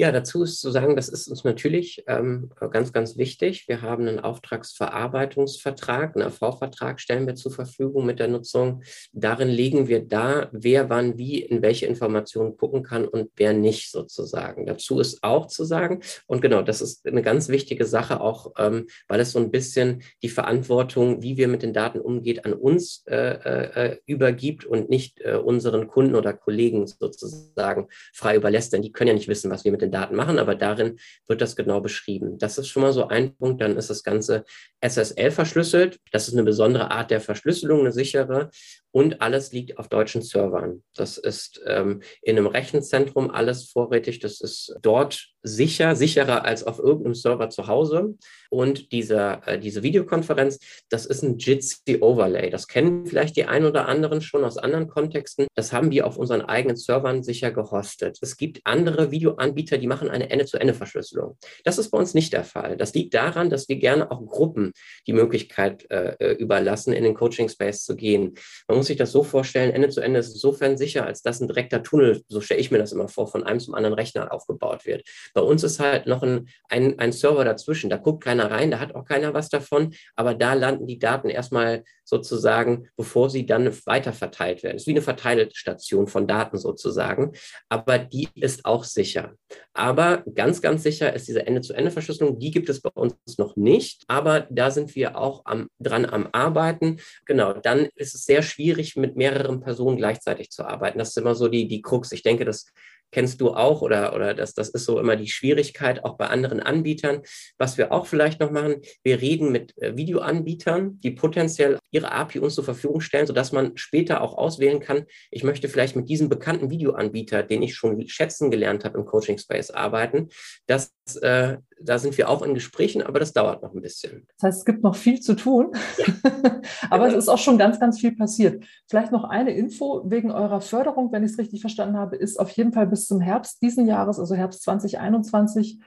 Ja, 0.00 0.12
dazu 0.12 0.44
ist 0.44 0.62
zu 0.62 0.70
sagen, 0.70 0.96
das 0.96 1.10
ist 1.10 1.28
uns 1.28 1.44
natürlich 1.44 2.04
ähm, 2.06 2.48
ganz, 2.70 2.94
ganz 2.94 3.18
wichtig. 3.18 3.68
Wir 3.68 3.82
haben 3.82 4.08
einen 4.08 4.18
Auftragsverarbeitungsvertrag, 4.18 6.16
einen 6.16 6.26
AV-Vertrag 6.26 7.02
stellen 7.02 7.26
wir 7.26 7.34
zur 7.34 7.52
Verfügung 7.52 8.06
mit 8.06 8.18
der 8.18 8.28
Nutzung. 8.28 8.82
Darin 9.12 9.48
legen 9.48 9.88
wir 9.88 10.00
da, 10.00 10.48
wer 10.52 10.88
wann 10.88 11.18
wie 11.18 11.42
in 11.42 11.60
welche 11.60 11.84
Informationen 11.84 12.56
gucken 12.56 12.82
kann 12.82 13.06
und 13.06 13.30
wer 13.36 13.52
nicht 13.52 13.90
sozusagen. 13.90 14.64
Dazu 14.64 15.00
ist 15.00 15.22
auch 15.22 15.48
zu 15.48 15.64
sagen, 15.64 16.00
und 16.26 16.40
genau, 16.40 16.62
das 16.62 16.80
ist 16.80 17.06
eine 17.06 17.20
ganz 17.20 17.50
wichtige 17.50 17.84
Sache 17.84 18.22
auch, 18.22 18.54
ähm, 18.56 18.86
weil 19.06 19.20
es 19.20 19.32
so 19.32 19.38
ein 19.38 19.50
bisschen 19.50 20.00
die 20.22 20.30
Verantwortung, 20.30 21.20
wie 21.20 21.36
wir 21.36 21.46
mit 21.46 21.62
den 21.62 21.74
Daten 21.74 22.00
umgeht, 22.00 22.46
an 22.46 22.54
uns 22.54 23.04
äh, 23.06 23.16
äh, 23.16 23.98
übergibt 24.06 24.64
und 24.64 24.88
nicht 24.88 25.20
äh, 25.20 25.34
unseren 25.34 25.88
Kunden 25.88 26.14
oder 26.14 26.32
Kollegen 26.32 26.86
sozusagen 26.86 27.88
frei 28.14 28.36
überlässt, 28.36 28.72
denn 28.72 28.80
die 28.80 28.92
können 28.92 29.08
ja 29.08 29.14
nicht 29.14 29.28
wissen, 29.28 29.50
was 29.50 29.66
wir 29.66 29.72
mit 29.72 29.82
den 29.82 29.89
eigenen 29.90 29.92
Daten 29.92 30.16
machen, 30.16 30.38
aber 30.38 30.54
darin 30.54 30.98
wird 31.26 31.40
das 31.40 31.56
genau 31.56 31.80
beschrieben. 31.80 32.38
Das 32.38 32.58
ist 32.58 32.68
schon 32.68 32.82
mal 32.82 32.92
so 32.92 33.08
ein 33.08 33.36
Punkt. 33.36 33.60
Dann 33.60 33.76
ist 33.76 33.90
das 33.90 34.02
Ganze 34.02 34.44
SSL 34.80 35.30
verschlüsselt. 35.30 35.98
Das 36.12 36.28
ist 36.28 36.34
eine 36.34 36.44
besondere 36.44 36.90
Art 36.90 37.10
der 37.10 37.20
Verschlüsselung, 37.20 37.80
eine 37.80 37.92
sichere. 37.92 38.50
Und 38.92 39.22
alles 39.22 39.52
liegt 39.52 39.78
auf 39.78 39.88
deutschen 39.88 40.20
Servern. 40.20 40.82
Das 40.94 41.16
ist 41.16 41.60
ähm, 41.66 42.02
in 42.22 42.36
einem 42.36 42.48
Rechenzentrum 42.48 43.30
alles 43.30 43.70
vorrätig. 43.70 44.18
Das 44.18 44.40
ist 44.40 44.74
dort 44.82 45.28
sicher, 45.42 45.94
sicherer 45.94 46.44
als 46.44 46.64
auf 46.64 46.80
irgendeinem 46.80 47.14
Server 47.14 47.50
zu 47.50 47.68
Hause. 47.68 48.16
Und 48.50 48.90
diese, 48.90 49.40
äh, 49.46 49.60
diese 49.60 49.84
Videokonferenz, 49.84 50.58
das 50.88 51.06
ist 51.06 51.22
ein 51.22 51.38
Jitsi 51.38 51.98
Overlay. 52.00 52.50
Das 52.50 52.66
kennen 52.66 53.06
vielleicht 53.06 53.36
die 53.36 53.44
ein 53.44 53.64
oder 53.64 53.86
anderen 53.86 54.20
schon 54.20 54.44
aus 54.44 54.58
anderen 54.58 54.88
Kontexten. 54.88 55.46
Das 55.54 55.72
haben 55.72 55.92
wir 55.92 56.06
auf 56.06 56.16
unseren 56.16 56.42
eigenen 56.42 56.76
Servern 56.76 57.22
sicher 57.22 57.52
gehostet. 57.52 58.18
Es 58.20 58.36
gibt 58.36 58.60
andere 58.64 59.12
Videoanbieter, 59.12 59.78
die 59.80 59.86
machen 59.86 60.08
eine 60.08 60.30
Ende-zu-Ende-Verschlüsselung. 60.30 61.36
Das 61.64 61.78
ist 61.78 61.90
bei 61.90 61.98
uns 61.98 62.14
nicht 62.14 62.32
der 62.32 62.44
Fall. 62.44 62.76
Das 62.76 62.94
liegt 62.94 63.14
daran, 63.14 63.50
dass 63.50 63.68
wir 63.68 63.76
gerne 63.76 64.10
auch 64.10 64.24
Gruppen 64.26 64.72
die 65.06 65.12
Möglichkeit 65.12 65.90
äh, 65.90 66.14
äh 66.18 66.32
überlassen, 66.34 66.92
in 66.92 67.04
den 67.04 67.14
Coaching-Space 67.14 67.84
zu 67.84 67.96
gehen. 67.96 68.34
Man 68.68 68.76
muss 68.76 68.86
sich 68.86 68.96
das 68.96 69.12
so 69.12 69.22
vorstellen, 69.22 69.72
Ende 69.72 69.88
zu 69.88 70.00
Ende 70.00 70.20
ist 70.20 70.32
insofern 70.32 70.76
sicher, 70.76 71.06
als 71.06 71.22
dass 71.22 71.40
ein 71.40 71.48
direkter 71.48 71.82
Tunnel, 71.82 72.22
so 72.28 72.40
stelle 72.40 72.60
ich 72.60 72.70
mir 72.70 72.78
das 72.78 72.92
immer 72.92 73.08
vor, 73.08 73.26
von 73.26 73.44
einem 73.44 73.60
zum 73.60 73.74
anderen 73.74 73.94
Rechner 73.94 74.32
aufgebaut 74.32 74.86
wird. 74.86 75.02
Bei 75.34 75.40
uns 75.40 75.62
ist 75.62 75.80
halt 75.80 76.06
noch 76.06 76.22
ein, 76.22 76.48
ein, 76.68 76.98
ein 76.98 77.12
Server 77.12 77.44
dazwischen. 77.44 77.90
Da 77.90 77.96
guckt 77.96 78.24
keiner 78.24 78.50
rein, 78.50 78.70
da 78.70 78.78
hat 78.78 78.94
auch 78.94 79.04
keiner 79.04 79.34
was 79.34 79.48
davon, 79.48 79.94
aber 80.16 80.34
da 80.34 80.54
landen 80.54 80.86
die 80.86 80.98
Daten 80.98 81.28
erstmal 81.28 81.84
sozusagen, 82.10 82.88
bevor 82.96 83.30
sie 83.30 83.46
dann 83.46 83.70
weiter 83.86 84.12
verteilt 84.12 84.62
werden. 84.62 84.76
Es 84.76 84.82
ist 84.82 84.86
wie 84.88 84.92
eine 84.92 85.02
Verteilstation 85.02 86.08
von 86.08 86.26
Daten 86.26 86.58
sozusagen, 86.58 87.32
aber 87.68 87.98
die 87.98 88.28
ist 88.34 88.64
auch 88.64 88.84
sicher. 88.84 89.34
Aber 89.72 90.24
ganz, 90.34 90.60
ganz 90.60 90.82
sicher 90.82 91.12
ist 91.14 91.28
diese 91.28 91.46
Ende-zu-Ende-Verschlüsselung, 91.46 92.38
die 92.38 92.50
gibt 92.50 92.68
es 92.68 92.80
bei 92.80 92.90
uns 92.92 93.14
noch 93.38 93.56
nicht, 93.56 94.02
aber 94.08 94.46
da 94.50 94.70
sind 94.70 94.96
wir 94.96 95.16
auch 95.16 95.42
am, 95.44 95.68
dran 95.78 96.06
am 96.06 96.28
Arbeiten. 96.32 96.98
Genau, 97.24 97.52
dann 97.52 97.88
ist 97.94 98.14
es 98.14 98.24
sehr 98.24 98.42
schwierig, 98.42 98.96
mit 98.96 99.16
mehreren 99.16 99.60
Personen 99.60 99.96
gleichzeitig 99.96 100.50
zu 100.50 100.64
arbeiten. 100.64 100.98
Das 100.98 101.10
ist 101.10 101.18
immer 101.18 101.36
so 101.36 101.46
die, 101.46 101.68
die 101.68 101.82
Krux. 101.82 102.10
Ich 102.10 102.22
denke, 102.22 102.44
das 102.44 102.66
kennst 103.12 103.40
du 103.40 103.54
auch 103.54 103.82
oder, 103.82 104.14
oder 104.14 104.34
das, 104.34 104.54
das 104.54 104.68
ist 104.68 104.84
so 104.84 104.98
immer 104.98 105.16
die 105.16 105.28
Schwierigkeit 105.28 106.04
auch 106.04 106.16
bei 106.16 106.26
anderen 106.26 106.60
Anbietern. 106.60 107.22
Was 107.58 107.78
wir 107.78 107.92
auch 107.92 108.06
vielleicht 108.06 108.40
noch 108.40 108.50
machen, 108.50 108.76
wir 109.02 109.20
reden 109.20 109.52
mit 109.52 109.76
äh, 109.78 109.96
Videoanbietern, 109.96 111.00
die 111.00 111.10
potenziell 111.10 111.78
ihre 111.90 112.12
API 112.12 112.38
uns 112.38 112.54
zur 112.54 112.64
Verfügung 112.64 113.00
stellen, 113.00 113.26
sodass 113.26 113.52
man 113.52 113.76
später 113.76 114.20
auch 114.20 114.36
auswählen 114.36 114.80
kann, 114.80 115.06
ich 115.30 115.44
möchte 115.44 115.68
vielleicht 115.68 115.96
mit 115.96 116.08
diesem 116.08 116.28
bekannten 116.28 116.70
Videoanbieter, 116.70 117.42
den 117.42 117.62
ich 117.62 117.74
schon 117.74 118.06
schätzen 118.08 118.50
gelernt 118.50 118.84
habe 118.84 118.98
im 118.98 119.04
Coaching 119.04 119.38
Space 119.38 119.70
arbeiten. 119.70 120.28
Das, 120.66 120.92
äh, 121.16 121.58
da 121.82 121.98
sind 121.98 122.16
wir 122.18 122.28
auch 122.28 122.42
in 122.42 122.54
Gesprächen, 122.54 123.02
aber 123.02 123.18
das 123.18 123.32
dauert 123.32 123.62
noch 123.62 123.74
ein 123.74 123.80
bisschen. 123.80 124.26
Das 124.36 124.48
heißt, 124.48 124.58
es 124.58 124.64
gibt 124.64 124.82
noch 124.82 124.94
viel 124.94 125.20
zu 125.20 125.34
tun, 125.34 125.72
ja. 125.98 126.60
aber 126.90 127.08
es 127.08 127.14
ist 127.14 127.28
auch 127.28 127.38
schon 127.38 127.58
ganz, 127.58 127.80
ganz 127.80 127.98
viel 127.98 128.14
passiert. 128.14 128.62
Vielleicht 128.88 129.10
noch 129.10 129.24
eine 129.24 129.52
Info 129.52 130.02
wegen 130.04 130.30
eurer 130.30 130.60
Förderung, 130.60 131.10
wenn 131.10 131.24
ich 131.24 131.32
es 131.32 131.38
richtig 131.38 131.60
verstanden 131.60 131.96
habe, 131.96 132.16
ist 132.16 132.38
auf 132.38 132.50
jeden 132.50 132.72
Fall 132.72 132.86
bis 132.86 133.00
bis 133.00 133.06
zum 133.06 133.20
Herbst 133.20 133.62
diesen 133.62 133.86
Jahres, 133.86 134.18
also 134.18 134.34
Herbst 134.34 134.62
2021, 134.62 135.80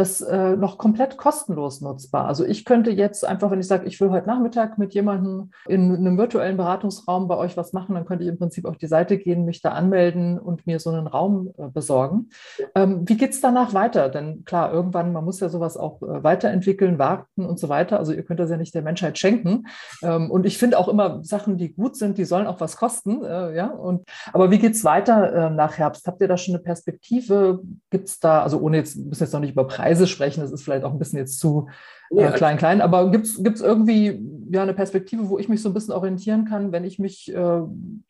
das 0.00 0.22
äh, 0.22 0.56
noch 0.56 0.78
komplett 0.78 1.18
kostenlos 1.18 1.82
nutzbar. 1.82 2.26
Also 2.26 2.44
ich 2.44 2.64
könnte 2.64 2.90
jetzt 2.90 3.24
einfach, 3.24 3.50
wenn 3.50 3.60
ich 3.60 3.66
sage, 3.66 3.86
ich 3.86 4.00
will 4.00 4.10
heute 4.10 4.26
Nachmittag 4.26 4.78
mit 4.78 4.94
jemandem 4.94 5.50
in 5.68 5.94
einem 5.94 6.16
virtuellen 6.16 6.56
Beratungsraum 6.56 7.28
bei 7.28 7.36
euch 7.36 7.56
was 7.58 7.74
machen, 7.74 7.94
dann 7.94 8.06
könnte 8.06 8.24
ich 8.24 8.30
im 8.30 8.38
Prinzip 8.38 8.64
auf 8.64 8.78
die 8.78 8.86
Seite 8.86 9.18
gehen, 9.18 9.44
mich 9.44 9.60
da 9.60 9.72
anmelden 9.72 10.38
und 10.38 10.66
mir 10.66 10.80
so 10.80 10.90
einen 10.90 11.06
Raum 11.06 11.52
äh, 11.58 11.68
besorgen. 11.68 12.30
Ähm, 12.74 13.06
wie 13.06 13.18
geht 13.18 13.32
es 13.32 13.42
danach 13.42 13.74
weiter? 13.74 14.08
Denn 14.08 14.44
klar, 14.44 14.72
irgendwann, 14.72 15.12
man 15.12 15.24
muss 15.24 15.40
ja 15.40 15.50
sowas 15.50 15.76
auch 15.76 16.00
äh, 16.00 16.24
weiterentwickeln, 16.24 16.98
warten 16.98 17.44
und 17.44 17.58
so 17.58 17.68
weiter. 17.68 17.98
Also 17.98 18.12
ihr 18.12 18.24
könnt 18.24 18.40
das 18.40 18.50
ja 18.50 18.56
nicht 18.56 18.74
der 18.74 18.82
Menschheit 18.82 19.18
schenken. 19.18 19.66
Ähm, 20.02 20.30
und 20.30 20.46
ich 20.46 20.56
finde 20.56 20.78
auch 20.78 20.88
immer 20.88 21.22
Sachen, 21.22 21.58
die 21.58 21.74
gut 21.74 21.96
sind, 21.96 22.16
die 22.16 22.24
sollen 22.24 22.46
auch 22.46 22.60
was 22.60 22.76
kosten. 22.78 23.22
Äh, 23.22 23.54
ja? 23.54 23.66
und, 23.66 24.04
aber 24.32 24.50
wie 24.50 24.58
geht 24.58 24.72
es 24.72 24.84
weiter 24.84 25.32
äh, 25.32 25.50
nach 25.50 25.76
Herbst? 25.76 26.06
Habt 26.06 26.22
ihr 26.22 26.28
da 26.28 26.38
schon 26.38 26.54
eine 26.54 26.62
Perspektive? 26.62 27.60
Gibt 27.90 28.08
es 28.08 28.18
da, 28.18 28.42
also 28.42 28.58
ohne 28.60 28.78
jetzt, 28.78 28.96
müssen 28.96 29.24
jetzt 29.24 29.34
noch 29.34 29.40
nicht 29.40 29.52
über 29.52 29.66
Preise 29.66 29.89
Preise 29.90 30.06
sprechen, 30.06 30.40
das 30.40 30.52
ist 30.52 30.62
vielleicht 30.62 30.84
auch 30.84 30.92
ein 30.92 30.98
bisschen 30.98 31.18
jetzt 31.18 31.40
zu 31.40 31.68
äh, 32.10 32.30
klein, 32.32 32.58
klein, 32.58 32.80
aber 32.80 33.10
gibt 33.10 33.26
es 33.26 33.60
irgendwie 33.60 34.20
ja, 34.50 34.62
eine 34.62 34.74
Perspektive, 34.74 35.28
wo 35.28 35.38
ich 35.38 35.48
mich 35.48 35.62
so 35.62 35.68
ein 35.68 35.74
bisschen 35.74 35.94
orientieren 35.94 36.44
kann, 36.44 36.72
wenn 36.72 36.84
ich 36.84 36.98
mich 36.98 37.32
äh, 37.32 37.60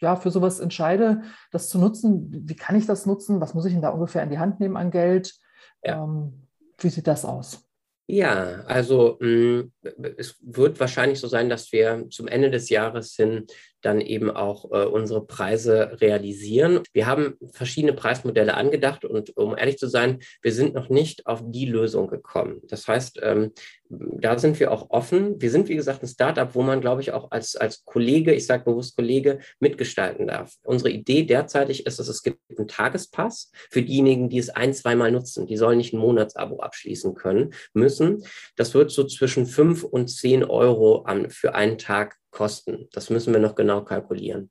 ja, 0.00 0.16
für 0.16 0.30
sowas 0.30 0.60
entscheide, 0.60 1.22
das 1.50 1.68
zu 1.68 1.78
nutzen? 1.78 2.28
Wie 2.46 2.56
kann 2.56 2.76
ich 2.76 2.86
das 2.86 3.06
nutzen? 3.06 3.40
Was 3.40 3.54
muss 3.54 3.66
ich 3.66 3.72
denn 3.72 3.82
da 3.82 3.90
ungefähr 3.90 4.22
in 4.22 4.30
die 4.30 4.38
Hand 4.38 4.60
nehmen 4.60 4.76
an 4.76 4.90
Geld? 4.90 5.34
Ja. 5.82 6.02
Ähm, 6.02 6.46
wie 6.78 6.88
sieht 6.88 7.06
das 7.06 7.24
aus? 7.24 7.66
Ja, 8.06 8.62
also 8.66 9.18
mh, 9.20 9.28
mm, 9.28 9.72
es 10.16 10.36
wird 10.42 10.80
wahrscheinlich 10.80 11.20
so 11.20 11.28
sein, 11.28 11.48
dass 11.48 11.70
wir 11.72 12.06
zum 12.10 12.26
Ende 12.26 12.50
des 12.50 12.68
Jahres 12.68 13.14
hin 13.14 13.46
dann 13.80 14.00
eben 14.00 14.30
auch 14.30 14.70
äh, 14.70 14.84
unsere 14.84 15.24
Preise 15.26 15.98
realisieren. 16.00 16.80
Wir 16.92 17.06
haben 17.06 17.36
verschiedene 17.52 17.92
Preismodelle 17.92 18.54
angedacht 18.54 19.04
und 19.04 19.36
um 19.36 19.56
ehrlich 19.56 19.78
zu 19.78 19.88
sein, 19.88 20.20
wir 20.42 20.52
sind 20.52 20.74
noch 20.74 20.88
nicht 20.88 21.26
auf 21.26 21.42
die 21.44 21.66
Lösung 21.66 22.08
gekommen. 22.08 22.60
Das 22.68 22.86
heißt, 22.88 23.20
ähm, 23.22 23.52
da 23.90 24.38
sind 24.38 24.60
wir 24.60 24.70
auch 24.70 24.90
offen. 24.90 25.40
Wir 25.40 25.50
sind, 25.50 25.68
wie 25.68 25.74
gesagt, 25.74 26.02
ein 26.02 26.08
Startup, 26.08 26.54
wo 26.54 26.62
man, 26.62 26.80
glaube 26.80 27.02
ich, 27.02 27.12
auch 27.12 27.32
als, 27.32 27.56
als 27.56 27.84
Kollege, 27.84 28.32
ich 28.32 28.46
sage 28.46 28.64
bewusst 28.64 28.96
Kollege, 28.96 29.40
mitgestalten 29.58 30.28
darf. 30.28 30.54
Unsere 30.62 30.90
Idee 30.90 31.24
derzeitig 31.24 31.86
ist, 31.86 31.98
dass 31.98 32.08
es 32.08 32.22
gibt 32.22 32.38
einen 32.56 32.68
Tagespass 32.68 33.50
für 33.70 33.82
diejenigen, 33.82 34.28
die 34.28 34.38
es 34.38 34.50
ein, 34.50 34.72
zweimal 34.74 35.10
nutzen. 35.10 35.46
Die 35.46 35.56
sollen 35.56 35.78
nicht 35.78 35.92
ein 35.92 35.98
Monatsabo 35.98 36.60
abschließen 36.60 37.14
können, 37.14 37.52
müssen. 37.74 38.24
Das 38.54 38.74
wird 38.74 38.92
so 38.92 39.04
zwischen 39.04 39.46
fünf 39.46 39.82
und 39.82 40.08
zehn 40.08 40.44
Euro 40.44 41.02
an, 41.02 41.28
für 41.30 41.54
einen 41.56 41.78
Tag 41.78 42.19
kosten. 42.30 42.88
Das 42.92 43.10
müssen 43.10 43.32
wir 43.32 43.40
noch 43.40 43.54
genau 43.54 43.82
kalkulieren. 43.82 44.50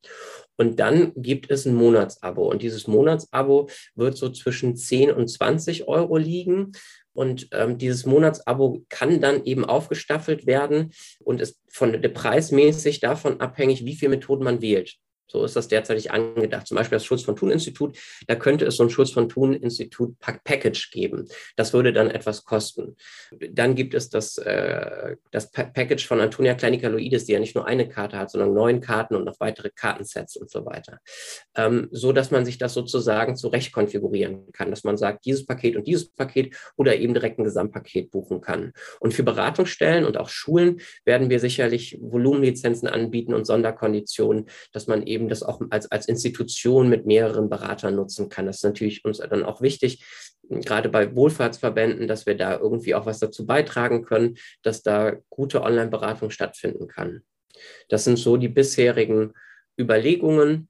Und 0.58 0.80
dann 0.80 1.14
gibt 1.16 1.50
es 1.50 1.66
ein 1.66 1.76
Monatsabo. 1.76 2.50
Und 2.50 2.62
dieses 2.62 2.88
Monatsabo 2.88 3.70
wird 3.96 4.18
so 4.18 4.30
zwischen 4.30 4.76
10 4.76 5.12
und 5.12 5.28
20 5.28 5.88
Euro 5.88 6.18
liegen. 6.18 6.74
Und 7.14 7.50
ähm, 7.52 7.78
dieses 7.78 8.06
Monatsabo 8.06 8.84
kann 8.90 9.20
dann 9.20 9.44
eben 9.46 9.66
aufgestaffelt 9.66 10.46
werden 10.46 10.92
und 11.20 11.42
ist 11.42 11.60
von 11.68 12.02
der 12.02 12.10
preismäßig 12.10 13.00
davon 13.00 13.42
abhängig, 13.42 13.86
wie 13.86 13.96
viele 13.96 14.12
Methoden 14.12 14.44
man 14.44 14.62
wählt. 14.62 14.98
So 15.30 15.44
ist 15.44 15.56
das 15.56 15.68
derzeitig 15.68 16.12
angedacht. 16.12 16.68
Zum 16.68 16.76
Beispiel 16.76 16.98
das 16.98 17.06
Schutz 17.06 17.24
von 17.24 17.36
Thun-Institut, 17.36 17.98
da 18.28 18.36
könnte 18.36 18.66
es 18.66 18.76
so 18.76 18.84
ein 18.84 18.90
Schutz 18.90 19.12
von 19.12 19.30
Thun-Institut 19.30 20.16
Package 20.20 20.92
geben. 20.92 21.28
Das 21.56 21.74
würde 21.74 21.94
dann 21.94 22.10
etwas 22.10 22.44
kosten. 22.44 22.96
Dann 23.52 23.76
gibt 23.76 23.94
es 23.94 24.10
das, 24.10 24.38
äh, 24.38 25.16
das 25.32 25.52
Package 25.52 26.06
von 26.08 26.20
Antonia 26.20 26.56
Kleinikaloides, 26.56 27.26
die 27.26 27.34
ja 27.34 27.40
nicht 27.40 27.56
nur 27.56 27.66
eine 27.66 27.88
Karte 27.88 28.18
hat, 28.18 28.32
sondern 28.32 28.54
neun 28.54 28.82
Karten 28.82 29.16
und 29.16 29.26
noch 29.26 29.40
weitere 29.40 29.70
Kartensets 29.70 30.36
und 30.36 30.50
so 30.50 30.66
weiter. 30.66 31.00
Ähm, 31.56 31.88
so 31.92 32.12
dass 32.12 32.32
man 32.32 32.46
sich 32.46 32.58
das 32.58 32.74
sozusagen 32.74 33.36
zurecht 33.36 33.72
konfigurieren 33.72 34.52
kann, 34.52 34.72
dass 34.72 34.84
man 34.84 34.98
sagt, 34.98 35.26
dieses 35.26 35.46
Paket 35.46 35.76
und 35.76 35.88
dieses 35.88 36.10
Paket 36.10 36.56
oder 36.76 36.96
eben 36.96 37.14
direkt 37.14 37.40
ein 37.40 37.44
Gesamtpaket 37.44 38.12
buchen 38.12 38.42
kann. 38.42 38.74
Und 39.00 39.14
für 39.14 39.24
Beratungsstellen 39.24 40.06
und 40.06 40.18
auch 40.18 40.30
Schulen 40.30 40.82
werden 41.06 41.30
wir 41.30 41.40
sicherlich 41.40 41.98
Volumenlizenzen 42.02 42.88
anbieten 42.88 43.34
und 43.34 43.46
Sonderkonditionen, 43.46 44.46
dass 44.74 44.88
man 44.88 45.04
eben 45.04 45.19
eben 45.20 45.30
das 45.30 45.44
auch 45.44 45.62
als, 45.70 45.92
als 45.92 46.08
Institution 46.08 46.90
mit 46.90 47.06
mehreren 47.06 47.50
Beratern 47.50 47.96
nutzen 47.96 48.30
kann. 48.30 48.46
Das 48.46 48.58
ist 48.58 48.64
natürlich 48.64 49.04
uns 49.04 49.18
dann 49.18 49.44
auch 49.44 49.62
wichtig, 49.62 50.04
gerade 50.50 50.90
bei 50.90 51.14
Wohlfahrtsverbänden, 51.16 52.08
dass 52.08 52.26
wir 52.26 52.36
da 52.36 52.58
irgendwie 52.58 52.96
auch 52.96 53.06
was 53.06 53.20
dazu 53.20 53.46
beitragen 53.46 54.04
können, 54.04 54.38
dass 54.64 54.82
da 54.82 55.18
gute 55.30 55.62
Online-Beratung 55.62 56.32
stattfinden 56.32 56.88
kann. 56.88 57.22
Das 57.90 58.06
sind 58.06 58.18
so 58.18 58.38
die 58.38 58.48
bisherigen 58.48 59.34
Überlegungen 59.78 60.70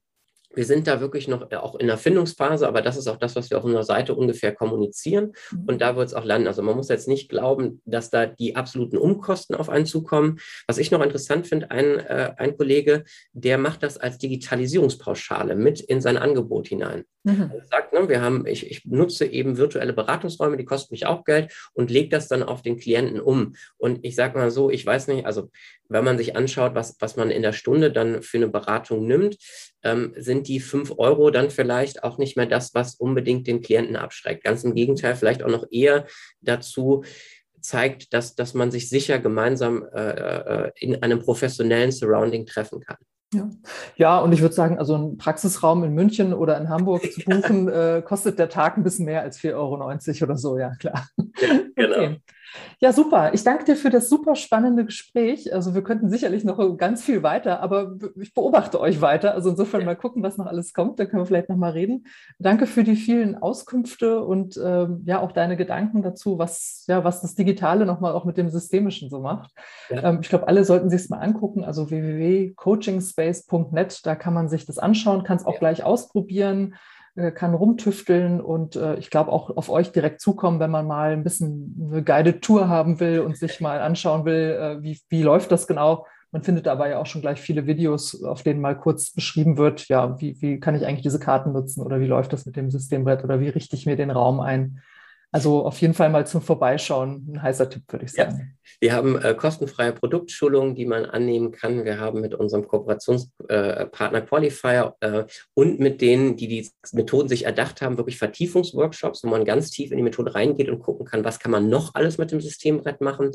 wir 0.54 0.64
sind 0.64 0.86
da 0.86 1.00
wirklich 1.00 1.28
noch 1.28 1.50
äh, 1.50 1.56
auch 1.56 1.74
in 1.76 1.86
der 1.86 1.98
Findungsphase, 1.98 2.66
aber 2.66 2.82
das 2.82 2.96
ist 2.96 3.06
auch 3.06 3.16
das, 3.16 3.36
was 3.36 3.50
wir 3.50 3.58
auf 3.58 3.64
unserer 3.64 3.84
Seite 3.84 4.14
ungefähr 4.14 4.54
kommunizieren. 4.54 5.32
Mhm. 5.52 5.64
Und 5.66 5.80
da 5.80 5.96
wird 5.96 6.08
es 6.08 6.14
auch 6.14 6.24
landen. 6.24 6.48
Also 6.48 6.62
man 6.62 6.76
muss 6.76 6.88
jetzt 6.88 7.08
nicht 7.08 7.28
glauben, 7.28 7.80
dass 7.84 8.10
da 8.10 8.26
die 8.26 8.56
absoluten 8.56 8.98
Umkosten 8.98 9.54
auf 9.54 9.68
einen 9.68 9.86
zukommen. 9.86 10.38
Was 10.66 10.78
ich 10.78 10.90
noch 10.90 11.02
interessant 11.02 11.46
finde, 11.46 11.70
ein, 11.70 11.98
äh, 11.98 12.34
ein 12.36 12.56
Kollege, 12.56 13.04
der 13.32 13.58
macht 13.58 13.82
das 13.82 13.98
als 13.98 14.18
Digitalisierungspauschale 14.18 15.54
mit 15.54 15.80
in 15.80 16.00
sein 16.00 16.16
Angebot 16.16 16.68
hinein. 16.68 17.04
Mhm. 17.22 17.50
Er 17.54 17.64
sagt, 17.66 17.92
ne, 17.92 18.08
wir 18.08 18.22
haben, 18.22 18.46
ich, 18.46 18.70
ich 18.70 18.84
nutze 18.86 19.26
eben 19.26 19.58
virtuelle 19.58 19.92
Beratungsräume, 19.92 20.56
die 20.56 20.64
kosten 20.64 20.94
mich 20.94 21.06
auch 21.06 21.24
Geld 21.24 21.52
und 21.74 21.90
lege 21.90 22.08
das 22.08 22.28
dann 22.28 22.42
auf 22.42 22.62
den 22.62 22.78
Klienten 22.78 23.20
um. 23.20 23.54
Und 23.76 24.00
ich 24.02 24.16
sage 24.16 24.38
mal 24.38 24.50
so, 24.50 24.70
ich 24.70 24.86
weiß 24.86 25.08
nicht, 25.08 25.26
also 25.26 25.50
wenn 25.88 26.04
man 26.04 26.16
sich 26.16 26.34
anschaut, 26.36 26.74
was, 26.74 26.96
was 27.00 27.16
man 27.16 27.30
in 27.30 27.42
der 27.42 27.52
Stunde 27.52 27.92
dann 27.92 28.22
für 28.22 28.38
eine 28.38 28.48
Beratung 28.48 29.06
nimmt, 29.06 29.36
ähm, 29.82 30.14
sind 30.16 30.48
die 30.48 30.60
fünf 30.60 30.92
Euro 30.96 31.30
dann 31.30 31.50
vielleicht 31.50 32.04
auch 32.04 32.16
nicht 32.16 32.36
mehr 32.36 32.46
das, 32.46 32.74
was 32.74 32.94
unbedingt 32.94 33.46
den 33.46 33.60
Klienten 33.60 33.96
abschreckt. 33.96 34.42
Ganz 34.42 34.64
im 34.64 34.74
Gegenteil, 34.74 35.14
vielleicht 35.14 35.42
auch 35.42 35.50
noch 35.50 35.66
eher 35.70 36.06
dazu 36.40 37.04
zeigt, 37.60 38.14
dass, 38.14 38.34
dass 38.34 38.54
man 38.54 38.70
sich 38.70 38.88
sicher 38.88 39.18
gemeinsam 39.18 39.86
äh, 39.92 40.10
äh 40.10 40.70
in 40.76 41.02
einem 41.02 41.18
professionellen 41.18 41.92
Surrounding 41.92 42.46
treffen 42.46 42.80
kann. 42.80 42.96
Ja. 43.32 43.48
ja, 43.94 44.18
und 44.18 44.32
ich 44.32 44.40
würde 44.40 44.54
sagen, 44.54 44.78
also 44.78 44.96
ein 44.96 45.16
Praxisraum 45.16 45.84
in 45.84 45.94
München 45.94 46.34
oder 46.34 46.58
in 46.58 46.68
Hamburg 46.68 47.12
zu 47.12 47.20
buchen, 47.20 47.68
äh, 47.68 48.02
kostet 48.04 48.40
der 48.40 48.48
Tag 48.48 48.76
ein 48.76 48.82
bisschen 48.82 49.04
mehr 49.04 49.22
als 49.22 49.38
4,90 49.38 49.52
Euro 49.54 50.24
oder 50.24 50.36
so, 50.36 50.58
ja 50.58 50.74
klar. 50.74 51.08
Ja, 51.16 51.60
genau. 51.76 51.96
Okay. 51.96 52.20
Ja, 52.80 52.92
super. 52.92 53.32
Ich 53.34 53.44
danke 53.44 53.64
dir 53.64 53.76
für 53.76 53.90
das 53.90 54.08
super 54.08 54.34
spannende 54.34 54.84
Gespräch. 54.84 55.52
Also 55.54 55.74
wir 55.74 55.82
könnten 55.82 56.08
sicherlich 56.08 56.44
noch 56.44 56.58
ganz 56.76 57.02
viel 57.02 57.22
weiter, 57.22 57.60
aber 57.60 57.96
ich 58.16 58.34
beobachte 58.34 58.80
euch 58.80 59.00
weiter. 59.00 59.34
Also 59.34 59.50
insofern 59.50 59.84
mal 59.84 59.96
gucken, 59.96 60.22
was 60.22 60.38
noch 60.38 60.46
alles 60.46 60.72
kommt. 60.72 60.98
Da 60.98 61.04
können 61.04 61.22
wir 61.22 61.26
vielleicht 61.26 61.48
noch 61.48 61.56
mal 61.56 61.72
reden. 61.72 62.06
Danke 62.38 62.66
für 62.66 62.84
die 62.84 62.96
vielen 62.96 63.36
Auskünfte 63.36 64.24
und 64.24 64.58
ähm, 64.62 65.02
ja 65.04 65.20
auch 65.20 65.32
deine 65.32 65.56
Gedanken 65.56 66.02
dazu, 66.02 66.38
was 66.38 66.84
ja 66.88 67.04
was 67.04 67.20
das 67.20 67.34
Digitale 67.34 67.86
noch 67.86 68.00
mal 68.00 68.12
auch 68.12 68.24
mit 68.24 68.36
dem 68.36 68.48
Systemischen 68.48 69.10
so 69.10 69.20
macht. 69.20 69.52
Ja. 69.90 70.04
Ähm, 70.04 70.18
ich 70.22 70.28
glaube, 70.28 70.48
alle 70.48 70.64
sollten 70.64 70.90
sich 70.90 71.02
es 71.02 71.10
mal 71.10 71.18
angucken. 71.18 71.64
Also 71.64 71.90
www.coachingspace.net. 71.90 74.06
Da 74.06 74.14
kann 74.14 74.34
man 74.34 74.48
sich 74.48 74.66
das 74.66 74.78
anschauen, 74.78 75.24
kann 75.24 75.36
es 75.36 75.46
auch 75.46 75.54
ja. 75.54 75.58
gleich 75.58 75.84
ausprobieren. 75.84 76.74
Äh, 77.16 77.32
kann 77.32 77.54
rumtüfteln 77.54 78.40
und 78.40 78.76
äh, 78.76 78.94
ich 78.94 79.10
glaube 79.10 79.32
auch 79.32 79.56
auf 79.56 79.68
euch 79.68 79.90
direkt 79.90 80.20
zukommen, 80.20 80.60
wenn 80.60 80.70
man 80.70 80.86
mal 80.86 81.10
ein 81.10 81.24
bisschen 81.24 81.90
eine 81.90 82.04
Guided 82.04 82.40
Tour 82.40 82.68
haben 82.68 83.00
will 83.00 83.18
und 83.20 83.36
sich 83.36 83.60
mal 83.60 83.80
anschauen 83.80 84.24
will, 84.24 84.56
äh, 84.80 84.82
wie, 84.82 85.00
wie 85.08 85.22
läuft 85.22 85.50
das 85.50 85.66
genau. 85.66 86.06
Man 86.30 86.44
findet 86.44 86.66
dabei 86.66 86.90
ja 86.90 87.00
auch 87.00 87.06
schon 87.06 87.20
gleich 87.20 87.40
viele 87.40 87.66
Videos, 87.66 88.22
auf 88.22 88.44
denen 88.44 88.60
mal 88.60 88.78
kurz 88.78 89.10
beschrieben 89.12 89.56
wird, 89.56 89.88
ja, 89.88 90.20
wie, 90.20 90.40
wie 90.40 90.60
kann 90.60 90.76
ich 90.76 90.86
eigentlich 90.86 91.02
diese 91.02 91.18
Karten 91.18 91.50
nutzen 91.50 91.82
oder 91.82 91.98
wie 91.98 92.06
läuft 92.06 92.32
das 92.32 92.46
mit 92.46 92.54
dem 92.54 92.70
Systembrett 92.70 93.24
oder 93.24 93.40
wie 93.40 93.48
richte 93.48 93.74
ich 93.74 93.86
mir 93.86 93.96
den 93.96 94.12
Raum 94.12 94.38
ein. 94.38 94.80
Also 95.32 95.64
auf 95.64 95.80
jeden 95.80 95.94
Fall 95.94 96.10
mal 96.10 96.26
zum 96.26 96.42
Vorbeischauen 96.42 97.26
ein 97.28 97.42
heißer 97.42 97.70
Tipp, 97.70 97.84
würde 97.88 98.04
ich 98.04 98.12
sagen. 98.12 98.38
Ja. 98.38 98.60
Wir 98.80 98.92
haben 98.94 99.16
äh, 99.20 99.34
kostenfreie 99.34 99.92
Produktschulungen, 99.92 100.74
die 100.74 100.86
man 100.86 101.04
annehmen 101.04 101.52
kann. 101.52 101.84
Wir 101.84 102.00
haben 102.00 102.20
mit 102.20 102.34
unserem 102.34 102.66
Kooperationspartner 102.66 104.18
äh, 104.18 104.26
Qualifier 104.26 104.96
äh, 105.00 105.24
und 105.54 105.78
mit 105.78 106.00
denen, 106.00 106.36
die 106.36 106.48
die 106.48 106.68
Methoden 106.92 107.28
sich 107.28 107.44
erdacht 107.44 107.80
haben, 107.80 107.96
wirklich 107.96 108.18
Vertiefungsworkshops, 108.18 109.22
wo 109.22 109.28
man 109.28 109.44
ganz 109.44 109.70
tief 109.70 109.92
in 109.92 109.98
die 109.98 110.02
Methode 110.02 110.34
reingeht 110.34 110.68
und 110.68 110.80
gucken 110.80 111.06
kann, 111.06 111.24
was 111.24 111.38
kann 111.38 111.52
man 111.52 111.68
noch 111.68 111.94
alles 111.94 112.18
mit 112.18 112.32
dem 112.32 112.40
Systembrett 112.40 113.00
machen. 113.00 113.30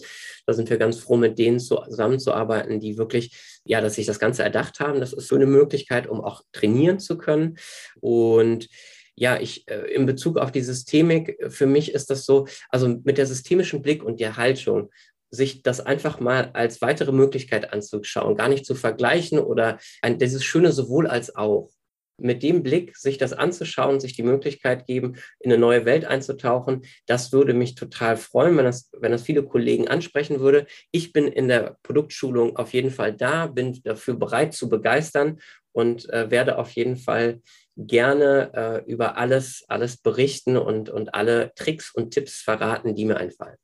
Da 0.45 0.53
sind 0.53 0.69
wir 0.69 0.77
ganz 0.77 0.97
froh, 0.97 1.15
mit 1.15 1.39
denen 1.39 1.59
zusammenzuarbeiten, 1.59 2.81
die 2.81 2.97
wirklich, 2.97 3.61
ja, 3.63 3.79
dass 3.79 3.95
sich 3.95 4.05
das 4.05 4.19
Ganze 4.19 4.43
erdacht 4.43 4.81
haben. 4.81 4.99
Das 4.99 5.13
ist 5.13 5.29
so 5.29 5.35
eine 5.35 5.45
Möglichkeit, 5.45 6.07
um 6.07 6.21
auch 6.21 6.41
trainieren 6.51 6.99
zu 6.99 7.17
können. 7.17 7.57
Und 8.01 8.67
ja, 9.15 9.39
ich 9.39 9.67
äh, 9.67 9.93
in 9.93 10.05
Bezug 10.05 10.37
auf 10.37 10.51
die 10.51 10.61
Systemik, 10.61 11.39
äh, 11.39 11.49
für 11.49 11.65
mich 11.65 11.93
ist 11.93 12.09
das 12.09 12.25
so, 12.25 12.47
also 12.69 12.87
mit 13.03 13.17
der 13.17 13.25
systemischen 13.25 13.81
Blick 13.81 14.03
und 14.03 14.19
der 14.19 14.37
Haltung, 14.37 14.89
sich 15.31 15.63
das 15.63 15.81
einfach 15.81 16.19
mal 16.19 16.51
als 16.53 16.81
weitere 16.81 17.11
Möglichkeit 17.11 17.73
anzuschauen, 17.73 18.35
gar 18.35 18.49
nicht 18.49 18.65
zu 18.65 18.75
vergleichen 18.75 19.39
oder 19.39 19.79
ein, 20.01 20.19
dieses 20.19 20.43
schöne 20.43 20.71
sowohl 20.71 21.07
als 21.07 21.35
auch. 21.35 21.69
Mit 22.17 22.43
dem 22.43 22.63
Blick, 22.63 22.95
sich 22.95 23.17
das 23.17 23.33
anzuschauen, 23.33 23.99
sich 23.99 24.15
die 24.15 24.23
Möglichkeit 24.23 24.87
geben, 24.87 25.17
in 25.41 25.51
eine 25.51 25.59
neue 25.59 25.83
Welt 25.83 26.05
einzutauchen, 26.05 26.83
das 27.07 27.33
würde 27.33 27.53
mich 27.53 27.75
total 27.75 28.15
freuen, 28.15 28.55
wenn 28.55 28.63
das, 28.63 28.89
wenn 28.97 29.11
das 29.11 29.23
viele 29.23 29.43
Kollegen 29.43 29.89
ansprechen 29.89 30.39
würde. 30.39 30.65
Ich 30.91 31.11
bin 31.11 31.27
in 31.27 31.49
der 31.49 31.77
Produktschulung 31.83 32.55
auf 32.55 32.73
jeden 32.73 32.91
Fall 32.91 33.11
da, 33.11 33.47
bin 33.47 33.81
dafür 33.83 34.13
bereit 34.13 34.53
zu 34.53 34.69
begeistern 34.69 35.41
und 35.73 36.09
äh, 36.09 36.31
werde 36.31 36.57
auf 36.57 36.71
jeden 36.71 36.95
Fall 36.95 37.41
gerne 37.75 38.51
äh, 38.85 38.91
über 38.91 39.17
alles, 39.17 39.65
alles 39.67 39.97
berichten 39.97 40.57
und, 40.57 40.89
und 40.89 41.13
alle 41.13 41.53
Tricks 41.55 41.91
und 41.93 42.11
Tipps 42.11 42.41
verraten, 42.41 42.95
die 42.95 43.05
mir 43.05 43.17
einfallen. 43.17 43.57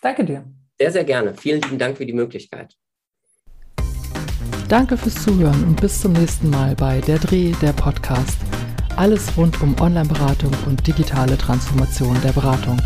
Danke 0.00 0.24
dir. 0.24 0.44
Sehr, 0.78 0.92
sehr 0.92 1.04
gerne. 1.04 1.34
Vielen 1.34 1.60
lieben 1.62 1.78
Dank 1.78 1.98
für 1.98 2.06
die 2.06 2.12
Möglichkeit. 2.12 2.74
Danke 4.68 4.96
fürs 4.96 5.22
Zuhören 5.22 5.64
und 5.64 5.80
bis 5.80 6.00
zum 6.00 6.12
nächsten 6.12 6.48
Mal 6.48 6.76
bei 6.76 7.00
Der 7.00 7.18
Dreh, 7.18 7.52
der 7.60 7.72
Podcast. 7.72 8.38
Alles 8.96 9.36
rund 9.36 9.60
um 9.62 9.78
Online-Beratung 9.80 10.52
und 10.66 10.86
digitale 10.86 11.36
Transformation 11.36 12.16
der 12.22 12.32
Beratung. 12.32 12.80